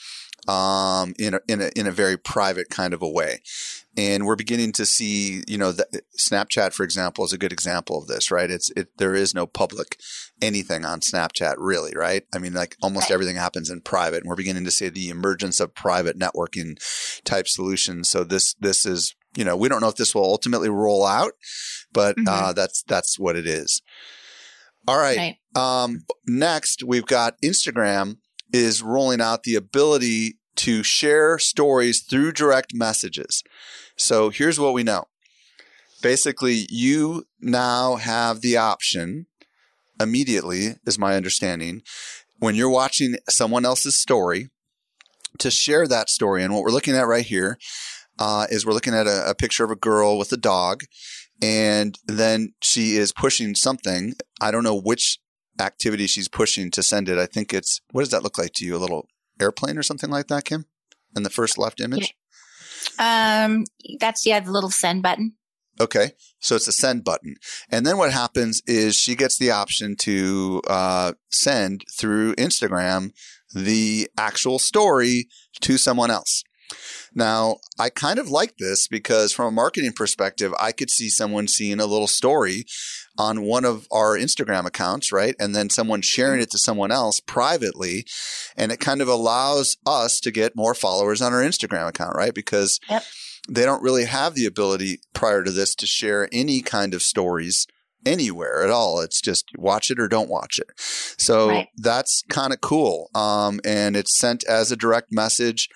Um, 0.48 1.14
in 1.18 1.34
a, 1.34 1.40
in 1.48 1.60
a 1.60 1.70
in 1.76 1.86
a 1.86 1.92
very 1.92 2.16
private 2.16 2.68
kind 2.68 2.94
of 2.94 3.02
a 3.02 3.08
way. 3.08 3.40
And 3.96 4.24
we're 4.24 4.36
beginning 4.36 4.72
to 4.72 4.86
see, 4.86 5.42
you 5.46 5.58
know, 5.58 5.70
the, 5.70 6.02
Snapchat, 6.18 6.72
for 6.72 6.82
example, 6.82 7.24
is 7.26 7.32
a 7.34 7.38
good 7.38 7.52
example 7.52 7.98
of 7.98 8.06
this, 8.06 8.30
right? 8.30 8.50
It's 8.50 8.70
it 8.70 8.88
there 8.96 9.14
is 9.14 9.34
no 9.34 9.46
public 9.46 9.98
anything 10.40 10.84
on 10.84 11.00
Snapchat, 11.00 11.56
really, 11.58 11.92
right? 11.94 12.24
I 12.34 12.38
mean, 12.38 12.54
like 12.54 12.76
almost 12.82 13.10
Right. 13.10 13.14
everything 13.14 13.36
happens 13.36 13.70
in 13.70 13.82
private, 13.82 14.22
and 14.22 14.28
we're 14.28 14.34
beginning 14.34 14.64
to 14.64 14.70
see 14.70 14.88
the 14.88 15.10
emergence 15.10 15.60
of 15.60 15.74
private 15.74 16.18
networking 16.18 16.78
type 17.24 17.48
solutions. 17.48 18.08
So 18.08 18.24
this 18.24 18.54
this 18.54 18.86
is, 18.86 19.14
you 19.36 19.44
know, 19.44 19.56
we 19.56 19.68
don't 19.68 19.82
know 19.82 19.88
if 19.88 19.96
this 19.96 20.14
will 20.14 20.24
ultimately 20.24 20.70
roll 20.70 21.04
out, 21.04 21.32
but 21.92 22.16
uh, 22.26 22.52
that's 22.54 22.82
that's 22.82 23.18
what 23.18 23.36
it 23.36 23.46
is. 23.46 23.82
All 24.88 24.98
right. 24.98 25.36
Right. 25.54 25.82
Um, 25.84 26.04
next, 26.26 26.82
we've 26.82 27.06
got 27.06 27.40
Instagram 27.42 28.16
is 28.52 28.82
rolling 28.82 29.20
out 29.20 29.42
the 29.44 29.54
ability 29.54 30.38
to 30.56 30.82
share 30.82 31.38
stories 31.38 32.02
through 32.02 32.32
direct 32.32 32.74
messages. 32.74 33.42
So 33.96 34.30
here's 34.30 34.60
what 34.60 34.74
we 34.74 34.82
know. 34.82 35.04
Basically, 36.02 36.66
you 36.68 37.24
now 37.40 37.96
have 37.96 38.40
the 38.40 38.56
option 38.56 39.26
immediately, 40.00 40.76
is 40.84 40.98
my 40.98 41.14
understanding, 41.14 41.82
when 42.38 42.54
you're 42.54 42.68
watching 42.68 43.16
someone 43.28 43.64
else's 43.64 43.98
story 43.98 44.48
to 45.38 45.50
share 45.50 45.86
that 45.86 46.10
story. 46.10 46.42
And 46.42 46.52
what 46.52 46.64
we're 46.64 46.70
looking 46.70 46.96
at 46.96 47.06
right 47.06 47.24
here 47.24 47.56
uh, 48.18 48.46
is 48.50 48.66
we're 48.66 48.72
looking 48.72 48.94
at 48.94 49.06
a, 49.06 49.30
a 49.30 49.34
picture 49.34 49.64
of 49.64 49.70
a 49.70 49.76
girl 49.76 50.18
with 50.18 50.32
a 50.32 50.36
dog, 50.36 50.82
and 51.40 51.96
then 52.06 52.52
she 52.60 52.96
is 52.96 53.12
pushing 53.12 53.54
something. 53.54 54.14
I 54.40 54.50
don't 54.50 54.64
know 54.64 54.78
which 54.78 55.18
activity 55.60 56.06
she's 56.06 56.28
pushing 56.28 56.70
to 56.70 56.82
send 56.82 57.08
it. 57.08 57.18
I 57.18 57.26
think 57.26 57.52
it's 57.52 57.80
what 57.90 58.02
does 58.02 58.10
that 58.10 58.22
look 58.22 58.38
like 58.38 58.52
to 58.54 58.64
you? 58.64 58.76
A 58.76 58.78
little 58.78 59.06
airplane 59.40 59.78
or 59.78 59.82
something 59.82 60.10
like 60.10 60.28
that, 60.28 60.44
Kim? 60.44 60.66
In 61.16 61.22
the 61.22 61.30
first 61.30 61.58
left 61.58 61.80
image? 61.80 62.14
Um, 62.98 63.64
that's 64.00 64.26
yeah, 64.26 64.40
the 64.40 64.50
little 64.50 64.70
send 64.70 65.02
button. 65.02 65.34
Okay. 65.80 66.12
So 66.38 66.56
it's 66.56 66.68
a 66.68 66.72
send 66.72 67.04
button. 67.04 67.36
And 67.70 67.86
then 67.86 67.96
what 67.96 68.12
happens 68.12 68.62
is 68.66 68.94
she 68.94 69.14
gets 69.14 69.38
the 69.38 69.50
option 69.50 69.96
to 70.00 70.60
uh, 70.68 71.12
send 71.30 71.84
through 71.96 72.34
Instagram 72.34 73.10
the 73.54 74.08
actual 74.18 74.58
story 74.58 75.28
to 75.60 75.78
someone 75.78 76.10
else. 76.10 76.44
Now, 77.14 77.58
I 77.78 77.90
kind 77.90 78.18
of 78.18 78.28
like 78.30 78.56
this 78.58 78.88
because 78.88 79.32
from 79.32 79.46
a 79.46 79.50
marketing 79.50 79.92
perspective, 79.92 80.54
I 80.58 80.72
could 80.72 80.90
see 80.90 81.08
someone 81.08 81.48
seeing 81.48 81.80
a 81.80 81.86
little 81.86 82.06
story 82.06 82.64
on 83.18 83.42
one 83.42 83.64
of 83.64 83.86
our 83.90 84.16
Instagram 84.16 84.64
accounts, 84.66 85.12
right? 85.12 85.34
And 85.38 85.54
then 85.54 85.68
someone 85.68 86.00
sharing 86.02 86.40
it 86.40 86.50
to 86.52 86.58
someone 86.58 86.90
else 86.90 87.20
privately. 87.20 88.06
And 88.56 88.72
it 88.72 88.80
kind 88.80 89.02
of 89.02 89.08
allows 89.08 89.76
us 89.86 90.18
to 90.20 90.30
get 90.30 90.56
more 90.56 90.74
followers 90.74 91.20
on 91.20 91.32
our 91.32 91.42
Instagram 91.42 91.88
account, 91.88 92.16
right? 92.16 92.34
Because 92.34 92.80
Yep. 92.88 93.04
they 93.48 93.64
don't 93.64 93.82
really 93.82 94.04
have 94.06 94.34
the 94.34 94.46
ability 94.46 95.00
prior 95.12 95.42
to 95.44 95.50
this 95.50 95.74
to 95.76 95.86
share 95.86 96.28
any 96.32 96.62
kind 96.62 96.94
of 96.94 97.02
stories 97.02 97.66
anywhere 98.04 98.64
at 98.64 98.70
all. 98.70 99.00
It's 99.00 99.20
just 99.20 99.44
watch 99.56 99.90
it 99.90 100.00
or 100.00 100.08
don't 100.08 100.28
watch 100.28 100.58
it. 100.58 100.70
So 100.76 101.48
Right. 101.48 101.68
that's 101.76 102.22
kind 102.28 102.52
of 102.52 102.60
cool. 102.60 103.10
Um, 103.14 103.60
and 103.64 103.94
it's 103.96 104.18
sent 104.18 104.42
as 104.44 104.72
a 104.72 104.76
direct 104.76 105.12
message. 105.12 105.68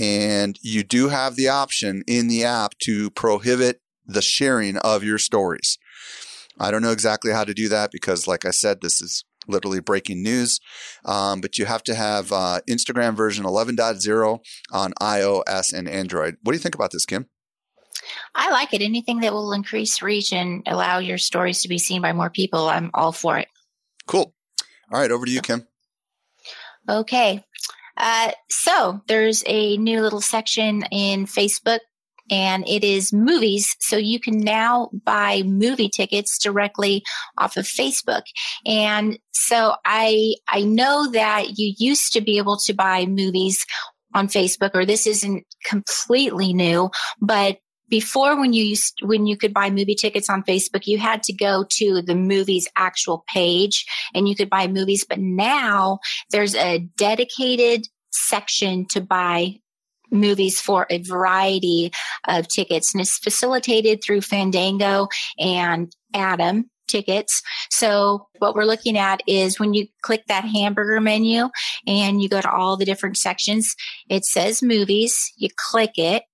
And 0.00 0.58
you 0.62 0.82
do 0.82 1.08
have 1.08 1.36
the 1.36 1.48
option 1.48 2.02
in 2.06 2.28
the 2.28 2.42
app 2.42 2.78
to 2.84 3.10
prohibit 3.10 3.82
the 4.06 4.22
sharing 4.22 4.78
of 4.78 5.04
your 5.04 5.18
stories. 5.18 5.78
I 6.58 6.70
don't 6.70 6.80
know 6.80 6.90
exactly 6.90 7.32
how 7.32 7.44
to 7.44 7.52
do 7.52 7.68
that 7.68 7.90
because, 7.92 8.26
like 8.26 8.46
I 8.46 8.50
said, 8.50 8.80
this 8.80 9.02
is 9.02 9.24
literally 9.46 9.80
breaking 9.80 10.22
news. 10.22 10.58
Um, 11.04 11.42
but 11.42 11.58
you 11.58 11.66
have 11.66 11.82
to 11.84 11.94
have 11.94 12.32
uh, 12.32 12.60
Instagram 12.68 13.14
version 13.14 13.44
11.0 13.44 14.38
on 14.72 14.92
iOS 15.02 15.74
and 15.74 15.86
Android. 15.86 16.36
What 16.42 16.52
do 16.52 16.56
you 16.56 16.62
think 16.62 16.74
about 16.74 16.92
this, 16.92 17.04
Kim? 17.04 17.26
I 18.34 18.50
like 18.50 18.72
it. 18.72 18.80
Anything 18.80 19.20
that 19.20 19.34
will 19.34 19.52
increase 19.52 20.00
reach 20.00 20.32
and 20.32 20.62
allow 20.66 20.98
your 20.98 21.18
stories 21.18 21.60
to 21.62 21.68
be 21.68 21.76
seen 21.76 22.00
by 22.00 22.14
more 22.14 22.30
people, 22.30 22.70
I'm 22.70 22.90
all 22.94 23.12
for 23.12 23.36
it. 23.36 23.48
Cool. 24.06 24.32
All 24.90 24.98
right, 24.98 25.10
over 25.10 25.26
to 25.26 25.32
you, 25.32 25.42
Kim. 25.42 25.66
Okay. 26.88 27.44
Uh, 28.00 28.32
so 28.48 29.02
there's 29.08 29.44
a 29.46 29.76
new 29.76 30.00
little 30.00 30.22
section 30.22 30.84
in 30.90 31.26
Facebook 31.26 31.80
and 32.30 32.66
it 32.66 32.82
is 32.82 33.12
movies. 33.12 33.76
So 33.80 33.96
you 33.96 34.18
can 34.18 34.38
now 34.38 34.88
buy 35.04 35.42
movie 35.44 35.90
tickets 35.90 36.38
directly 36.38 37.02
off 37.36 37.56
of 37.56 37.66
Facebook. 37.66 38.22
And 38.64 39.18
so 39.32 39.74
I, 39.84 40.34
I 40.48 40.62
know 40.62 41.10
that 41.10 41.58
you 41.58 41.74
used 41.76 42.12
to 42.14 42.20
be 42.20 42.38
able 42.38 42.56
to 42.58 42.72
buy 42.72 43.04
movies 43.04 43.66
on 44.14 44.28
Facebook 44.28 44.70
or 44.74 44.86
this 44.86 45.06
isn't 45.06 45.44
completely 45.64 46.52
new, 46.52 46.90
but 47.20 47.58
before 47.90 48.38
when 48.38 48.52
you 48.52 48.64
used 48.64 49.00
when 49.02 49.26
you 49.26 49.36
could 49.36 49.52
buy 49.52 49.68
movie 49.68 49.94
tickets 49.94 50.30
on 50.30 50.44
Facebook, 50.44 50.86
you 50.86 50.98
had 50.98 51.22
to 51.24 51.32
go 51.32 51.64
to 51.68 52.00
the 52.00 52.14
movie's 52.14 52.68
actual 52.76 53.24
page 53.32 53.84
and 54.14 54.28
you 54.28 54.34
could 54.34 54.48
buy 54.48 54.68
movies. 54.68 55.04
But 55.06 55.18
now 55.18 55.98
there's 56.30 56.54
a 56.54 56.78
dedicated 56.96 57.86
section 58.12 58.86
to 58.86 59.00
buy 59.00 59.56
movies 60.10 60.60
for 60.60 60.86
a 60.90 60.98
variety 60.98 61.92
of 62.26 62.48
tickets 62.48 62.94
and 62.94 63.00
it's 63.00 63.18
facilitated 63.18 64.02
through 64.02 64.22
Fandango 64.22 65.08
and 65.38 65.94
Atom 66.14 66.70
tickets. 66.88 67.42
So 67.70 68.26
what 68.38 68.54
we're 68.54 68.64
looking 68.64 68.98
at 68.98 69.20
is 69.26 69.60
when 69.60 69.74
you 69.74 69.86
click 70.02 70.24
that 70.26 70.44
hamburger 70.44 71.00
menu 71.00 71.48
and 71.86 72.20
you 72.20 72.28
go 72.28 72.40
to 72.40 72.50
all 72.50 72.76
the 72.76 72.84
different 72.84 73.16
sections, 73.16 73.76
it 74.08 74.24
says 74.24 74.62
movies, 74.62 75.32
you 75.36 75.48
click 75.56 75.92
it 75.96 76.24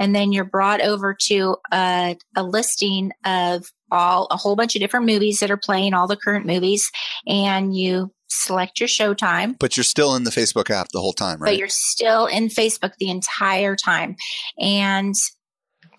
and 0.00 0.14
then 0.16 0.32
you're 0.32 0.44
brought 0.44 0.80
over 0.80 1.14
to 1.28 1.56
a, 1.72 2.16
a 2.34 2.42
listing 2.42 3.12
of 3.24 3.66
all 3.92 4.26
a 4.32 4.36
whole 4.36 4.56
bunch 4.56 4.74
of 4.74 4.80
different 4.80 5.06
movies 5.06 5.38
that 5.38 5.50
are 5.50 5.56
playing 5.56 5.94
all 5.94 6.08
the 6.08 6.16
current 6.16 6.46
movies 6.46 6.90
and 7.28 7.76
you 7.76 8.10
select 8.28 8.80
your 8.80 8.88
showtime 8.88 9.56
But 9.60 9.76
you're 9.76 9.84
still 9.84 10.14
in 10.16 10.24
the 10.24 10.30
Facebook 10.30 10.70
app 10.70 10.88
the 10.92 11.00
whole 11.00 11.12
time, 11.12 11.40
right? 11.40 11.50
but 11.50 11.58
you're 11.58 11.68
still 11.68 12.26
in 12.26 12.48
facebook 12.48 12.92
the 12.98 13.10
entire 13.10 13.76
time 13.76 14.16
and 14.58 15.14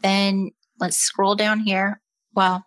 then 0.02 0.52
let's 0.80 0.98
scroll 0.98 1.36
down 1.36 1.60
here 1.60 2.02
well 2.34 2.66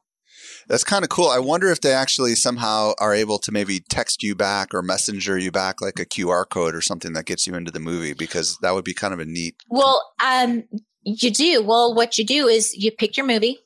That's 0.68 0.84
kind 0.84 1.02
of 1.04 1.08
cool. 1.10 1.28
I 1.28 1.38
wonder 1.38 1.68
if 1.70 1.80
they 1.80 1.92
actually 1.92 2.34
somehow 2.34 2.92
are 3.00 3.14
able 3.14 3.38
to 3.40 3.50
maybe 3.52 3.80
text 3.88 4.22
you 4.22 4.34
back 4.34 4.74
or 4.74 4.82
messenger 4.82 5.36
you 5.38 5.50
back 5.50 5.80
like 5.80 5.98
a 5.98 6.06
QR 6.06 6.44
code 6.48 6.74
or 6.74 6.80
something 6.82 7.12
that 7.14 7.24
gets 7.26 7.46
you 7.46 7.54
into 7.54 7.70
the 7.72 7.80
movie 7.80 8.12
because 8.14 8.58
that 8.62 8.74
would 8.74 8.84
be 8.84 8.94
kind 8.94 9.14
of 9.14 9.20
a 9.20 9.24
neat. 9.24 9.56
well 9.68 10.12
um 10.22 10.62
you 11.04 11.30
do 11.30 11.62
well 11.62 11.94
what 11.94 12.18
you 12.18 12.24
do 12.24 12.46
is 12.46 12.74
you 12.74 12.90
pick 12.90 13.16
your 13.16 13.26
movie 13.26 13.58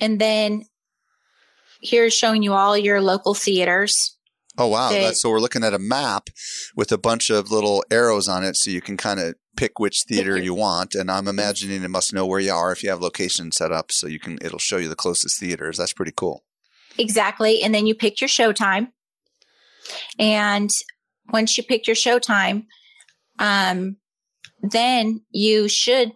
and 0.00 0.20
then 0.20 0.64
here's 1.80 2.14
showing 2.14 2.42
you 2.42 2.52
all 2.52 2.76
your 2.76 3.00
local 3.00 3.34
theaters 3.34 4.16
Oh 4.56 4.68
wow! 4.68 4.90
That's, 4.90 5.20
so 5.20 5.30
we're 5.30 5.40
looking 5.40 5.64
at 5.64 5.74
a 5.74 5.80
map 5.80 6.30
with 6.76 6.92
a 6.92 6.96
bunch 6.96 7.28
of 7.28 7.50
little 7.50 7.84
arrows 7.90 8.28
on 8.28 8.44
it, 8.44 8.56
so 8.56 8.70
you 8.70 8.80
can 8.80 8.96
kind 8.96 9.18
of 9.18 9.34
pick 9.56 9.80
which 9.80 10.04
theater 10.06 10.38
you 10.38 10.54
want. 10.54 10.94
And 10.94 11.10
I'm 11.10 11.26
imagining 11.26 11.82
it 11.82 11.88
must 11.88 12.14
know 12.14 12.24
where 12.24 12.38
you 12.38 12.52
are 12.52 12.70
if 12.70 12.84
you 12.84 12.90
have 12.90 13.00
location 13.00 13.50
set 13.50 13.72
up, 13.72 13.90
so 13.90 14.06
you 14.06 14.20
can. 14.20 14.38
It'll 14.40 14.60
show 14.60 14.76
you 14.76 14.88
the 14.88 14.94
closest 14.94 15.40
theaters. 15.40 15.78
That's 15.78 15.92
pretty 15.92 16.12
cool. 16.14 16.44
Exactly. 16.98 17.62
And 17.62 17.74
then 17.74 17.86
you 17.86 17.94
pick 17.94 18.20
your 18.20 18.28
showtime. 18.28 18.88
And 20.18 20.70
once 21.32 21.56
you 21.56 21.64
pick 21.64 21.86
your 21.86 21.96
showtime, 21.96 22.66
um, 23.38 23.96
then 24.62 25.22
you 25.30 25.68
should, 25.68 26.12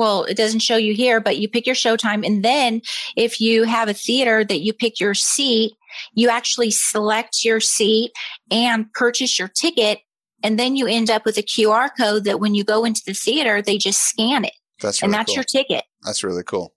well, 0.00 0.24
it 0.24 0.36
doesn't 0.38 0.60
show 0.60 0.78
you 0.78 0.94
here, 0.94 1.20
but 1.20 1.36
you 1.36 1.46
pick 1.46 1.66
your 1.66 1.74
showtime. 1.74 2.26
And 2.26 2.42
then 2.42 2.80
if 3.16 3.38
you 3.38 3.64
have 3.64 3.86
a 3.86 3.92
theater 3.92 4.42
that 4.44 4.60
you 4.60 4.72
pick 4.72 4.98
your 4.98 5.12
seat, 5.12 5.74
you 6.14 6.30
actually 6.30 6.70
select 6.70 7.44
your 7.44 7.60
seat 7.60 8.12
and 8.50 8.90
purchase 8.94 9.38
your 9.38 9.48
ticket. 9.48 9.98
And 10.42 10.58
then 10.58 10.74
you 10.74 10.86
end 10.86 11.10
up 11.10 11.26
with 11.26 11.36
a 11.36 11.42
QR 11.42 11.90
code 11.94 12.24
that 12.24 12.40
when 12.40 12.54
you 12.54 12.64
go 12.64 12.86
into 12.86 13.02
the 13.06 13.12
theater, 13.12 13.60
they 13.60 13.76
just 13.76 14.02
scan 14.02 14.46
it. 14.46 14.54
That's 14.80 15.02
and 15.02 15.12
that's 15.12 15.26
cool. 15.26 15.34
your 15.34 15.44
ticket. 15.44 15.84
That's 16.02 16.24
really 16.24 16.44
cool. 16.44 16.72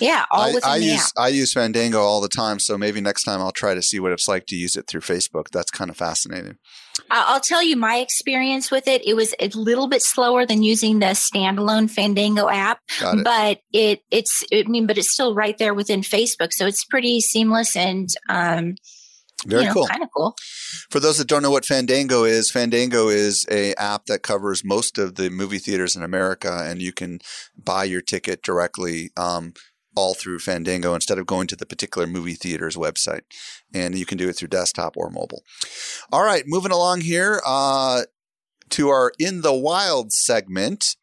Yeah, 0.00 0.24
all 0.32 0.40
I, 0.40 0.58
I 0.64 0.78
the 0.80 0.86
use 0.86 1.12
app. 1.16 1.22
I 1.22 1.28
use 1.28 1.52
Fandango 1.52 2.00
all 2.00 2.20
the 2.20 2.28
time, 2.28 2.58
so 2.58 2.76
maybe 2.76 3.00
next 3.00 3.22
time 3.22 3.40
I'll 3.40 3.52
try 3.52 3.74
to 3.74 3.82
see 3.82 4.00
what 4.00 4.10
it's 4.10 4.26
like 4.26 4.46
to 4.46 4.56
use 4.56 4.74
it 4.74 4.88
through 4.88 5.02
Facebook. 5.02 5.50
That's 5.52 5.70
kind 5.70 5.88
of 5.88 5.96
fascinating. 5.96 6.56
I'll 7.10 7.40
tell 7.40 7.62
you 7.62 7.76
my 7.76 7.96
experience 7.96 8.70
with 8.70 8.86
it. 8.88 9.06
It 9.06 9.14
was 9.14 9.34
a 9.40 9.48
little 9.48 9.88
bit 9.88 10.02
slower 10.02 10.46
than 10.46 10.62
using 10.62 10.98
the 10.98 11.06
standalone 11.06 11.90
Fandango 11.90 12.48
app, 12.48 12.80
it. 13.00 13.24
but 13.24 13.60
it 13.72 14.02
it's 14.10 14.42
I 14.52 14.64
mean, 14.66 14.86
but 14.86 14.98
it's 14.98 15.12
still 15.12 15.34
right 15.34 15.56
there 15.58 15.74
within 15.74 16.02
Facebook, 16.02 16.52
so 16.52 16.66
it's 16.66 16.84
pretty 16.84 17.20
seamless 17.20 17.76
and 17.76 18.08
um, 18.28 18.74
Very 19.46 19.62
you 19.62 19.68
know, 19.68 19.74
cool. 19.74 19.86
kind 19.86 20.02
of 20.02 20.08
cool. 20.14 20.34
For 20.90 21.00
those 21.00 21.18
that 21.18 21.28
don't 21.28 21.42
know 21.42 21.50
what 21.50 21.64
Fandango 21.64 22.24
is, 22.24 22.50
Fandango 22.50 23.08
is 23.08 23.46
a 23.50 23.74
app 23.74 24.06
that 24.06 24.22
covers 24.22 24.64
most 24.64 24.98
of 24.98 25.14
the 25.14 25.30
movie 25.30 25.58
theaters 25.58 25.96
in 25.96 26.02
America, 26.02 26.64
and 26.66 26.80
you 26.82 26.92
can 26.92 27.20
buy 27.56 27.84
your 27.84 28.00
ticket 28.00 28.42
directly 28.42 29.10
um, 29.16 29.54
all 29.96 30.14
through 30.14 30.38
Fandango 30.38 30.94
instead 30.94 31.18
of 31.18 31.26
going 31.26 31.46
to 31.48 31.56
the 31.56 31.66
particular 31.66 32.06
movie 32.06 32.34
theater's 32.34 32.76
website. 32.76 33.22
And 33.74 33.96
you 33.96 34.06
can 34.06 34.18
do 34.18 34.28
it 34.28 34.34
through 34.34 34.48
desktop 34.48 34.96
or 34.96 35.10
mobile. 35.10 35.42
All 36.12 36.24
right, 36.24 36.44
moving 36.46 36.72
along 36.72 37.02
here. 37.02 37.40
Uh, 37.44 38.02
to 38.70 38.88
our 38.88 39.12
In 39.18 39.42
the 39.42 39.54
Wild 39.54 40.12
segment. 40.12 40.96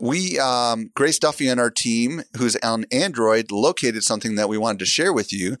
We, 0.00 0.38
um, 0.38 0.90
Grace 0.94 1.18
Duffy 1.18 1.48
and 1.48 1.60
our 1.60 1.70
team, 1.70 2.22
who's 2.38 2.56
on 2.56 2.86
Android, 2.90 3.50
located 3.50 4.02
something 4.02 4.36
that 4.36 4.48
we 4.48 4.56
wanted 4.56 4.78
to 4.78 4.86
share 4.86 5.12
with 5.12 5.32
you. 5.32 5.58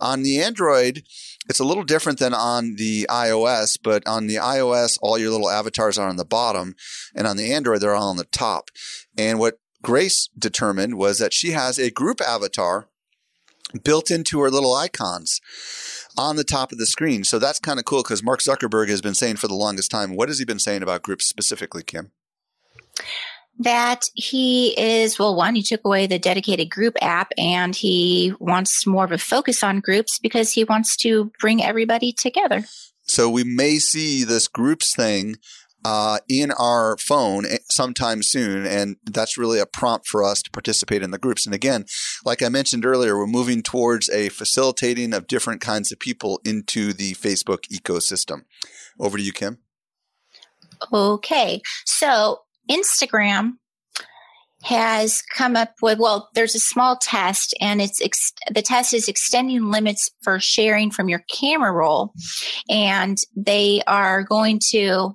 On 0.00 0.22
the 0.22 0.40
Android, 0.40 1.02
it's 1.50 1.60
a 1.60 1.64
little 1.64 1.84
different 1.84 2.18
than 2.18 2.32
on 2.32 2.76
the 2.76 3.06
iOS, 3.10 3.78
but 3.80 4.06
on 4.06 4.26
the 4.26 4.36
iOS, 4.36 4.98
all 5.02 5.18
your 5.18 5.30
little 5.30 5.50
avatars 5.50 5.98
are 5.98 6.08
on 6.08 6.16
the 6.16 6.24
bottom, 6.24 6.74
and 7.14 7.26
on 7.26 7.36
the 7.36 7.52
Android, 7.52 7.82
they're 7.82 7.94
all 7.94 8.08
on 8.08 8.16
the 8.16 8.24
top. 8.24 8.70
And 9.18 9.38
what 9.38 9.58
Grace 9.84 10.28
determined 10.36 10.96
was 10.96 11.18
that 11.18 11.32
she 11.32 11.50
has 11.50 11.78
a 11.78 11.90
group 11.90 12.20
avatar 12.20 12.88
built 13.82 14.10
into 14.10 14.40
her 14.40 14.50
little 14.50 14.74
icons 14.74 15.40
on 16.16 16.36
the 16.36 16.44
top 16.44 16.72
of 16.72 16.78
the 16.78 16.86
screen. 16.86 17.24
So 17.24 17.38
that's 17.38 17.58
kind 17.58 17.78
of 17.78 17.84
cool 17.84 18.02
because 18.02 18.22
Mark 18.22 18.40
Zuckerberg 18.40 18.88
has 18.88 19.00
been 19.00 19.14
saying 19.14 19.36
for 19.36 19.48
the 19.48 19.54
longest 19.54 19.90
time. 19.90 20.16
What 20.16 20.28
has 20.28 20.38
he 20.38 20.44
been 20.44 20.58
saying 20.58 20.82
about 20.82 21.02
groups 21.02 21.28
specifically, 21.28 21.82
Kim? 21.82 22.12
that 23.58 24.02
he 24.14 24.78
is 24.78 25.18
well 25.18 25.36
one 25.36 25.54
he 25.54 25.62
took 25.62 25.84
away 25.84 26.06
the 26.06 26.18
dedicated 26.18 26.70
group 26.70 26.96
app 27.00 27.28
and 27.38 27.76
he 27.76 28.34
wants 28.40 28.86
more 28.86 29.04
of 29.04 29.12
a 29.12 29.18
focus 29.18 29.62
on 29.62 29.80
groups 29.80 30.18
because 30.18 30.50
he 30.50 30.64
wants 30.64 30.96
to 30.96 31.30
bring 31.40 31.62
everybody 31.62 32.12
together 32.12 32.64
so 33.02 33.30
we 33.30 33.44
may 33.44 33.78
see 33.78 34.24
this 34.24 34.48
groups 34.48 34.94
thing 34.94 35.36
uh, 35.84 36.18
in 36.28 36.50
our 36.52 36.96
phone 36.96 37.44
eh, 37.46 37.58
sometime 37.70 38.22
soon. 38.22 38.66
And 38.66 38.96
that's 39.04 39.38
really 39.38 39.58
a 39.58 39.66
prompt 39.66 40.08
for 40.08 40.24
us 40.24 40.42
to 40.42 40.50
participate 40.50 41.02
in 41.02 41.10
the 41.10 41.18
groups. 41.18 41.46
And 41.46 41.54
again, 41.54 41.84
like 42.24 42.42
I 42.42 42.48
mentioned 42.48 42.86
earlier, 42.86 43.16
we're 43.16 43.26
moving 43.26 43.62
towards 43.62 44.08
a 44.10 44.30
facilitating 44.30 45.12
of 45.12 45.26
different 45.26 45.60
kinds 45.60 45.92
of 45.92 45.98
people 45.98 46.40
into 46.44 46.92
the 46.92 47.12
Facebook 47.14 47.68
ecosystem. 47.68 48.44
Over 48.98 49.18
to 49.18 49.22
you, 49.22 49.32
Kim. 49.32 49.58
Okay. 50.92 51.60
So 51.84 52.40
Instagram 52.70 53.54
has 54.62 55.22
come 55.36 55.56
up 55.56 55.74
with 55.82 55.98
well 55.98 56.30
there's 56.34 56.54
a 56.54 56.58
small 56.58 56.96
test 56.96 57.54
and 57.60 57.82
it's 57.82 58.00
ex- 58.00 58.32
the 58.50 58.62
test 58.62 58.94
is 58.94 59.08
extending 59.08 59.70
limits 59.70 60.10
for 60.22 60.40
sharing 60.40 60.90
from 60.90 61.06
your 61.06 61.22
camera 61.30 61.70
roll 61.70 62.14
and 62.70 63.18
they 63.36 63.82
are 63.86 64.22
going 64.22 64.58
to 64.70 65.14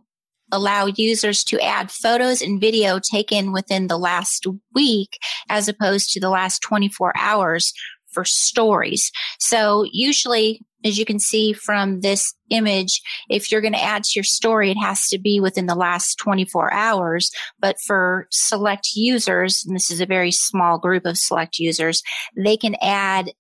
allow 0.52 0.88
users 0.88 1.43
to 1.45 1.60
add 1.60 1.91
photos 1.91 2.41
and 2.41 2.62
video 2.62 3.00
taken 3.00 3.52
within 3.52 3.88
the 3.88 3.97
last 3.97 4.45
week 4.74 5.18
as 5.50 5.68
opposed 5.68 6.12
to 6.12 6.20
the 6.20 6.30
last 6.30 6.62
24 6.62 7.14
hours 7.18 7.74
for 8.12 8.26
stories. 8.26 9.12
So 9.39 9.86
usually, 9.91 10.62
as 10.84 10.97
you 10.97 11.06
can 11.06 11.20
see 11.20 11.54
from 11.54 12.02
this 12.02 12.34
image, 12.50 13.02
if 13.30 13.52
you're 13.52 13.62
going 13.62 13.74
to 13.74 13.84
add 13.84 14.04
to 14.06 14.12
your 14.16 14.24
story, 14.24 14.72
it 14.72 14.78
has 14.78 15.08
to 15.10 15.18
be 15.18 15.39
within 15.39 15.66
the 15.66 15.76
last 15.76 16.16
24 16.18 16.74
hours. 16.74 17.32
But 17.60 17.78
for 17.86 18.28
select 18.32 18.89
users, 18.95 19.64
and 19.66 19.76
this 19.76 19.91
is 19.91 20.00
a 20.00 20.06
very 20.06 20.32
small 20.32 20.80
group 20.80 21.06
of 21.06 21.18
select 21.18 21.60
users, 21.60 22.02
they 22.36 22.58
can 22.58 22.76
add 22.82 23.32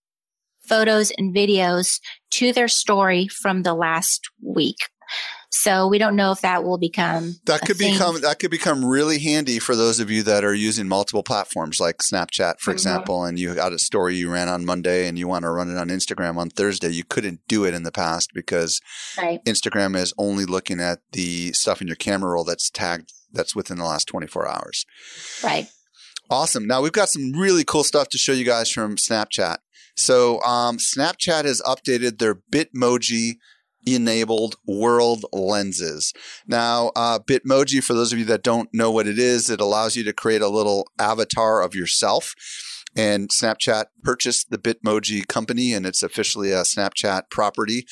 photos 0.67 1.11
and 1.17 1.33
videos 1.33 1.99
to 2.31 2.53
their 2.53 2.67
story 2.67 3.27
from 3.27 3.63
the 3.63 3.73
last 3.73 4.29
week. 4.43 4.77
So 5.51 5.87
we 5.87 5.97
don't 5.97 6.15
know 6.15 6.31
if 6.31 6.41
that 6.41 6.63
will 6.63 6.77
become 6.77 7.35
that 7.45 7.61
could 7.61 7.77
become 7.77 8.21
that 8.21 8.37
could 8.37 8.51
become 8.51 8.85
really 8.85 9.17
handy 9.17 9.57
for 9.57 9.75
those 9.75 9.99
of 9.99 10.11
you 10.11 10.21
that 10.23 10.43
are 10.43 10.53
using 10.53 10.87
multiple 10.87 11.23
platforms 11.23 11.79
like 11.79 11.97
Snapchat, 11.97 12.59
for 12.59 12.69
mm-hmm. 12.69 12.71
example, 12.71 13.23
and 13.23 13.39
you 13.39 13.55
got 13.55 13.73
a 13.73 13.79
story 13.79 14.15
you 14.15 14.31
ran 14.31 14.47
on 14.47 14.63
Monday 14.63 15.07
and 15.07 15.17
you 15.17 15.27
want 15.27 15.43
to 15.43 15.49
run 15.49 15.69
it 15.69 15.77
on 15.77 15.89
Instagram 15.89 16.37
on 16.37 16.49
Thursday. 16.49 16.89
You 16.89 17.03
couldn't 17.03 17.41
do 17.47 17.65
it 17.65 17.73
in 17.73 17.83
the 17.83 17.91
past 17.91 18.31
because 18.33 18.79
right. 19.17 19.43
Instagram 19.45 19.95
is 19.95 20.13
only 20.17 20.45
looking 20.45 20.79
at 20.79 20.99
the 21.13 21.51
stuff 21.53 21.81
in 21.81 21.87
your 21.87 21.95
camera 21.95 22.31
roll 22.31 22.43
that's 22.43 22.69
tagged 22.69 23.11
that's 23.31 23.55
within 23.55 23.77
the 23.77 23.85
last 23.85 24.05
24 24.05 24.47
hours. 24.47 24.85
Right. 25.43 25.67
Awesome. 26.29 26.67
Now 26.67 26.81
we've 26.81 26.91
got 26.91 27.09
some 27.09 27.31
really 27.31 27.63
cool 27.63 27.83
stuff 27.83 28.09
to 28.09 28.17
show 28.17 28.33
you 28.33 28.45
guys 28.45 28.69
from 28.69 28.97
Snapchat. 28.97 29.57
So 29.95 30.41
um, 30.41 30.77
Snapchat 30.77 31.45
has 31.45 31.61
updated 31.61 32.19
their 32.19 32.35
Bitmoji 32.35 33.37
enabled 33.85 34.55
world 34.65 35.25
lenses. 35.31 36.13
Now, 36.47 36.91
uh, 36.95 37.19
Bitmoji, 37.19 37.83
for 37.83 37.93
those 37.93 38.13
of 38.13 38.19
you 38.19 38.25
that 38.25 38.43
don't 38.43 38.69
know 38.73 38.91
what 38.91 39.07
it 39.07 39.19
is, 39.19 39.49
it 39.49 39.61
allows 39.61 39.95
you 39.95 40.03
to 40.03 40.13
create 40.13 40.41
a 40.41 40.49
little 40.49 40.87
avatar 40.99 41.61
of 41.61 41.75
yourself. 41.75 42.35
And 42.95 43.29
Snapchat 43.29 43.85
purchased 44.03 44.49
the 44.49 44.57
Bitmoji 44.57 45.27
company, 45.27 45.73
and 45.73 45.85
it's 45.85 46.01
officially 46.01 46.51
a 46.51 46.63
Snapchat 46.63 47.29
property. 47.29 47.85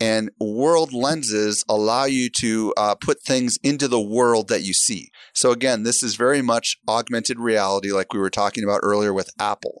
And 0.00 0.30
world 0.40 0.92
lenses 0.92 1.64
allow 1.68 2.04
you 2.04 2.28
to 2.40 2.74
uh, 2.76 2.96
put 2.96 3.22
things 3.22 3.58
into 3.62 3.86
the 3.86 4.00
world 4.00 4.48
that 4.48 4.62
you 4.62 4.74
see. 4.74 5.10
So, 5.32 5.52
again, 5.52 5.84
this 5.84 6.02
is 6.02 6.16
very 6.16 6.42
much 6.42 6.76
augmented 6.88 7.38
reality, 7.38 7.92
like 7.92 8.12
we 8.12 8.18
were 8.18 8.30
talking 8.30 8.64
about 8.64 8.80
earlier 8.82 9.12
with 9.12 9.30
Apple. 9.38 9.80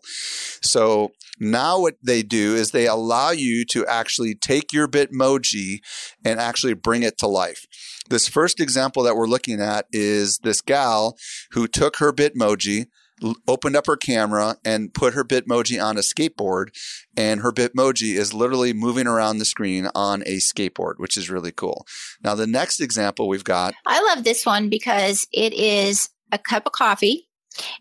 So, 0.62 1.10
now 1.38 1.80
what 1.80 1.96
they 2.02 2.22
do 2.22 2.54
is 2.54 2.70
they 2.70 2.86
allow 2.86 3.30
you 3.30 3.64
to 3.66 3.86
actually 3.86 4.34
take 4.34 4.72
your 4.72 4.88
Bitmoji 4.88 5.80
and 6.24 6.38
actually 6.40 6.74
bring 6.74 7.02
it 7.02 7.18
to 7.18 7.26
life. 7.26 7.66
This 8.08 8.28
first 8.28 8.60
example 8.60 9.02
that 9.04 9.16
we're 9.16 9.26
looking 9.26 9.60
at 9.60 9.86
is 9.92 10.38
this 10.38 10.60
gal 10.60 11.16
who 11.52 11.66
took 11.66 11.96
her 11.96 12.12
Bitmoji, 12.12 12.86
opened 13.46 13.76
up 13.76 13.86
her 13.86 13.96
camera 13.96 14.56
and 14.64 14.92
put 14.92 15.14
her 15.14 15.24
Bitmoji 15.24 15.82
on 15.82 15.96
a 15.96 16.00
skateboard. 16.00 16.68
And 17.16 17.40
her 17.40 17.52
Bitmoji 17.52 18.16
is 18.16 18.34
literally 18.34 18.72
moving 18.72 19.06
around 19.06 19.38
the 19.38 19.44
screen 19.44 19.88
on 19.94 20.22
a 20.22 20.38
skateboard, 20.38 20.94
which 20.98 21.16
is 21.16 21.30
really 21.30 21.52
cool. 21.52 21.86
Now, 22.22 22.34
the 22.34 22.46
next 22.46 22.80
example 22.80 23.28
we've 23.28 23.44
got. 23.44 23.74
I 23.86 24.02
love 24.02 24.24
this 24.24 24.44
one 24.44 24.68
because 24.68 25.26
it 25.32 25.52
is 25.52 26.10
a 26.30 26.38
cup 26.38 26.66
of 26.66 26.72
coffee. 26.72 27.28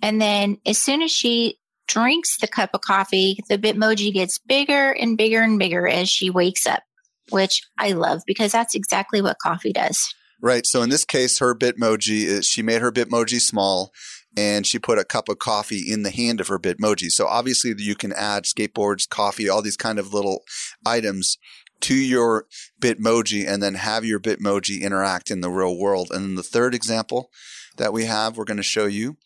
And 0.02 0.22
then 0.22 0.58
as 0.66 0.78
soon 0.78 1.02
as 1.02 1.12
she 1.12 1.58
drinks 1.88 2.38
the 2.40 2.48
cup 2.48 2.72
of 2.74 2.82
coffee, 2.82 3.38
the 3.50 3.58
Bitmoji 3.58 4.14
gets 4.14 4.40
bigger 4.40 4.92
and 4.92 5.18
bigger 5.18 5.42
and 5.42 5.60
bigger 5.60 5.88
as 5.88 6.10
she 6.10 6.30
wakes 6.30 6.66
up, 6.66 6.84
which 7.30 7.62
I 7.78 7.92
love 7.92 8.22
because 8.26 8.52
that's 8.52 8.76
exactly 8.76 9.22
what 9.22 9.38
coffee 9.40 9.74
does. 9.74 10.14
Right. 10.42 10.66
So 10.66 10.82
in 10.82 10.90
this 10.90 11.06
case, 11.06 11.40
her 11.40 11.54
Bitmoji 11.54 12.24
is 12.24 12.48
she 12.48 12.64
made 12.64 12.82
her 12.82 12.92
Bitmoji 12.92 13.40
small 13.40 13.92
and 14.36 14.66
she 14.66 14.80
put 14.80 14.98
a 14.98 15.04
cup 15.04 15.30
of 15.30 15.40
coffee 15.40 15.92
in 15.92 16.04
the 16.04 16.10
hand 16.10 16.42
of 16.42 16.48
her 16.48 16.58
Bitmoji. 16.58 17.10
So 17.10 17.28
obviously 17.28 17.74
you 17.78 17.96
can 17.96 18.14
add 18.14 18.46
skateboards, 18.46 19.08
coffee, 19.08 19.50
all 19.50 19.62
these 19.62 19.78
kind 19.78 20.00
of 20.00 20.14
little 20.14 20.44
items 20.86 21.38
to 21.82 21.96
your 21.96 22.46
Bitmoji 22.80 23.48
and 23.48 23.62
then 23.62 23.76
have 23.76 24.06
your 24.06 24.20
Bitmoji 24.20 24.82
interact 24.82 25.30
in 25.30 25.42
the 25.42 25.50
real 25.50 25.78
world. 25.78 26.10
And 26.12 26.24
then 26.24 26.36
the 26.36 26.44
third 26.44 26.74
example 26.74 27.30
that 27.78 27.94
we 27.94 28.06
have, 28.06 28.38
we're 28.38 28.46
going 28.46 28.58
to 28.58 28.64
show 28.64 28.86
you. 28.86 29.18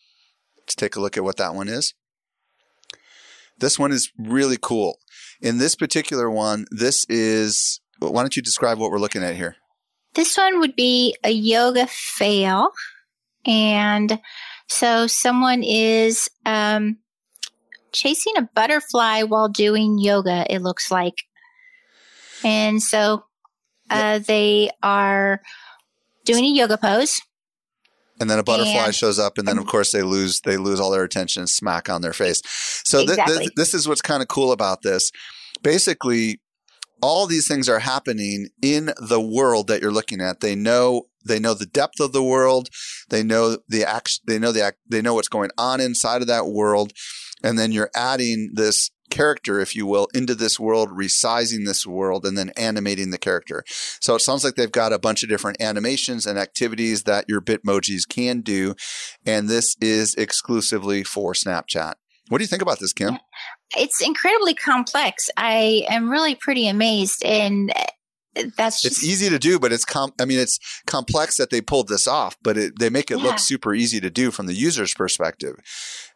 Let's 0.58 0.74
take 0.74 0.96
a 0.96 1.00
look 1.00 1.16
at 1.16 1.24
what 1.24 1.36
that 1.36 1.54
one 1.54 1.68
is. 1.68 1.94
This 3.58 3.78
one 3.78 3.92
is 3.92 4.10
really 4.18 4.58
cool. 4.60 4.98
In 5.40 5.58
this 5.58 5.74
particular 5.74 6.30
one, 6.30 6.66
this 6.70 7.06
is, 7.08 7.80
why 7.98 8.22
don't 8.22 8.36
you 8.36 8.42
describe 8.42 8.78
what 8.78 8.90
we're 8.90 8.98
looking 8.98 9.22
at 9.22 9.36
here? 9.36 9.56
This 10.14 10.36
one 10.36 10.60
would 10.60 10.76
be 10.76 11.16
a 11.24 11.30
yoga 11.30 11.86
fail. 11.86 12.70
And 13.46 14.20
so 14.68 15.06
someone 15.06 15.62
is 15.62 16.28
um, 16.44 16.98
chasing 17.92 18.34
a 18.36 18.48
butterfly 18.54 19.22
while 19.22 19.48
doing 19.48 19.98
yoga, 19.98 20.46
it 20.52 20.60
looks 20.60 20.90
like. 20.90 21.14
And 22.44 22.82
so 22.82 23.24
uh, 23.90 24.18
they 24.18 24.70
are 24.82 25.40
doing 26.24 26.44
a 26.44 26.52
yoga 26.52 26.76
pose 26.76 27.20
and 28.20 28.30
then 28.30 28.38
a 28.38 28.42
butterfly 28.42 28.86
and, 28.86 28.94
shows 28.94 29.18
up 29.18 29.38
and 29.38 29.46
then 29.46 29.58
um, 29.58 29.64
of 29.64 29.70
course 29.70 29.92
they 29.92 30.02
lose 30.02 30.40
they 30.40 30.56
lose 30.56 30.80
all 30.80 30.90
their 30.90 31.04
attention 31.04 31.40
and 31.40 31.50
smack 31.50 31.88
on 31.88 32.02
their 32.02 32.12
face. 32.12 32.40
So 32.84 33.00
exactly. 33.00 33.26
th- 33.26 33.38
th- 33.38 33.54
this 33.56 33.74
is 33.74 33.88
what's 33.88 34.02
kind 34.02 34.22
of 34.22 34.28
cool 34.28 34.52
about 34.52 34.82
this. 34.82 35.10
Basically 35.62 36.40
all 37.02 37.26
these 37.26 37.46
things 37.46 37.68
are 37.68 37.80
happening 37.80 38.48
in 38.62 38.90
the 38.98 39.20
world 39.20 39.66
that 39.68 39.82
you're 39.82 39.92
looking 39.92 40.20
at. 40.20 40.40
They 40.40 40.54
know 40.54 41.06
they 41.24 41.38
know 41.38 41.54
the 41.54 41.66
depth 41.66 42.00
of 42.00 42.12
the 42.12 42.22
world. 42.22 42.68
They 43.10 43.22
know 43.22 43.58
the 43.68 43.84
act 43.84 44.20
they 44.26 44.38
know 44.38 44.52
the 44.52 44.62
act 44.62 44.78
they 44.88 45.02
know 45.02 45.14
what's 45.14 45.28
going 45.28 45.50
on 45.58 45.80
inside 45.80 46.22
of 46.22 46.28
that 46.28 46.46
world. 46.46 46.92
And 47.42 47.58
then 47.58 47.70
you're 47.70 47.90
adding 47.94 48.52
this 48.54 48.90
character, 49.10 49.60
if 49.60 49.74
you 49.74 49.86
will, 49.86 50.08
into 50.14 50.34
this 50.34 50.58
world, 50.60 50.90
resizing 50.90 51.66
this 51.66 51.86
world, 51.86 52.24
and 52.24 52.36
then 52.36 52.50
animating 52.56 53.10
the 53.10 53.18
character. 53.18 53.64
So 54.00 54.14
it 54.14 54.20
sounds 54.20 54.44
like 54.44 54.54
they've 54.54 54.70
got 54.70 54.92
a 54.92 54.98
bunch 54.98 55.22
of 55.22 55.28
different 55.28 55.60
animations 55.60 56.26
and 56.26 56.38
activities 56.38 57.04
that 57.04 57.26
your 57.28 57.40
Bitmojis 57.40 58.08
can 58.08 58.40
do. 58.40 58.74
And 59.24 59.48
this 59.48 59.76
is 59.80 60.14
exclusively 60.14 61.04
for 61.04 61.32
Snapchat. 61.32 61.94
What 62.28 62.38
do 62.38 62.44
you 62.44 62.48
think 62.48 62.62
about 62.62 62.80
this, 62.80 62.92
Kim? 62.92 63.18
It's 63.76 64.00
incredibly 64.00 64.54
complex. 64.54 65.30
I 65.36 65.84
am 65.88 66.10
really 66.10 66.34
pretty 66.34 66.66
amazed. 66.66 67.24
And 67.24 67.72
uh, 67.74 68.44
that's 68.56 68.82
just, 68.82 68.98
it's 68.98 69.04
easy 69.04 69.30
to 69.30 69.38
do, 69.38 69.58
but 69.58 69.72
it's 69.72 69.84
com- 69.84 70.12
I 70.20 70.24
mean, 70.24 70.38
it's 70.38 70.58
complex 70.86 71.36
that 71.38 71.50
they 71.50 71.60
pulled 71.60 71.88
this 71.88 72.06
off, 72.06 72.36
but 72.42 72.56
it, 72.56 72.78
they 72.78 72.90
make 72.90 73.10
it 73.10 73.18
yeah. 73.18 73.24
look 73.24 73.38
super 73.38 73.74
easy 73.74 74.00
to 74.00 74.10
do 74.10 74.30
from 74.30 74.46
the 74.46 74.54
user's 74.54 74.92
perspective. 74.92 75.56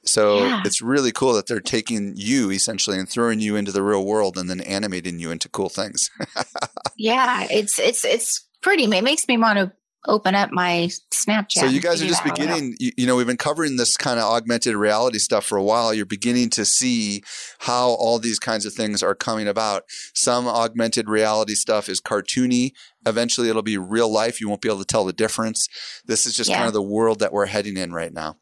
So 0.05 0.45
yeah. 0.45 0.63
it's 0.65 0.81
really 0.81 1.13
cool 1.13 1.35
that 1.35 1.47
they're 1.47 1.61
taking 1.61 2.15
you 2.17 2.51
essentially 2.51 2.99
and 2.99 3.09
throwing 3.09 3.41
you 3.41 3.57
into 3.57 3.73
the 3.73 3.83
real 3.83 4.05
world 4.05 4.39
and 4.39 4.49
then 4.49 4.61
animating 4.61 5.19
you 5.19 5.31
into 5.31 5.49
cool 5.49 5.69
things. 5.69 6.11
yeah, 6.97 7.47
it's 7.51 7.79
it's 7.79 8.05
it's 8.05 8.47
pretty. 8.63 8.85
It 8.85 9.05
makes 9.05 9.29
me 9.29 9.37
want 9.37 9.59
to 9.59 9.73
open 10.07 10.35
up 10.35 10.51
my 10.51 10.89
Snapchat. 11.13 11.53
So 11.53 11.67
you 11.67 11.81
guys 11.81 12.03
are 12.03 12.07
just 12.07 12.25
beginning, 12.25 12.75
you, 12.79 12.91
you, 12.97 13.07
know, 13.07 13.17
we've 13.17 13.27
been 13.27 13.37
covering 13.37 13.77
this 13.77 13.97
kind 13.97 14.19
of 14.19 14.25
augmented 14.25 14.75
reality 14.75 15.19
stuff 15.19 15.45
for 15.45 15.59
a 15.59 15.63
while. 15.63 15.93
You're 15.93 16.07
beginning 16.07 16.51
to 16.51 16.65
see 16.65 17.23
how 17.59 17.91
all 17.91 18.19
these 18.19 18.39
kinds 18.39 18.65
of 18.65 18.73
things 18.73 19.03
are 19.03 19.15
coming 19.15 19.47
about. 19.47 19.85
Some 20.15 20.49
augmented 20.49 21.09
reality 21.09 21.55
stuff 21.55 21.89
is 21.89 22.01
cartoony. 22.01 22.73
Eventually 23.07 23.49
it'll 23.51 23.63
be 23.63 23.79
real 23.79 24.11
life. 24.11 24.41
You 24.41 24.49
won't 24.49 24.63
be 24.63 24.69
able 24.69 24.79
to 24.79 24.87
tell 24.87 25.05
the 25.05 25.13
difference. 25.13 25.69
This 26.07 26.25
is 26.25 26.35
just 26.35 26.51
yeah. 26.51 26.57
kind 26.57 26.67
of 26.67 26.75
the 26.75 26.83
world 26.83 27.19
that 27.19 27.33
we're 27.33 27.47
heading 27.47 27.77
in 27.77 27.93
right 27.93 28.13
now. 28.13 28.37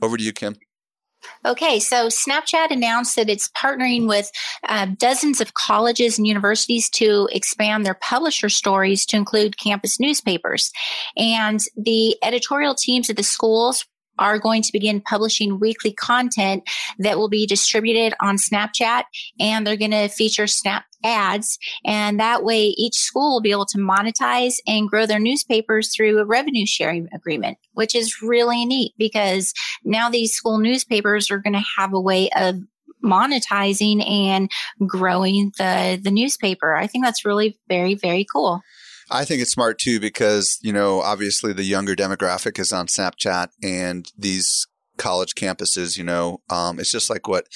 Over 0.00 0.16
to 0.16 0.22
you, 0.22 0.32
Kim. 0.32 0.56
Okay, 1.44 1.78
so 1.78 2.08
Snapchat 2.08 2.70
announced 2.70 3.16
that 3.16 3.30
it's 3.30 3.48
partnering 3.48 4.08
with 4.08 4.30
uh, 4.68 4.86
dozens 4.96 5.40
of 5.40 5.54
colleges 5.54 6.18
and 6.18 6.26
universities 6.26 6.90
to 6.90 7.28
expand 7.32 7.84
their 7.84 7.94
publisher 7.94 8.48
stories 8.48 9.06
to 9.06 9.16
include 9.16 9.58
campus 9.58 10.00
newspapers. 10.00 10.72
And 11.16 11.60
the 11.76 12.16
editorial 12.22 12.74
teams 12.74 13.10
at 13.10 13.16
the 13.16 13.22
schools 13.22 13.84
are 14.18 14.38
going 14.38 14.62
to 14.62 14.72
begin 14.72 15.00
publishing 15.00 15.58
weekly 15.58 15.92
content 15.92 16.68
that 16.98 17.18
will 17.18 17.28
be 17.28 17.46
distributed 17.46 18.14
on 18.20 18.36
Snapchat 18.36 19.04
and 19.38 19.66
they're 19.66 19.76
going 19.76 19.90
to 19.90 20.08
feature 20.08 20.46
Snap 20.46 20.84
ads. 21.04 21.58
And 21.84 22.18
that 22.18 22.42
way 22.42 22.74
each 22.76 22.94
school 22.94 23.34
will 23.34 23.40
be 23.40 23.50
able 23.50 23.66
to 23.66 23.78
monetize 23.78 24.54
and 24.66 24.88
grow 24.88 25.06
their 25.06 25.18
newspapers 25.18 25.94
through 25.94 26.18
a 26.18 26.24
revenue 26.24 26.66
sharing 26.66 27.08
agreement, 27.14 27.58
which 27.72 27.94
is 27.94 28.22
really 28.22 28.64
neat 28.64 28.92
because 28.98 29.52
now 29.84 30.10
these 30.10 30.32
school 30.32 30.58
newspapers 30.58 31.30
are 31.30 31.38
going 31.38 31.54
to 31.54 31.64
have 31.78 31.92
a 31.92 32.00
way 32.00 32.30
of 32.36 32.56
monetizing 33.04 34.08
and 34.08 34.50
growing 34.86 35.52
the 35.58 36.00
the 36.02 36.10
newspaper. 36.10 36.74
I 36.74 36.86
think 36.86 37.04
that's 37.04 37.24
really 37.24 37.58
very 37.68 37.94
very 37.94 38.26
cool. 38.30 38.62
I 39.10 39.24
think 39.24 39.40
it's 39.40 39.52
smart 39.52 39.78
too 39.78 40.00
because, 40.00 40.58
you 40.62 40.72
know, 40.72 41.00
obviously 41.00 41.52
the 41.52 41.64
younger 41.64 41.94
demographic 41.94 42.58
is 42.58 42.72
on 42.72 42.86
Snapchat 42.86 43.48
and 43.62 44.10
these 44.18 44.66
college 44.96 45.34
campuses, 45.34 45.96
you 45.96 46.04
know, 46.04 46.40
um, 46.50 46.80
it's 46.80 46.90
just 46.90 47.10
like 47.10 47.28
what 47.28 47.46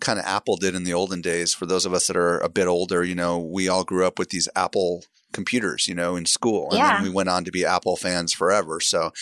kind 0.00 0.18
of 0.18 0.24
Apple 0.24 0.56
did 0.56 0.74
in 0.74 0.84
the 0.84 0.94
olden 0.94 1.20
days. 1.20 1.54
For 1.54 1.66
those 1.66 1.86
of 1.86 1.92
us 1.92 2.06
that 2.06 2.16
are 2.16 2.38
a 2.38 2.48
bit 2.48 2.66
older, 2.66 3.04
you 3.04 3.14
know, 3.14 3.38
we 3.38 3.68
all 3.68 3.84
grew 3.84 4.06
up 4.06 4.18
with 4.18 4.30
these 4.30 4.48
Apple 4.56 5.04
computers, 5.32 5.86
you 5.86 5.94
know, 5.94 6.16
in 6.16 6.26
school. 6.26 6.70
And 6.70 6.78
yeah. 6.78 6.94
then 6.94 7.04
we 7.04 7.10
went 7.10 7.28
on 7.28 7.44
to 7.44 7.52
be 7.52 7.64
Apple 7.64 7.96
fans 7.96 8.32
forever. 8.32 8.80
So, 8.80 9.12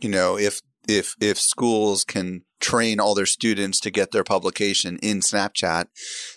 you 0.00 0.08
know, 0.08 0.38
if 0.38 0.60
if 0.88 1.14
if 1.20 1.38
schools 1.38 2.02
can 2.02 2.42
train 2.60 2.98
all 2.98 3.14
their 3.14 3.26
students 3.26 3.78
to 3.78 3.90
get 3.90 4.10
their 4.10 4.24
publication 4.24 4.98
in 5.00 5.20
Snapchat, 5.20 5.86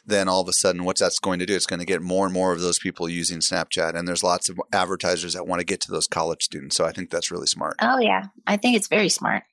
then 0.06 0.28
all 0.28 0.42
of 0.42 0.48
a 0.48 0.54
sudden, 0.54 0.84
what's 0.84 1.02
that's 1.02 1.18
going 1.18 1.40
to 1.40 1.46
do? 1.46 1.56
It's 1.56 1.66
going 1.66 1.80
to 1.80 1.86
get 1.86 2.02
more 2.02 2.26
and 2.26 2.34
more 2.34 2.52
of 2.52 2.62
those 2.62 2.78
people 2.78 3.10
using 3.10 3.40
Snapchat, 3.40 3.96
and 3.96 4.08
there's 4.08 4.24
lots 4.24 4.50
of 4.50 4.60
advertisers 4.72 5.34
that 5.34 5.48
want 5.48 5.62
to 5.62 5.66
get 5.66 5.82
to 5.82 5.92
those 5.92 6.06
college 6.06 6.44
students. 6.44 6.76
So 6.76 6.86
I 6.86 6.92
think 6.92 7.10
that's 7.10 7.32
really 7.32 7.48
smart. 7.48 7.78
Oh 7.82 8.00
yeah, 8.00 8.26
I 8.46 8.58
think 8.58 8.76
it's 8.76 8.88
very 8.88 9.10
smart. 9.10 9.44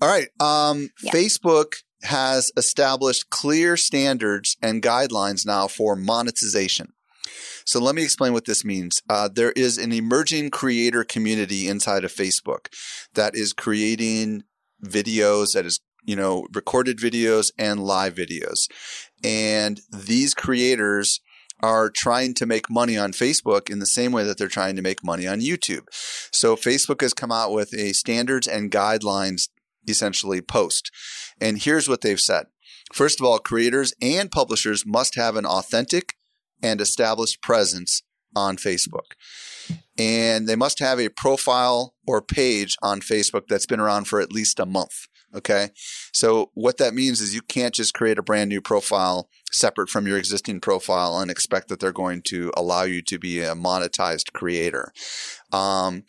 All 0.00 0.08
right, 0.08 0.28
um, 0.40 0.88
yeah. 1.02 1.12
Facebook 1.12 1.74
has 2.04 2.50
established 2.56 3.30
clear 3.30 3.76
standards 3.76 4.56
and 4.62 4.82
guidelines 4.82 5.46
now 5.46 5.68
for 5.68 5.94
monetization. 5.94 6.92
So 7.64 7.80
let 7.80 7.94
me 7.94 8.02
explain 8.02 8.32
what 8.32 8.44
this 8.44 8.64
means. 8.64 9.02
Uh, 9.08 9.28
there 9.32 9.52
is 9.52 9.78
an 9.78 9.92
emerging 9.92 10.50
creator 10.50 11.04
community 11.04 11.68
inside 11.68 12.04
of 12.04 12.12
Facebook 12.12 12.66
that 13.14 13.34
is 13.34 13.52
creating 13.52 14.44
videos, 14.84 15.52
that 15.52 15.66
is, 15.66 15.80
you 16.04 16.16
know, 16.16 16.46
recorded 16.52 16.98
videos 16.98 17.52
and 17.58 17.84
live 17.84 18.14
videos. 18.14 18.68
And 19.22 19.80
these 19.90 20.34
creators 20.34 21.20
are 21.62 21.88
trying 21.88 22.34
to 22.34 22.46
make 22.46 22.68
money 22.68 22.98
on 22.98 23.12
Facebook 23.12 23.70
in 23.70 23.78
the 23.78 23.86
same 23.86 24.10
way 24.10 24.24
that 24.24 24.36
they're 24.36 24.48
trying 24.48 24.74
to 24.74 24.82
make 24.82 25.04
money 25.04 25.28
on 25.28 25.40
YouTube. 25.40 25.84
So 26.32 26.56
Facebook 26.56 27.00
has 27.02 27.14
come 27.14 27.30
out 27.30 27.52
with 27.52 27.72
a 27.72 27.92
standards 27.92 28.48
and 28.48 28.70
guidelines 28.70 29.48
essentially 29.88 30.40
post. 30.40 30.90
And 31.40 31.62
here's 31.62 31.88
what 31.88 32.00
they've 32.00 32.20
said. 32.20 32.46
First 32.92 33.20
of 33.20 33.26
all, 33.26 33.38
creators 33.38 33.94
and 34.02 34.30
publishers 34.30 34.84
must 34.84 35.14
have 35.14 35.36
an 35.36 35.46
authentic, 35.46 36.14
and 36.62 36.80
established 36.80 37.42
presence 37.42 38.02
on 38.34 38.56
Facebook. 38.56 39.12
And 39.98 40.48
they 40.48 40.56
must 40.56 40.78
have 40.78 40.98
a 40.98 41.08
profile 41.10 41.94
or 42.06 42.22
page 42.22 42.76
on 42.82 43.00
Facebook 43.00 43.46
that's 43.48 43.66
been 43.66 43.80
around 43.80 44.06
for 44.06 44.20
at 44.20 44.32
least 44.32 44.58
a 44.58 44.66
month. 44.66 45.06
Okay. 45.34 45.70
So 46.12 46.50
what 46.54 46.76
that 46.76 46.92
means 46.92 47.20
is 47.20 47.34
you 47.34 47.40
can't 47.40 47.74
just 47.74 47.94
create 47.94 48.18
a 48.18 48.22
brand 48.22 48.50
new 48.50 48.60
profile 48.60 49.28
separate 49.50 49.88
from 49.88 50.06
your 50.06 50.18
existing 50.18 50.60
profile 50.60 51.18
and 51.18 51.30
expect 51.30 51.68
that 51.68 51.80
they're 51.80 51.92
going 51.92 52.22
to 52.26 52.52
allow 52.56 52.82
you 52.82 53.00
to 53.02 53.18
be 53.18 53.40
a 53.40 53.54
monetized 53.54 54.32
creator. 54.34 54.92
Um, 55.50 56.04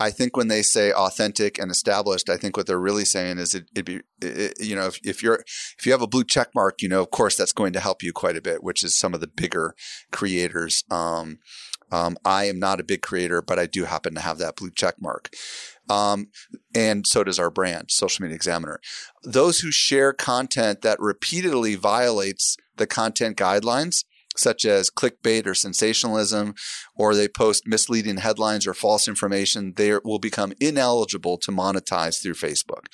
I 0.00 0.10
think 0.10 0.36
when 0.36 0.48
they 0.48 0.62
say 0.62 0.92
authentic 0.92 1.58
and 1.58 1.70
established, 1.70 2.28
I 2.28 2.36
think 2.36 2.56
what 2.56 2.66
they're 2.66 2.78
really 2.78 3.04
saying 3.04 3.38
is 3.38 3.54
it, 3.54 3.66
would 3.74 3.84
be, 3.84 4.00
it, 4.20 4.54
you 4.60 4.76
know, 4.76 4.86
if, 4.86 5.00
if, 5.04 5.22
you're, 5.22 5.42
if 5.78 5.86
you 5.86 5.92
have 5.92 6.02
a 6.02 6.06
blue 6.06 6.24
check 6.24 6.48
mark, 6.54 6.80
you 6.82 6.88
know, 6.88 7.02
of 7.02 7.10
course 7.10 7.36
that's 7.36 7.52
going 7.52 7.72
to 7.72 7.80
help 7.80 8.02
you 8.02 8.12
quite 8.12 8.36
a 8.36 8.42
bit, 8.42 8.62
which 8.62 8.84
is 8.84 8.96
some 8.96 9.14
of 9.14 9.20
the 9.20 9.26
bigger 9.26 9.74
creators. 10.12 10.84
Um, 10.90 11.38
um, 11.90 12.16
I 12.24 12.44
am 12.44 12.58
not 12.58 12.80
a 12.80 12.84
big 12.84 13.02
creator, 13.02 13.40
but 13.40 13.58
I 13.58 13.66
do 13.66 13.84
happen 13.84 14.14
to 14.14 14.20
have 14.20 14.38
that 14.38 14.56
blue 14.56 14.70
check 14.70 14.96
mark. 15.00 15.30
Um, 15.88 16.28
and 16.74 17.06
so 17.06 17.24
does 17.24 17.38
our 17.38 17.50
brand, 17.50 17.90
Social 17.90 18.22
Media 18.22 18.36
Examiner. 18.36 18.78
Those 19.24 19.60
who 19.60 19.72
share 19.72 20.12
content 20.12 20.82
that 20.82 21.00
repeatedly 21.00 21.76
violates 21.76 22.56
the 22.76 22.86
content 22.86 23.36
guidelines 23.36 24.04
such 24.38 24.64
as 24.64 24.90
clickbait 24.90 25.46
or 25.46 25.54
sensationalism, 25.54 26.54
or 26.94 27.14
they 27.14 27.28
post 27.28 27.66
misleading 27.66 28.18
headlines 28.18 28.66
or 28.66 28.74
false 28.74 29.08
information, 29.08 29.74
they 29.76 29.98
will 30.04 30.18
become 30.18 30.52
ineligible 30.60 31.38
to 31.38 31.50
monetize 31.50 32.22
through 32.22 32.34
Facebook. 32.34 32.86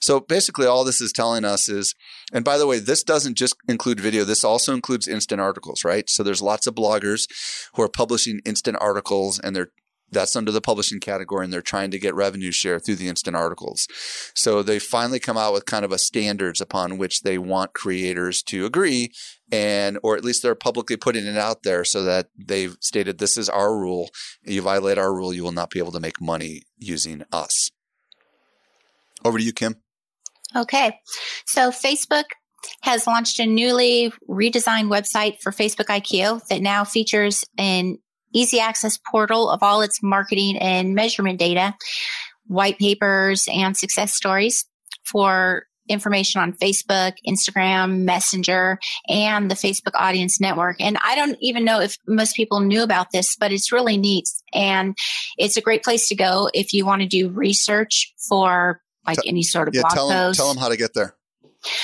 So 0.00 0.20
basically, 0.20 0.66
all 0.66 0.84
this 0.84 1.00
is 1.00 1.12
telling 1.12 1.44
us 1.44 1.68
is, 1.68 1.94
and 2.32 2.44
by 2.44 2.58
the 2.58 2.66
way, 2.66 2.78
this 2.78 3.02
doesn't 3.02 3.36
just 3.36 3.56
include 3.68 4.00
video, 4.00 4.24
this 4.24 4.44
also 4.44 4.74
includes 4.74 5.08
instant 5.08 5.40
articles, 5.40 5.84
right? 5.84 6.08
So 6.08 6.22
there's 6.22 6.42
lots 6.42 6.66
of 6.66 6.74
bloggers 6.74 7.28
who 7.74 7.82
are 7.82 7.88
publishing 7.88 8.40
instant 8.44 8.76
articles 8.80 9.38
and 9.38 9.54
they're 9.54 9.70
that's 10.10 10.36
under 10.36 10.52
the 10.52 10.60
publishing 10.60 11.00
category 11.00 11.44
and 11.44 11.52
they're 11.52 11.62
trying 11.62 11.90
to 11.90 11.98
get 11.98 12.14
revenue 12.14 12.50
share 12.50 12.78
through 12.78 12.96
the 12.96 13.08
instant 13.08 13.36
articles. 13.36 13.86
So 14.34 14.62
they 14.62 14.78
finally 14.78 15.18
come 15.18 15.36
out 15.36 15.52
with 15.52 15.66
kind 15.66 15.84
of 15.84 15.92
a 15.92 15.98
standards 15.98 16.60
upon 16.60 16.98
which 16.98 17.20
they 17.22 17.38
want 17.38 17.72
creators 17.72 18.42
to 18.44 18.64
agree 18.64 19.12
and 19.52 19.98
or 20.02 20.16
at 20.16 20.24
least 20.24 20.42
they're 20.42 20.54
publicly 20.54 20.96
putting 20.96 21.26
it 21.26 21.36
out 21.36 21.62
there 21.62 21.84
so 21.84 22.04
that 22.04 22.28
they've 22.36 22.76
stated 22.80 23.18
this 23.18 23.36
is 23.36 23.48
our 23.48 23.76
rule. 23.76 24.10
You 24.44 24.62
violate 24.62 24.98
our 24.98 25.14
rule, 25.14 25.32
you 25.32 25.42
will 25.42 25.52
not 25.52 25.70
be 25.70 25.78
able 25.78 25.92
to 25.92 26.00
make 26.00 26.20
money 26.20 26.62
using 26.78 27.24
us. 27.32 27.70
Over 29.24 29.38
to 29.38 29.44
you, 29.44 29.52
Kim. 29.52 29.76
Okay. 30.56 30.98
So 31.46 31.70
Facebook 31.70 32.24
has 32.82 33.06
launched 33.06 33.38
a 33.38 33.46
newly 33.46 34.12
redesigned 34.28 34.88
website 34.88 35.40
for 35.40 35.52
Facebook 35.52 35.86
IQ 35.86 36.46
that 36.48 36.60
now 36.60 36.84
features 36.84 37.44
an 37.58 37.98
easy 38.34 38.60
access 38.60 38.98
portal 38.98 39.50
of 39.50 39.62
all 39.62 39.82
its 39.82 40.02
marketing 40.02 40.56
and 40.58 40.94
measurement 40.94 41.38
data, 41.38 41.74
white 42.46 42.78
papers, 42.78 43.46
and 43.52 43.76
success 43.76 44.14
stories 44.14 44.64
for 45.04 45.64
information 45.90 46.40
on 46.40 46.52
Facebook, 46.52 47.14
Instagram, 47.26 48.02
Messenger, 48.02 48.78
and 49.08 49.50
the 49.50 49.56
Facebook 49.56 49.92
Audience 49.94 50.40
Network. 50.40 50.80
And 50.80 50.96
I 51.04 51.16
don't 51.16 51.36
even 51.40 51.64
know 51.64 51.80
if 51.80 51.96
most 52.06 52.36
people 52.36 52.60
knew 52.60 52.82
about 52.82 53.10
this, 53.12 53.36
but 53.36 53.52
it's 53.52 53.72
really 53.72 53.96
neat. 53.96 54.24
And 54.54 54.96
it's 55.36 55.56
a 55.56 55.60
great 55.60 55.82
place 55.82 56.08
to 56.08 56.14
go 56.14 56.48
if 56.54 56.72
you 56.72 56.86
want 56.86 57.02
to 57.02 57.08
do 57.08 57.28
research 57.28 58.14
for 58.28 58.80
like 59.06 59.18
T- 59.18 59.28
any 59.28 59.42
sort 59.42 59.66
of 59.68 59.74
yeah, 59.74 59.82
blog 59.82 59.92
tell 59.92 60.08
post. 60.10 60.38
Them, 60.38 60.44
tell 60.44 60.54
them 60.54 60.62
how 60.62 60.68
to 60.68 60.76
get 60.76 60.94
there. 60.94 61.16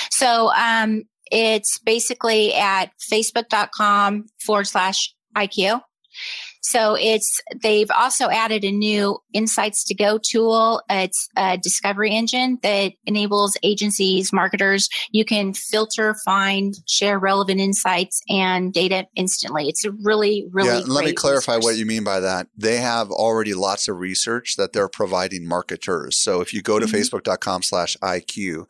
So 0.09 0.51
um, 0.53 1.03
it's 1.31 1.77
basically 1.79 2.53
at 2.53 2.91
facebook.com 3.11 4.25
forward 4.45 4.67
slash 4.67 5.13
IQ. 5.35 5.81
So 6.69 6.95
it's, 6.99 7.39
they've 7.61 7.89
also 7.91 8.29
added 8.29 8.65
a 8.65 8.71
new 8.71 9.19
insights 9.31 9.85
to 9.85 9.95
go 9.95 10.19
tool. 10.21 10.81
It's 10.89 11.29
a 11.37 11.57
discovery 11.57 12.11
engine 12.11 12.59
that 12.61 12.91
enables 13.05 13.55
agencies, 13.63 14.33
marketers, 14.33 14.89
you 15.11 15.23
can 15.23 15.53
filter, 15.53 16.13
find, 16.25 16.73
share 16.85 17.19
relevant 17.19 17.61
insights 17.61 18.21
and 18.27 18.73
data 18.73 19.05
instantly. 19.15 19.69
It's 19.69 19.85
a 19.85 19.91
really, 20.03 20.45
really 20.51 20.79
Yeah, 20.79 20.85
let 20.87 21.05
me 21.05 21.13
clarify 21.13 21.55
resource. 21.55 21.63
what 21.63 21.79
you 21.79 21.85
mean 21.85 22.03
by 22.03 22.19
that. 22.19 22.47
They 22.57 22.77
have 22.77 23.11
already 23.11 23.53
lots 23.53 23.87
of 23.87 23.97
research 23.97 24.55
that 24.57 24.73
they're 24.73 24.89
providing 24.89 25.47
marketers. 25.47 26.21
So 26.21 26.41
if 26.41 26.53
you 26.53 26.61
go 26.61 26.79
to 26.79 26.85
mm-hmm. 26.85 26.95
facebook.com 26.97 27.63
slash 27.63 27.95
IQ, 28.03 28.69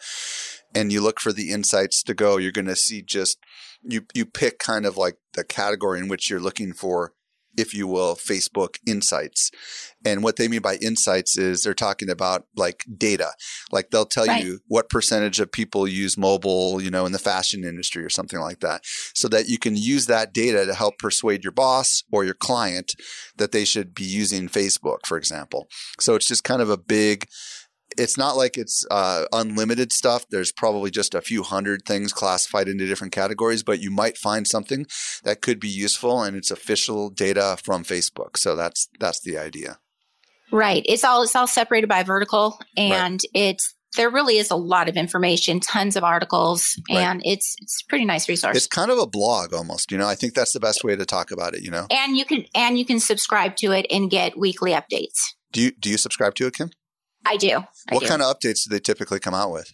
and 0.76 0.92
you 0.92 1.02
look 1.02 1.20
for 1.20 1.34
the 1.34 1.50
insights 1.50 2.04
to 2.04 2.14
go, 2.14 2.38
you're 2.38 2.52
going 2.52 2.68
to 2.68 2.76
see 2.76 3.02
just 3.02 3.40
you 3.84 4.06
you 4.14 4.26
pick 4.26 4.60
kind 4.60 4.86
of 4.86 4.98
like 4.98 5.18
the 5.34 5.44
category 5.44 6.00
in 6.00 6.08
which 6.08 6.30
you're 6.30 6.40
looking 6.40 6.74
for 6.74 7.14
if 7.58 7.74
you 7.74 7.88
will, 7.88 8.16
Facebook 8.16 8.78
insights. 8.86 9.52
And 10.06 10.24
what 10.24 10.38
they 10.38 10.48
mean 10.48 10.62
by 10.62 10.76
insights 10.76 11.38
is 11.38 11.64
they're 11.64 11.74
talking 11.74 12.10
about 12.10 12.46
like 12.56 12.86
data. 12.98 13.32
Like 13.72 13.90
they'll 13.90 14.06
tell 14.06 14.28
right. 14.28 14.44
you 14.44 14.60
what 14.68 14.90
percentage 14.90 15.40
of 15.40 15.52
people 15.52 15.88
use 15.88 16.18
mobile, 16.18 16.82
you 16.82 16.92
know, 16.92 17.06
in 17.06 17.12
the 17.12 17.20
fashion 17.20 17.64
industry 17.64 18.06
or 18.06 18.10
something 18.10 18.40
like 18.40 18.60
that. 18.60 18.82
So 19.14 19.28
that 19.30 19.50
you 19.50 19.58
can 19.58 19.76
use 19.76 20.06
that 20.06 20.34
data 20.34 20.66
to 20.66 20.74
help 20.74 21.00
persuade 21.00 21.44
your 21.44 21.52
boss 21.52 22.04
or 22.12 22.24
your 22.24 22.36
client 22.36 22.94
that 23.38 23.52
they 23.52 23.66
should 23.66 23.94
be 23.94 24.06
using 24.06 24.48
Facebook, 24.48 25.06
for 25.06 25.18
example. 25.18 25.68
So 26.00 26.16
it's 26.16 26.28
just 26.28 26.44
kind 26.44 26.62
of 26.62 26.70
a 26.70 26.78
big 26.78 27.28
it's 27.98 28.18
not 28.18 28.38
like 28.38 28.58
it's 28.58 28.86
uh, 28.90 29.26
unlimited 29.32 29.92
stuff. 29.92 30.26
There's 30.30 30.52
probably 30.52 30.92
just 30.92 31.16
a 31.16 31.22
few 31.22 31.44
hundred 31.44 31.86
things 31.86 32.14
classified 32.14 32.68
into 32.68 32.88
different 32.88 33.14
categories, 33.14 33.64
but 33.64 33.80
you 33.80 33.92
might 33.92 34.18
find 34.18 34.48
something 34.48 34.86
that 35.24 35.42
could 35.42 35.60
be 35.60 35.70
useful, 35.70 36.22
and 36.22 36.36
it's 36.36 36.52
official 36.52 37.10
data 37.10 37.58
from 37.64 37.84
Facebook. 37.84 38.38
So 38.38 38.56
that's 38.56 38.88
that's 39.00 39.22
the 39.22 39.38
idea. 39.38 39.80
Right. 40.52 40.84
It's 40.86 41.04
all 41.04 41.24
it's 41.24 41.36
all 41.36 41.48
separated 41.48 41.88
by 41.88 42.04
vertical, 42.04 42.60
and 42.76 43.20
right. 43.22 43.30
it's 43.34 43.76
there 43.96 44.10
really 44.10 44.38
is 44.38 44.52
a 44.52 44.56
lot 44.56 44.90
of 44.90 44.96
information, 44.96 45.60
tons 45.60 45.96
of 45.96 46.04
articles, 46.04 46.80
right. 46.90 47.00
and 47.00 47.22
it's 47.26 47.56
it's 47.62 47.82
a 47.82 47.90
pretty 47.90 48.06
nice 48.06 48.30
resource. 48.30 48.56
It's 48.56 48.68
kind 48.68 48.92
of 48.92 48.98
a 48.98 49.08
blog 49.08 49.54
almost, 49.54 49.92
you 49.92 49.98
know. 49.98 50.08
I 50.08 50.16
think 50.16 50.34
that's 50.34 50.54
the 50.54 50.60
best 50.60 50.84
way 50.84 50.96
to 50.96 51.06
talk 51.06 51.32
about 51.32 51.54
it, 51.54 51.64
you 51.64 51.72
know. 51.72 51.88
And 51.92 52.16
you 52.16 52.26
can 52.26 52.46
and 52.56 52.78
you 52.78 52.86
can 52.86 53.00
subscribe 53.00 53.56
to 53.58 53.72
it 53.72 53.86
and 53.90 54.10
get 54.10 54.38
weekly 54.38 54.72
updates. 54.72 55.20
Do 55.52 55.62
you 55.62 55.72
do 55.72 55.90
you 55.90 55.98
subscribe 55.98 56.36
to 56.36 56.48
it, 56.48 56.54
Kim? 56.54 56.72
I 57.28 57.38
do. 57.38 57.58
I 57.90 57.94
what 57.94 58.02
do. 58.02 58.08
kind 58.08 58.22
of 58.22 58.36
updates 58.36 58.64
do 58.64 58.70
they 58.70 58.80
typically 58.80 59.20
come 59.20 59.34
out 59.34 59.52
with? 59.52 59.72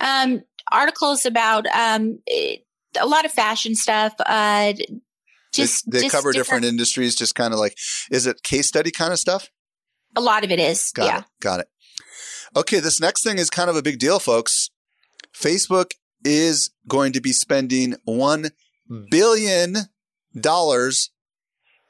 Um, 0.00 0.42
articles 0.70 1.26
about 1.26 1.66
um, 1.66 2.18
a 2.28 3.06
lot 3.06 3.24
of 3.24 3.32
fashion 3.32 3.74
stuff. 3.74 4.14
Uh, 4.24 4.74
just 5.52 5.90
they, 5.90 5.98
they 5.98 6.04
just 6.04 6.14
cover 6.14 6.32
different, 6.32 6.62
different, 6.62 6.64
industries. 6.66 7.14
Just 7.14 7.34
kind 7.34 7.52
of 7.52 7.60
like, 7.60 7.76
is 8.10 8.26
it 8.26 8.42
case 8.42 8.68
study 8.68 8.90
kind 8.90 9.12
of 9.12 9.18
stuff? 9.18 9.50
A 10.16 10.20
lot 10.20 10.44
of 10.44 10.50
it 10.50 10.60
is. 10.60 10.92
Got 10.92 11.06
yeah. 11.06 11.18
It, 11.18 11.24
got 11.40 11.60
it. 11.60 11.68
Okay, 12.54 12.80
this 12.80 13.00
next 13.00 13.24
thing 13.24 13.38
is 13.38 13.50
kind 13.50 13.70
of 13.70 13.76
a 13.76 13.82
big 13.82 13.98
deal, 13.98 14.18
folks. 14.18 14.70
Facebook 15.34 15.92
is 16.24 16.70
going 16.86 17.12
to 17.12 17.20
be 17.20 17.32
spending 17.32 17.96
one 18.04 18.50
billion 19.10 19.76
dollars 20.38 21.10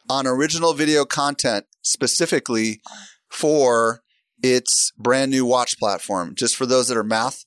on 0.08 0.26
original 0.26 0.72
video 0.72 1.04
content 1.04 1.66
specifically 1.82 2.80
for 3.28 4.02
its 4.42 4.92
brand 4.98 5.30
new 5.30 5.44
watch 5.46 5.78
platform. 5.78 6.34
Just 6.34 6.56
for 6.56 6.66
those 6.66 6.88
that 6.88 6.96
are 6.96 7.04
math, 7.04 7.44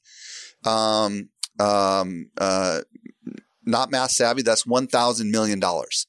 um, 0.64 1.30
um, 1.60 2.30
uh, 2.38 2.82
not 3.64 3.92
math 3.92 4.12
savvy, 4.12 4.42
that's 4.42 4.66
one 4.66 4.88
thousand 4.88 5.32
million 5.32 5.60
dollars. 5.60 6.08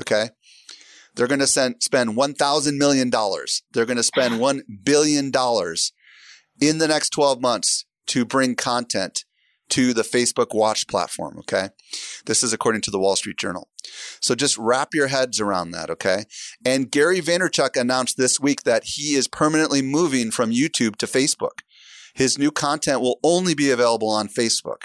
Okay, 0.00 0.30
they're 1.14 1.26
going 1.26 1.40
to 1.40 1.46
spend 1.46 2.16
one 2.16 2.34
thousand 2.34 2.78
million 2.78 3.10
dollars. 3.10 3.62
They're 3.72 3.86
going 3.86 3.96
to 3.96 4.02
spend 4.02 4.40
one 4.40 4.62
billion 4.84 5.30
dollars 5.30 5.92
in 6.60 6.78
the 6.78 6.88
next 6.88 7.10
twelve 7.10 7.40
months 7.40 7.84
to 8.06 8.24
bring 8.24 8.54
content 8.54 9.24
to 9.70 9.92
the 9.92 10.02
Facebook 10.02 10.54
Watch 10.54 10.86
platform. 10.86 11.38
Okay. 11.38 11.68
This 12.26 12.42
is 12.42 12.52
according 12.52 12.82
to 12.82 12.90
the 12.90 12.98
Wall 12.98 13.16
Street 13.16 13.38
Journal. 13.38 13.68
So 14.20 14.34
just 14.34 14.58
wrap 14.58 14.94
your 14.94 15.08
heads 15.08 15.40
around 15.40 15.70
that. 15.72 15.90
Okay. 15.90 16.24
And 16.64 16.90
Gary 16.90 17.20
Vaynerchuk 17.20 17.76
announced 17.76 18.16
this 18.16 18.40
week 18.40 18.62
that 18.62 18.84
he 18.84 19.14
is 19.14 19.28
permanently 19.28 19.82
moving 19.82 20.30
from 20.30 20.50
YouTube 20.50 20.96
to 20.96 21.06
Facebook. 21.06 21.60
His 22.14 22.38
new 22.38 22.50
content 22.50 23.00
will 23.00 23.20
only 23.22 23.54
be 23.54 23.70
available 23.70 24.10
on 24.10 24.28
Facebook. 24.28 24.84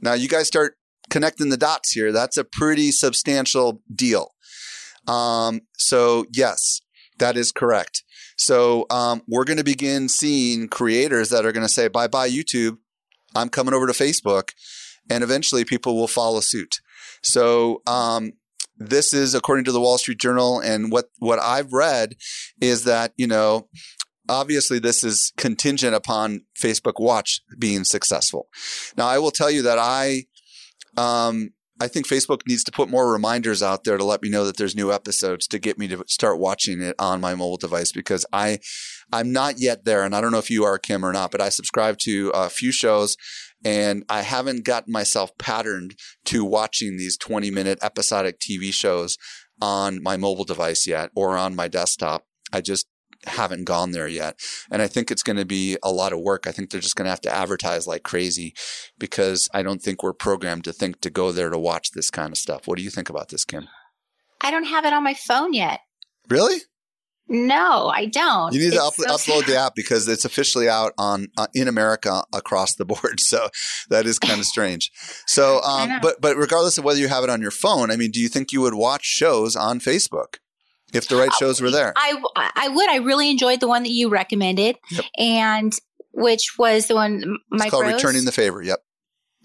Now 0.00 0.14
you 0.14 0.28
guys 0.28 0.46
start 0.46 0.76
connecting 1.08 1.50
the 1.50 1.56
dots 1.56 1.92
here. 1.92 2.12
That's 2.12 2.36
a 2.36 2.44
pretty 2.44 2.90
substantial 2.90 3.82
deal. 3.94 4.34
Um, 5.06 5.62
so 5.76 6.26
yes, 6.32 6.80
that 7.18 7.36
is 7.36 7.52
correct. 7.52 8.02
So 8.36 8.86
um, 8.90 9.22
we're 9.26 9.44
going 9.44 9.56
to 9.56 9.64
begin 9.64 10.08
seeing 10.08 10.68
creators 10.68 11.30
that 11.30 11.46
are 11.46 11.52
going 11.52 11.66
to 11.66 11.72
say, 11.72 11.88
bye 11.88 12.08
bye, 12.08 12.28
YouTube. 12.28 12.78
I'm 13.36 13.48
coming 13.48 13.74
over 13.74 13.86
to 13.86 13.92
Facebook, 13.92 14.50
and 15.10 15.22
eventually 15.22 15.64
people 15.64 15.96
will 15.96 16.08
follow 16.08 16.40
suit. 16.40 16.80
So, 17.22 17.82
um, 17.86 18.32
this 18.78 19.14
is 19.14 19.34
according 19.34 19.64
to 19.66 19.72
the 19.72 19.80
Wall 19.80 19.98
Street 19.98 20.18
Journal, 20.18 20.60
and 20.60 20.90
what 20.90 21.06
what 21.18 21.38
I've 21.38 21.72
read 21.72 22.14
is 22.60 22.84
that 22.84 23.12
you 23.16 23.26
know 23.26 23.68
obviously 24.28 24.78
this 24.78 25.04
is 25.04 25.32
contingent 25.36 25.94
upon 25.94 26.42
Facebook 26.60 27.00
Watch 27.00 27.40
being 27.58 27.84
successful. 27.84 28.48
Now, 28.96 29.06
I 29.06 29.18
will 29.18 29.30
tell 29.30 29.50
you 29.50 29.62
that 29.62 29.78
I, 29.78 30.24
um, 30.96 31.50
I 31.80 31.88
think 31.88 32.06
Facebook 32.06 32.40
needs 32.46 32.64
to 32.64 32.72
put 32.72 32.88
more 32.88 33.12
reminders 33.12 33.62
out 33.62 33.84
there 33.84 33.98
to 33.98 34.04
let 34.04 34.22
me 34.22 34.30
know 34.30 34.44
that 34.44 34.56
there's 34.56 34.74
new 34.74 34.92
episodes 34.92 35.46
to 35.48 35.58
get 35.58 35.78
me 35.78 35.88
to 35.88 36.04
start 36.06 36.38
watching 36.38 36.80
it 36.80 36.96
on 36.98 37.20
my 37.20 37.34
mobile 37.34 37.58
device 37.58 37.92
because 37.92 38.24
I, 38.32 38.58
I'm 39.12 39.32
not 39.32 39.58
yet 39.58 39.84
there. 39.84 40.02
And 40.02 40.14
I 40.14 40.20
don't 40.20 40.32
know 40.32 40.38
if 40.38 40.50
you 40.50 40.64
are, 40.64 40.78
Kim, 40.78 41.04
or 41.04 41.12
not, 41.12 41.30
but 41.30 41.40
I 41.40 41.48
subscribe 41.48 41.98
to 41.98 42.30
a 42.34 42.48
few 42.48 42.72
shows 42.72 43.16
and 43.64 44.04
I 44.08 44.22
haven't 44.22 44.64
gotten 44.64 44.92
myself 44.92 45.36
patterned 45.38 45.96
to 46.26 46.44
watching 46.44 46.96
these 46.96 47.16
20 47.16 47.50
minute 47.50 47.78
episodic 47.82 48.38
TV 48.38 48.72
shows 48.72 49.16
on 49.60 50.02
my 50.02 50.16
mobile 50.16 50.44
device 50.44 50.86
yet 50.86 51.10
or 51.14 51.36
on 51.36 51.56
my 51.56 51.68
desktop. 51.68 52.26
I 52.52 52.60
just 52.60 52.86
haven't 53.26 53.64
gone 53.64 53.92
there 53.92 54.08
yet. 54.08 54.38
And 54.70 54.82
I 54.82 54.86
think 54.86 55.10
it's 55.10 55.22
going 55.22 55.36
to 55.36 55.44
be 55.44 55.76
a 55.82 55.90
lot 55.90 56.12
of 56.12 56.20
work. 56.20 56.46
I 56.46 56.52
think 56.52 56.70
they're 56.70 56.80
just 56.80 56.96
going 56.96 57.06
to 57.06 57.10
have 57.10 57.20
to 57.22 57.34
advertise 57.34 57.86
like 57.86 58.02
crazy 58.02 58.54
because 58.98 59.48
I 59.52 59.62
don't 59.62 59.82
think 59.82 60.02
we're 60.02 60.12
programmed 60.12 60.64
to 60.64 60.72
think 60.72 61.00
to 61.00 61.10
go 61.10 61.32
there 61.32 61.50
to 61.50 61.58
watch 61.58 61.90
this 61.92 62.10
kind 62.10 62.32
of 62.32 62.38
stuff. 62.38 62.66
What 62.66 62.78
do 62.78 62.84
you 62.84 62.90
think 62.90 63.08
about 63.08 63.30
this, 63.30 63.44
Kim? 63.44 63.68
I 64.40 64.50
don't 64.50 64.64
have 64.64 64.84
it 64.84 64.92
on 64.92 65.02
my 65.02 65.14
phone 65.14 65.54
yet. 65.54 65.80
Really? 66.28 66.58
No, 67.28 67.88
I 67.88 68.06
don't. 68.06 68.52
You 68.52 68.60
need 68.60 68.74
it's 68.74 68.76
to 68.76 68.82
up- 68.82 68.94
so 68.94 69.32
upload 69.32 69.46
the 69.46 69.56
app 69.56 69.74
because 69.74 70.06
it's 70.06 70.24
officially 70.24 70.68
out 70.68 70.92
on 70.96 71.28
uh, 71.36 71.48
in 71.54 71.66
America 71.66 72.22
across 72.32 72.76
the 72.76 72.84
board. 72.84 73.18
So 73.18 73.48
that 73.90 74.06
is 74.06 74.18
kind 74.18 74.38
of 74.38 74.46
strange. 74.46 74.90
So, 75.26 75.60
um, 75.64 75.98
but 76.00 76.20
but 76.20 76.36
regardless 76.36 76.78
of 76.78 76.84
whether 76.84 77.00
you 77.00 77.08
have 77.08 77.24
it 77.24 77.30
on 77.30 77.42
your 77.42 77.50
phone, 77.50 77.90
I 77.90 77.96
mean, 77.96 78.10
do 78.10 78.20
you 78.20 78.28
think 78.28 78.52
you 78.52 78.60
would 78.60 78.74
watch 78.74 79.04
shows 79.04 79.56
on 79.56 79.80
Facebook 79.80 80.36
if 80.92 81.08
the 81.08 81.16
right 81.16 81.30
uh, 81.30 81.36
shows 81.36 81.60
were 81.60 81.70
there? 81.70 81.92
I 81.96 82.22
I 82.36 82.68
would. 82.68 82.90
I 82.90 82.96
really 82.98 83.30
enjoyed 83.30 83.60
the 83.60 83.68
one 83.68 83.82
that 83.82 83.92
you 83.92 84.08
recommended, 84.08 84.76
yep. 84.90 85.04
and 85.18 85.72
which 86.12 86.56
was 86.58 86.86
the 86.86 86.94
one 86.94 87.38
my 87.50 87.64
it's 87.64 87.70
called 87.70 87.86
Returning 87.86 88.24
the 88.24 88.32
Favor. 88.32 88.62
Yep. 88.62 88.78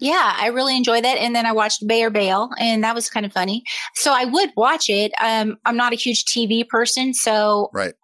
Yeah, 0.02 0.34
I 0.36 0.48
really 0.48 0.76
enjoyed 0.76 1.04
that. 1.04 1.16
And 1.18 1.32
then 1.32 1.46
I 1.46 1.52
watched 1.52 1.86
Bae 1.86 2.02
or 2.02 2.10
Bail, 2.10 2.50
and 2.58 2.82
that 2.82 2.92
was 2.92 3.08
kind 3.08 3.24
of 3.24 3.32
funny. 3.32 3.62
So 3.94 4.12
I 4.12 4.24
would 4.24 4.50
watch 4.56 4.90
it. 4.90 5.12
Um, 5.22 5.58
I'm 5.64 5.76
not 5.76 5.92
a 5.92 5.96
huge 5.96 6.24
TV 6.24 6.68
person, 6.68 7.14
so 7.14 7.70
right. 7.72 7.94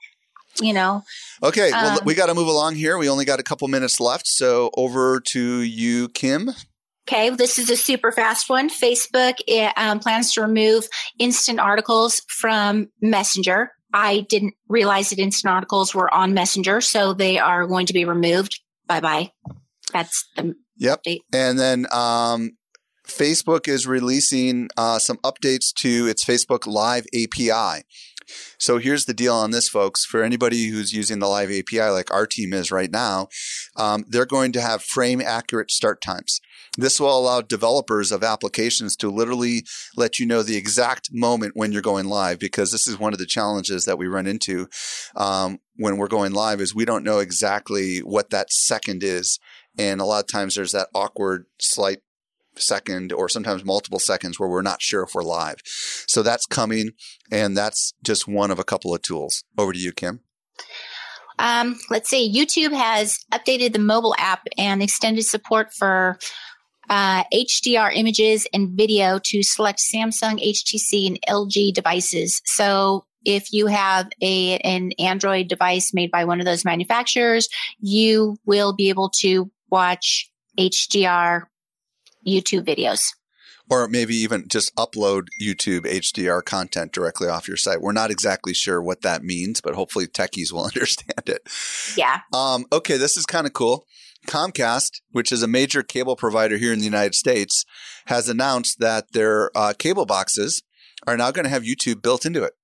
You 0.62 0.74
know. 0.74 1.02
Okay, 1.42 1.72
well, 1.72 1.98
um, 1.98 2.04
we 2.04 2.14
got 2.14 2.26
to 2.26 2.34
move 2.34 2.46
along 2.46 2.76
here. 2.76 2.98
We 2.98 3.08
only 3.08 3.24
got 3.24 3.40
a 3.40 3.42
couple 3.42 3.66
minutes 3.66 3.98
left, 3.98 4.28
so 4.28 4.70
over 4.76 5.18
to 5.26 5.60
you, 5.60 6.08
Kim. 6.10 6.50
Okay, 7.08 7.30
this 7.30 7.58
is 7.58 7.68
a 7.68 7.76
super 7.76 8.12
fast 8.12 8.48
one. 8.48 8.70
Facebook 8.70 9.34
it, 9.48 9.72
um, 9.76 9.98
plans 9.98 10.32
to 10.34 10.42
remove 10.42 10.86
instant 11.18 11.58
articles 11.58 12.22
from 12.28 12.90
Messenger. 13.00 13.72
I 13.92 14.20
didn't 14.28 14.54
realize 14.68 15.10
that 15.10 15.18
instant 15.18 15.52
articles 15.52 15.96
were 15.96 16.12
on 16.14 16.32
Messenger, 16.32 16.80
so 16.80 17.12
they 17.12 17.40
are 17.40 17.66
going 17.66 17.86
to 17.86 17.92
be 17.92 18.04
removed. 18.04 18.60
Bye 18.86 19.00
bye. 19.00 19.32
That's 19.92 20.24
the 20.36 20.54
Yep. 20.78 21.02
Update. 21.02 21.20
And 21.32 21.58
then 21.58 21.86
um, 21.92 22.52
Facebook 23.06 23.68
is 23.68 23.86
releasing 23.86 24.68
uh, 24.76 24.98
some 24.98 25.18
updates 25.18 25.72
to 25.78 26.06
its 26.06 26.24
Facebook 26.24 26.66
Live 26.66 27.06
API. 27.14 27.84
So 28.58 28.78
here's 28.78 29.06
the 29.06 29.14
deal 29.14 29.34
on 29.34 29.52
this, 29.52 29.68
folks. 29.68 30.04
For 30.04 30.22
anybody 30.22 30.66
who's 30.68 30.92
using 30.92 31.18
the 31.18 31.28
Live 31.28 31.50
API, 31.50 31.88
like 31.90 32.12
our 32.12 32.26
team 32.26 32.52
is 32.52 32.70
right 32.70 32.90
now, 32.90 33.28
um, 33.76 34.04
they're 34.06 34.26
going 34.26 34.52
to 34.52 34.60
have 34.60 34.82
frame 34.82 35.22
accurate 35.22 35.70
start 35.70 36.02
times. 36.02 36.40
This 36.76 37.00
will 37.00 37.18
allow 37.18 37.40
developers 37.40 38.12
of 38.12 38.22
applications 38.22 38.96
to 38.96 39.10
literally 39.10 39.64
let 39.96 40.18
you 40.18 40.26
know 40.26 40.42
the 40.42 40.56
exact 40.56 41.08
moment 41.10 41.52
when 41.56 41.72
you're 41.72 41.82
going 41.82 42.06
live, 42.06 42.38
because 42.38 42.70
this 42.70 42.86
is 42.86 42.98
one 42.98 43.12
of 43.12 43.18
the 43.18 43.26
challenges 43.26 43.84
that 43.84 43.98
we 43.98 44.06
run 44.06 44.26
into 44.26 44.68
um, 45.16 45.58
when 45.76 45.96
we're 45.96 46.06
going 46.06 46.32
live 46.32 46.60
is 46.60 46.74
we 46.74 46.84
don't 46.84 47.04
know 47.04 47.18
exactly 47.18 47.98
what 47.98 48.30
that 48.30 48.52
second 48.52 49.02
is 49.02 49.38
and 49.76 50.00
a 50.00 50.04
lot 50.04 50.24
of 50.24 50.30
times 50.30 50.54
there's 50.54 50.72
that 50.72 50.88
awkward, 50.94 51.46
slight 51.58 51.98
second 52.56 53.12
or 53.12 53.28
sometimes 53.28 53.64
multiple 53.64 53.98
seconds 53.98 54.38
where 54.38 54.48
we're 54.48 54.62
not 54.62 54.82
sure 54.82 55.02
if 55.02 55.14
we're 55.14 55.22
live. 55.22 55.56
So 56.06 56.22
that's 56.22 56.46
coming, 56.46 56.90
and 57.30 57.56
that's 57.56 57.94
just 58.02 58.26
one 58.26 58.50
of 58.50 58.58
a 58.58 58.64
couple 58.64 58.94
of 58.94 59.02
tools. 59.02 59.44
Over 59.56 59.72
to 59.72 59.78
you, 59.78 59.92
Kim. 59.92 60.20
Um, 61.38 61.78
let's 61.88 62.08
see. 62.08 62.32
YouTube 62.32 62.72
has 62.72 63.18
updated 63.32 63.72
the 63.72 63.78
mobile 63.78 64.14
app 64.18 64.46
and 64.56 64.82
extended 64.82 65.24
support 65.24 65.72
for 65.72 66.18
uh, 66.90 67.24
HDR 67.32 67.94
images 67.94 68.46
and 68.52 68.70
video 68.70 69.20
to 69.24 69.42
select 69.42 69.78
Samsung, 69.78 70.42
HTC, 70.44 71.06
and 71.06 71.18
LG 71.28 71.74
devices. 71.74 72.40
So 72.44 73.04
if 73.24 73.52
you 73.52 73.66
have 73.66 74.08
a 74.22 74.56
an 74.58 74.92
Android 74.98 75.48
device 75.48 75.92
made 75.92 76.10
by 76.10 76.24
one 76.24 76.40
of 76.40 76.46
those 76.46 76.64
manufacturers, 76.64 77.48
you 77.78 78.36
will 78.46 78.72
be 78.72 78.88
able 78.88 79.10
to 79.20 79.50
watch 79.70 80.30
HDR 80.58 81.42
YouTube 82.26 82.66
videos. 82.66 83.02
or 83.70 83.86
maybe 83.86 84.14
even 84.16 84.48
just 84.48 84.74
upload 84.76 85.26
YouTube 85.40 85.80
HDR 85.82 86.42
content 86.42 86.90
directly 86.92 87.28
off 87.28 87.46
your 87.46 87.56
site. 87.58 87.82
We're 87.82 87.92
not 87.92 88.10
exactly 88.10 88.54
sure 88.54 88.80
what 88.80 89.02
that 89.02 89.22
means, 89.22 89.60
but 89.60 89.74
hopefully 89.74 90.06
techies 90.06 90.52
will 90.52 90.64
understand 90.72 91.22
it. 91.26 91.42
Yeah. 91.96 92.20
Um, 92.32 92.64
okay, 92.72 92.96
this 92.96 93.16
is 93.16 93.26
kind 93.26 93.46
of 93.46 93.52
cool. 93.52 93.84
Comcast, 94.26 95.00
which 95.12 95.30
is 95.30 95.42
a 95.42 95.48
major 95.48 95.82
cable 95.82 96.16
provider 96.16 96.56
here 96.56 96.72
in 96.72 96.78
the 96.78 96.84
United 96.84 97.14
States, 97.14 97.64
has 98.06 98.28
announced 98.28 98.78
that 98.80 99.12
their 99.12 99.50
uh, 99.56 99.74
cable 99.78 100.06
boxes 100.06 100.62
are 101.06 101.16
now 101.16 101.30
going 101.30 101.44
to 101.44 101.50
have 101.50 101.62
YouTube 101.62 102.02
built 102.02 102.26
into 102.26 102.42
it. 102.42 102.54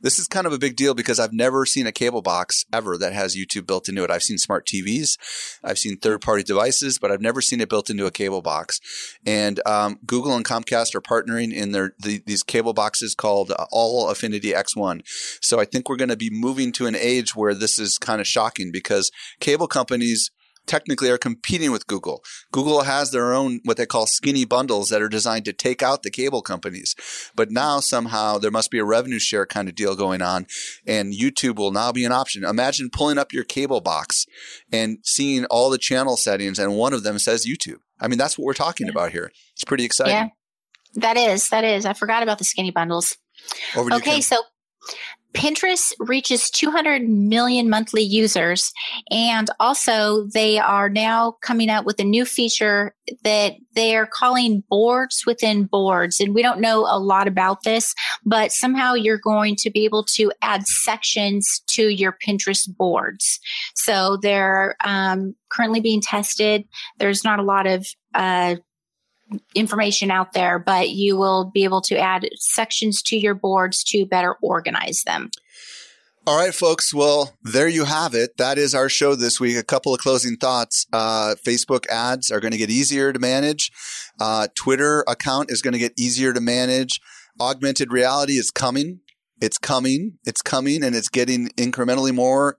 This 0.00 0.18
is 0.18 0.26
kind 0.26 0.46
of 0.46 0.52
a 0.52 0.58
big 0.58 0.76
deal 0.76 0.94
because 0.94 1.20
I've 1.20 1.32
never 1.32 1.66
seen 1.66 1.86
a 1.86 1.92
cable 1.92 2.22
box 2.22 2.64
ever 2.72 2.96
that 2.98 3.12
has 3.12 3.36
YouTube 3.36 3.66
built 3.66 3.88
into 3.88 4.04
it. 4.04 4.10
I've 4.10 4.22
seen 4.22 4.38
smart 4.38 4.66
TVs, 4.66 5.18
I've 5.62 5.78
seen 5.78 5.96
third 5.96 6.20
party 6.20 6.42
devices, 6.42 6.98
but 6.98 7.10
I've 7.10 7.20
never 7.20 7.40
seen 7.40 7.60
it 7.60 7.68
built 7.68 7.90
into 7.90 8.06
a 8.06 8.10
cable 8.10 8.42
box. 8.42 8.80
And 9.24 9.60
um, 9.66 9.98
Google 10.06 10.34
and 10.34 10.44
Comcast 10.44 10.94
are 10.94 11.00
partnering 11.00 11.52
in 11.52 11.72
their 11.72 11.94
the, 11.98 12.22
these 12.26 12.42
cable 12.42 12.72
boxes 12.72 13.14
called 13.14 13.50
uh, 13.52 13.66
All 13.70 14.08
Xfinity 14.08 14.54
X1. 14.54 15.02
So 15.40 15.60
I 15.60 15.64
think 15.64 15.88
we're 15.88 15.96
going 15.96 16.08
to 16.08 16.16
be 16.16 16.30
moving 16.30 16.72
to 16.72 16.86
an 16.86 16.96
age 16.96 17.34
where 17.34 17.54
this 17.54 17.78
is 17.78 17.98
kind 17.98 18.20
of 18.20 18.26
shocking 18.26 18.70
because 18.72 19.10
cable 19.40 19.68
companies 19.68 20.30
technically 20.70 21.10
are 21.10 21.18
competing 21.18 21.72
with 21.72 21.88
Google. 21.88 22.22
Google 22.52 22.82
has 22.82 23.10
their 23.10 23.34
own 23.34 23.58
what 23.64 23.76
they 23.76 23.86
call 23.86 24.06
skinny 24.06 24.44
bundles 24.44 24.88
that 24.88 25.02
are 25.02 25.08
designed 25.08 25.44
to 25.46 25.52
take 25.52 25.82
out 25.82 26.04
the 26.04 26.10
cable 26.10 26.42
companies. 26.42 26.94
But 27.34 27.50
now 27.50 27.80
somehow 27.80 28.38
there 28.38 28.52
must 28.52 28.70
be 28.70 28.78
a 28.78 28.84
revenue 28.84 29.18
share 29.18 29.46
kind 29.46 29.68
of 29.68 29.74
deal 29.74 29.96
going 29.96 30.22
on 30.22 30.46
and 30.86 31.12
YouTube 31.12 31.56
will 31.56 31.72
now 31.72 31.90
be 31.90 32.04
an 32.04 32.12
option. 32.12 32.44
Imagine 32.44 32.88
pulling 32.88 33.18
up 33.18 33.32
your 33.32 33.42
cable 33.42 33.80
box 33.80 34.26
and 34.72 34.98
seeing 35.04 35.44
all 35.46 35.70
the 35.70 35.78
channel 35.78 36.16
settings 36.16 36.60
and 36.60 36.76
one 36.76 36.92
of 36.92 37.02
them 37.02 37.18
says 37.18 37.44
YouTube. 37.44 37.80
I 38.00 38.06
mean, 38.06 38.18
that's 38.18 38.38
what 38.38 38.44
we're 38.44 38.54
talking 38.54 38.86
yeah. 38.86 38.92
about 38.92 39.10
here. 39.10 39.32
It's 39.54 39.64
pretty 39.64 39.84
exciting. 39.84 40.14
Yeah. 40.14 40.28
That 40.94 41.16
is, 41.16 41.48
that 41.48 41.64
is. 41.64 41.84
I 41.84 41.94
forgot 41.94 42.22
about 42.22 42.38
the 42.38 42.44
skinny 42.44 42.70
bundles. 42.70 43.16
okay, 43.76 44.20
so 44.20 44.42
Pinterest 45.32 45.92
reaches 46.00 46.50
200 46.50 47.08
million 47.08 47.70
monthly 47.70 48.02
users. 48.02 48.72
And 49.10 49.48
also, 49.60 50.24
they 50.24 50.58
are 50.58 50.88
now 50.88 51.36
coming 51.42 51.70
out 51.70 51.84
with 51.84 52.00
a 52.00 52.04
new 52.04 52.24
feature 52.24 52.94
that 53.22 53.54
they 53.74 53.96
are 53.96 54.06
calling 54.06 54.64
boards 54.68 55.22
within 55.26 55.64
boards. 55.64 56.18
And 56.18 56.34
we 56.34 56.42
don't 56.42 56.60
know 56.60 56.80
a 56.80 56.98
lot 56.98 57.28
about 57.28 57.62
this, 57.62 57.94
but 58.24 58.50
somehow 58.50 58.94
you're 58.94 59.18
going 59.18 59.54
to 59.56 59.70
be 59.70 59.84
able 59.84 60.04
to 60.16 60.32
add 60.42 60.66
sections 60.66 61.62
to 61.68 61.88
your 61.88 62.16
Pinterest 62.26 62.68
boards. 62.76 63.38
So 63.76 64.18
they're 64.20 64.76
um, 64.84 65.36
currently 65.48 65.80
being 65.80 66.00
tested. 66.00 66.64
There's 66.98 67.24
not 67.24 67.38
a 67.38 67.44
lot 67.44 67.66
of 67.66 67.86
uh, 68.14 68.56
information 69.54 70.10
out 70.10 70.32
there, 70.32 70.58
but 70.58 70.90
you 70.90 71.16
will 71.16 71.50
be 71.52 71.64
able 71.64 71.80
to 71.82 71.98
add 71.98 72.28
sections 72.36 73.02
to 73.02 73.16
your 73.16 73.34
boards 73.34 73.84
to 73.84 74.06
better 74.06 74.36
organize 74.42 75.02
them. 75.04 75.30
All 76.26 76.38
right, 76.38 76.54
folks. 76.54 76.92
Well, 76.92 77.34
there 77.42 77.68
you 77.68 77.86
have 77.86 78.14
it. 78.14 78.36
That 78.36 78.58
is 78.58 78.74
our 78.74 78.88
show 78.88 79.14
this 79.14 79.40
week. 79.40 79.56
A 79.56 79.64
couple 79.64 79.94
of 79.94 80.00
closing 80.00 80.36
thoughts. 80.36 80.86
Uh, 80.92 81.34
Facebook 81.44 81.86
ads 81.88 82.30
are 82.30 82.40
going 82.40 82.52
to 82.52 82.58
get 82.58 82.70
easier 82.70 83.12
to 83.12 83.18
manage. 83.18 83.72
Uh, 84.20 84.46
Twitter 84.54 85.02
account 85.08 85.50
is 85.50 85.62
going 85.62 85.72
to 85.72 85.78
get 85.78 85.94
easier 85.98 86.32
to 86.34 86.40
manage. 86.40 87.00
Augmented 87.40 87.90
reality 87.90 88.34
is 88.34 88.50
coming. 88.50 89.00
It's 89.40 89.56
coming. 89.56 90.18
It's 90.24 90.42
coming 90.42 90.84
and 90.84 90.94
it's 90.94 91.08
getting 91.08 91.48
incrementally 91.50 92.12
more 92.12 92.58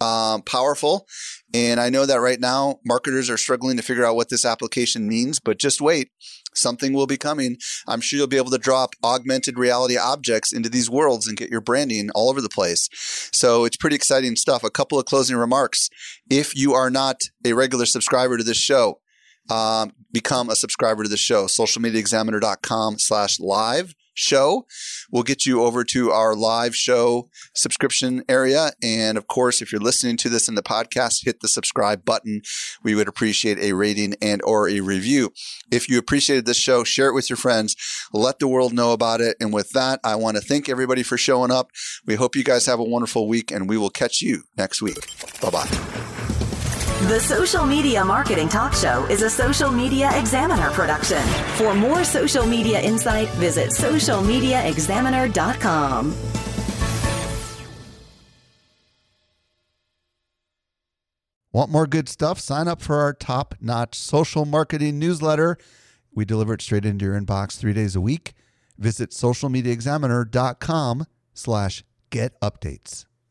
um, 0.00 0.42
powerful. 0.42 1.06
And 1.54 1.78
I 1.80 1.90
know 1.90 2.06
that 2.06 2.20
right 2.20 2.40
now 2.40 2.80
marketers 2.84 3.28
are 3.28 3.36
struggling 3.36 3.76
to 3.76 3.82
figure 3.82 4.04
out 4.04 4.16
what 4.16 4.30
this 4.30 4.44
application 4.44 5.06
means, 5.06 5.38
but 5.38 5.58
just 5.58 5.80
wait. 5.80 6.10
Something 6.54 6.92
will 6.92 7.06
be 7.06 7.16
coming. 7.16 7.56
I'm 7.86 8.00
sure 8.00 8.18
you'll 8.18 8.26
be 8.26 8.36
able 8.36 8.50
to 8.50 8.58
drop 8.58 8.94
augmented 9.02 9.58
reality 9.58 9.96
objects 9.96 10.52
into 10.52 10.68
these 10.68 10.90
worlds 10.90 11.26
and 11.26 11.36
get 11.36 11.50
your 11.50 11.62
branding 11.62 12.10
all 12.14 12.28
over 12.28 12.40
the 12.40 12.48
place. 12.48 12.88
So 13.32 13.64
it's 13.64 13.76
pretty 13.76 13.96
exciting 13.96 14.36
stuff. 14.36 14.62
A 14.62 14.70
couple 14.70 14.98
of 14.98 15.06
closing 15.06 15.36
remarks. 15.36 15.88
If 16.28 16.54
you 16.54 16.74
are 16.74 16.90
not 16.90 17.22
a 17.44 17.54
regular 17.54 17.86
subscriber 17.86 18.36
to 18.36 18.44
this 18.44 18.58
show, 18.58 19.00
um, 19.48 19.92
become 20.12 20.50
a 20.50 20.56
subscriber 20.56 21.02
to 21.02 21.08
the 21.08 21.16
show. 21.16 21.46
Socialmediaexaminer.com 21.46 22.98
slash 22.98 23.40
live 23.40 23.94
show. 24.14 24.66
We'll 25.10 25.22
get 25.22 25.46
you 25.46 25.62
over 25.62 25.84
to 25.84 26.10
our 26.10 26.34
live 26.34 26.74
show 26.74 27.28
subscription 27.54 28.24
area. 28.28 28.72
And 28.82 29.18
of 29.18 29.26
course, 29.26 29.62
if 29.62 29.72
you're 29.72 29.80
listening 29.80 30.16
to 30.18 30.28
this 30.28 30.48
in 30.48 30.54
the 30.54 30.62
podcast, 30.62 31.24
hit 31.24 31.40
the 31.40 31.48
subscribe 31.48 32.04
button. 32.04 32.42
We 32.82 32.94
would 32.94 33.08
appreciate 33.08 33.58
a 33.58 33.72
rating 33.72 34.14
and 34.20 34.42
or 34.42 34.68
a 34.68 34.80
review. 34.80 35.32
If 35.70 35.88
you 35.88 35.98
appreciated 35.98 36.46
this 36.46 36.56
show, 36.56 36.84
share 36.84 37.08
it 37.08 37.14
with 37.14 37.30
your 37.30 37.36
friends. 37.36 37.76
Let 38.12 38.38
the 38.38 38.48
world 38.48 38.72
know 38.72 38.92
about 38.92 39.20
it. 39.20 39.36
And 39.40 39.52
with 39.52 39.70
that, 39.70 40.00
I 40.04 40.16
want 40.16 40.36
to 40.36 40.42
thank 40.42 40.68
everybody 40.68 41.02
for 41.02 41.16
showing 41.16 41.50
up. 41.50 41.70
We 42.06 42.14
hope 42.14 42.36
you 42.36 42.44
guys 42.44 42.66
have 42.66 42.80
a 42.80 42.84
wonderful 42.84 43.28
week 43.28 43.50
and 43.50 43.68
we 43.68 43.78
will 43.78 43.90
catch 43.90 44.20
you 44.20 44.42
next 44.56 44.82
week. 44.82 45.08
Bye 45.40 45.50
bye. 45.50 46.21
The 47.08 47.18
Social 47.18 47.66
Media 47.66 48.04
Marketing 48.04 48.48
Talk 48.48 48.74
Show 48.74 49.04
is 49.10 49.22
a 49.22 49.28
Social 49.28 49.72
Media 49.72 50.16
Examiner 50.16 50.70
production. 50.70 51.20
For 51.56 51.74
more 51.74 52.04
social 52.04 52.46
media 52.46 52.80
insight, 52.80 53.28
visit 53.30 53.70
socialmediaexaminer.com. 53.70 56.14
Want 61.52 61.72
more 61.72 61.88
good 61.88 62.08
stuff? 62.08 62.38
Sign 62.38 62.68
up 62.68 62.80
for 62.80 63.00
our 63.00 63.12
top 63.12 63.56
notch 63.60 63.96
social 63.96 64.44
marketing 64.44 65.00
newsletter. 65.00 65.58
We 66.14 66.24
deliver 66.24 66.54
it 66.54 66.62
straight 66.62 66.84
into 66.84 67.06
your 67.06 67.20
inbox 67.20 67.58
three 67.58 67.72
days 67.72 67.96
a 67.96 68.00
week. 68.00 68.34
Visit 68.78 69.10
socialmediaexaminer.com 69.10 71.06
slash 71.34 71.82
get 72.10 72.40
updates. 72.40 73.06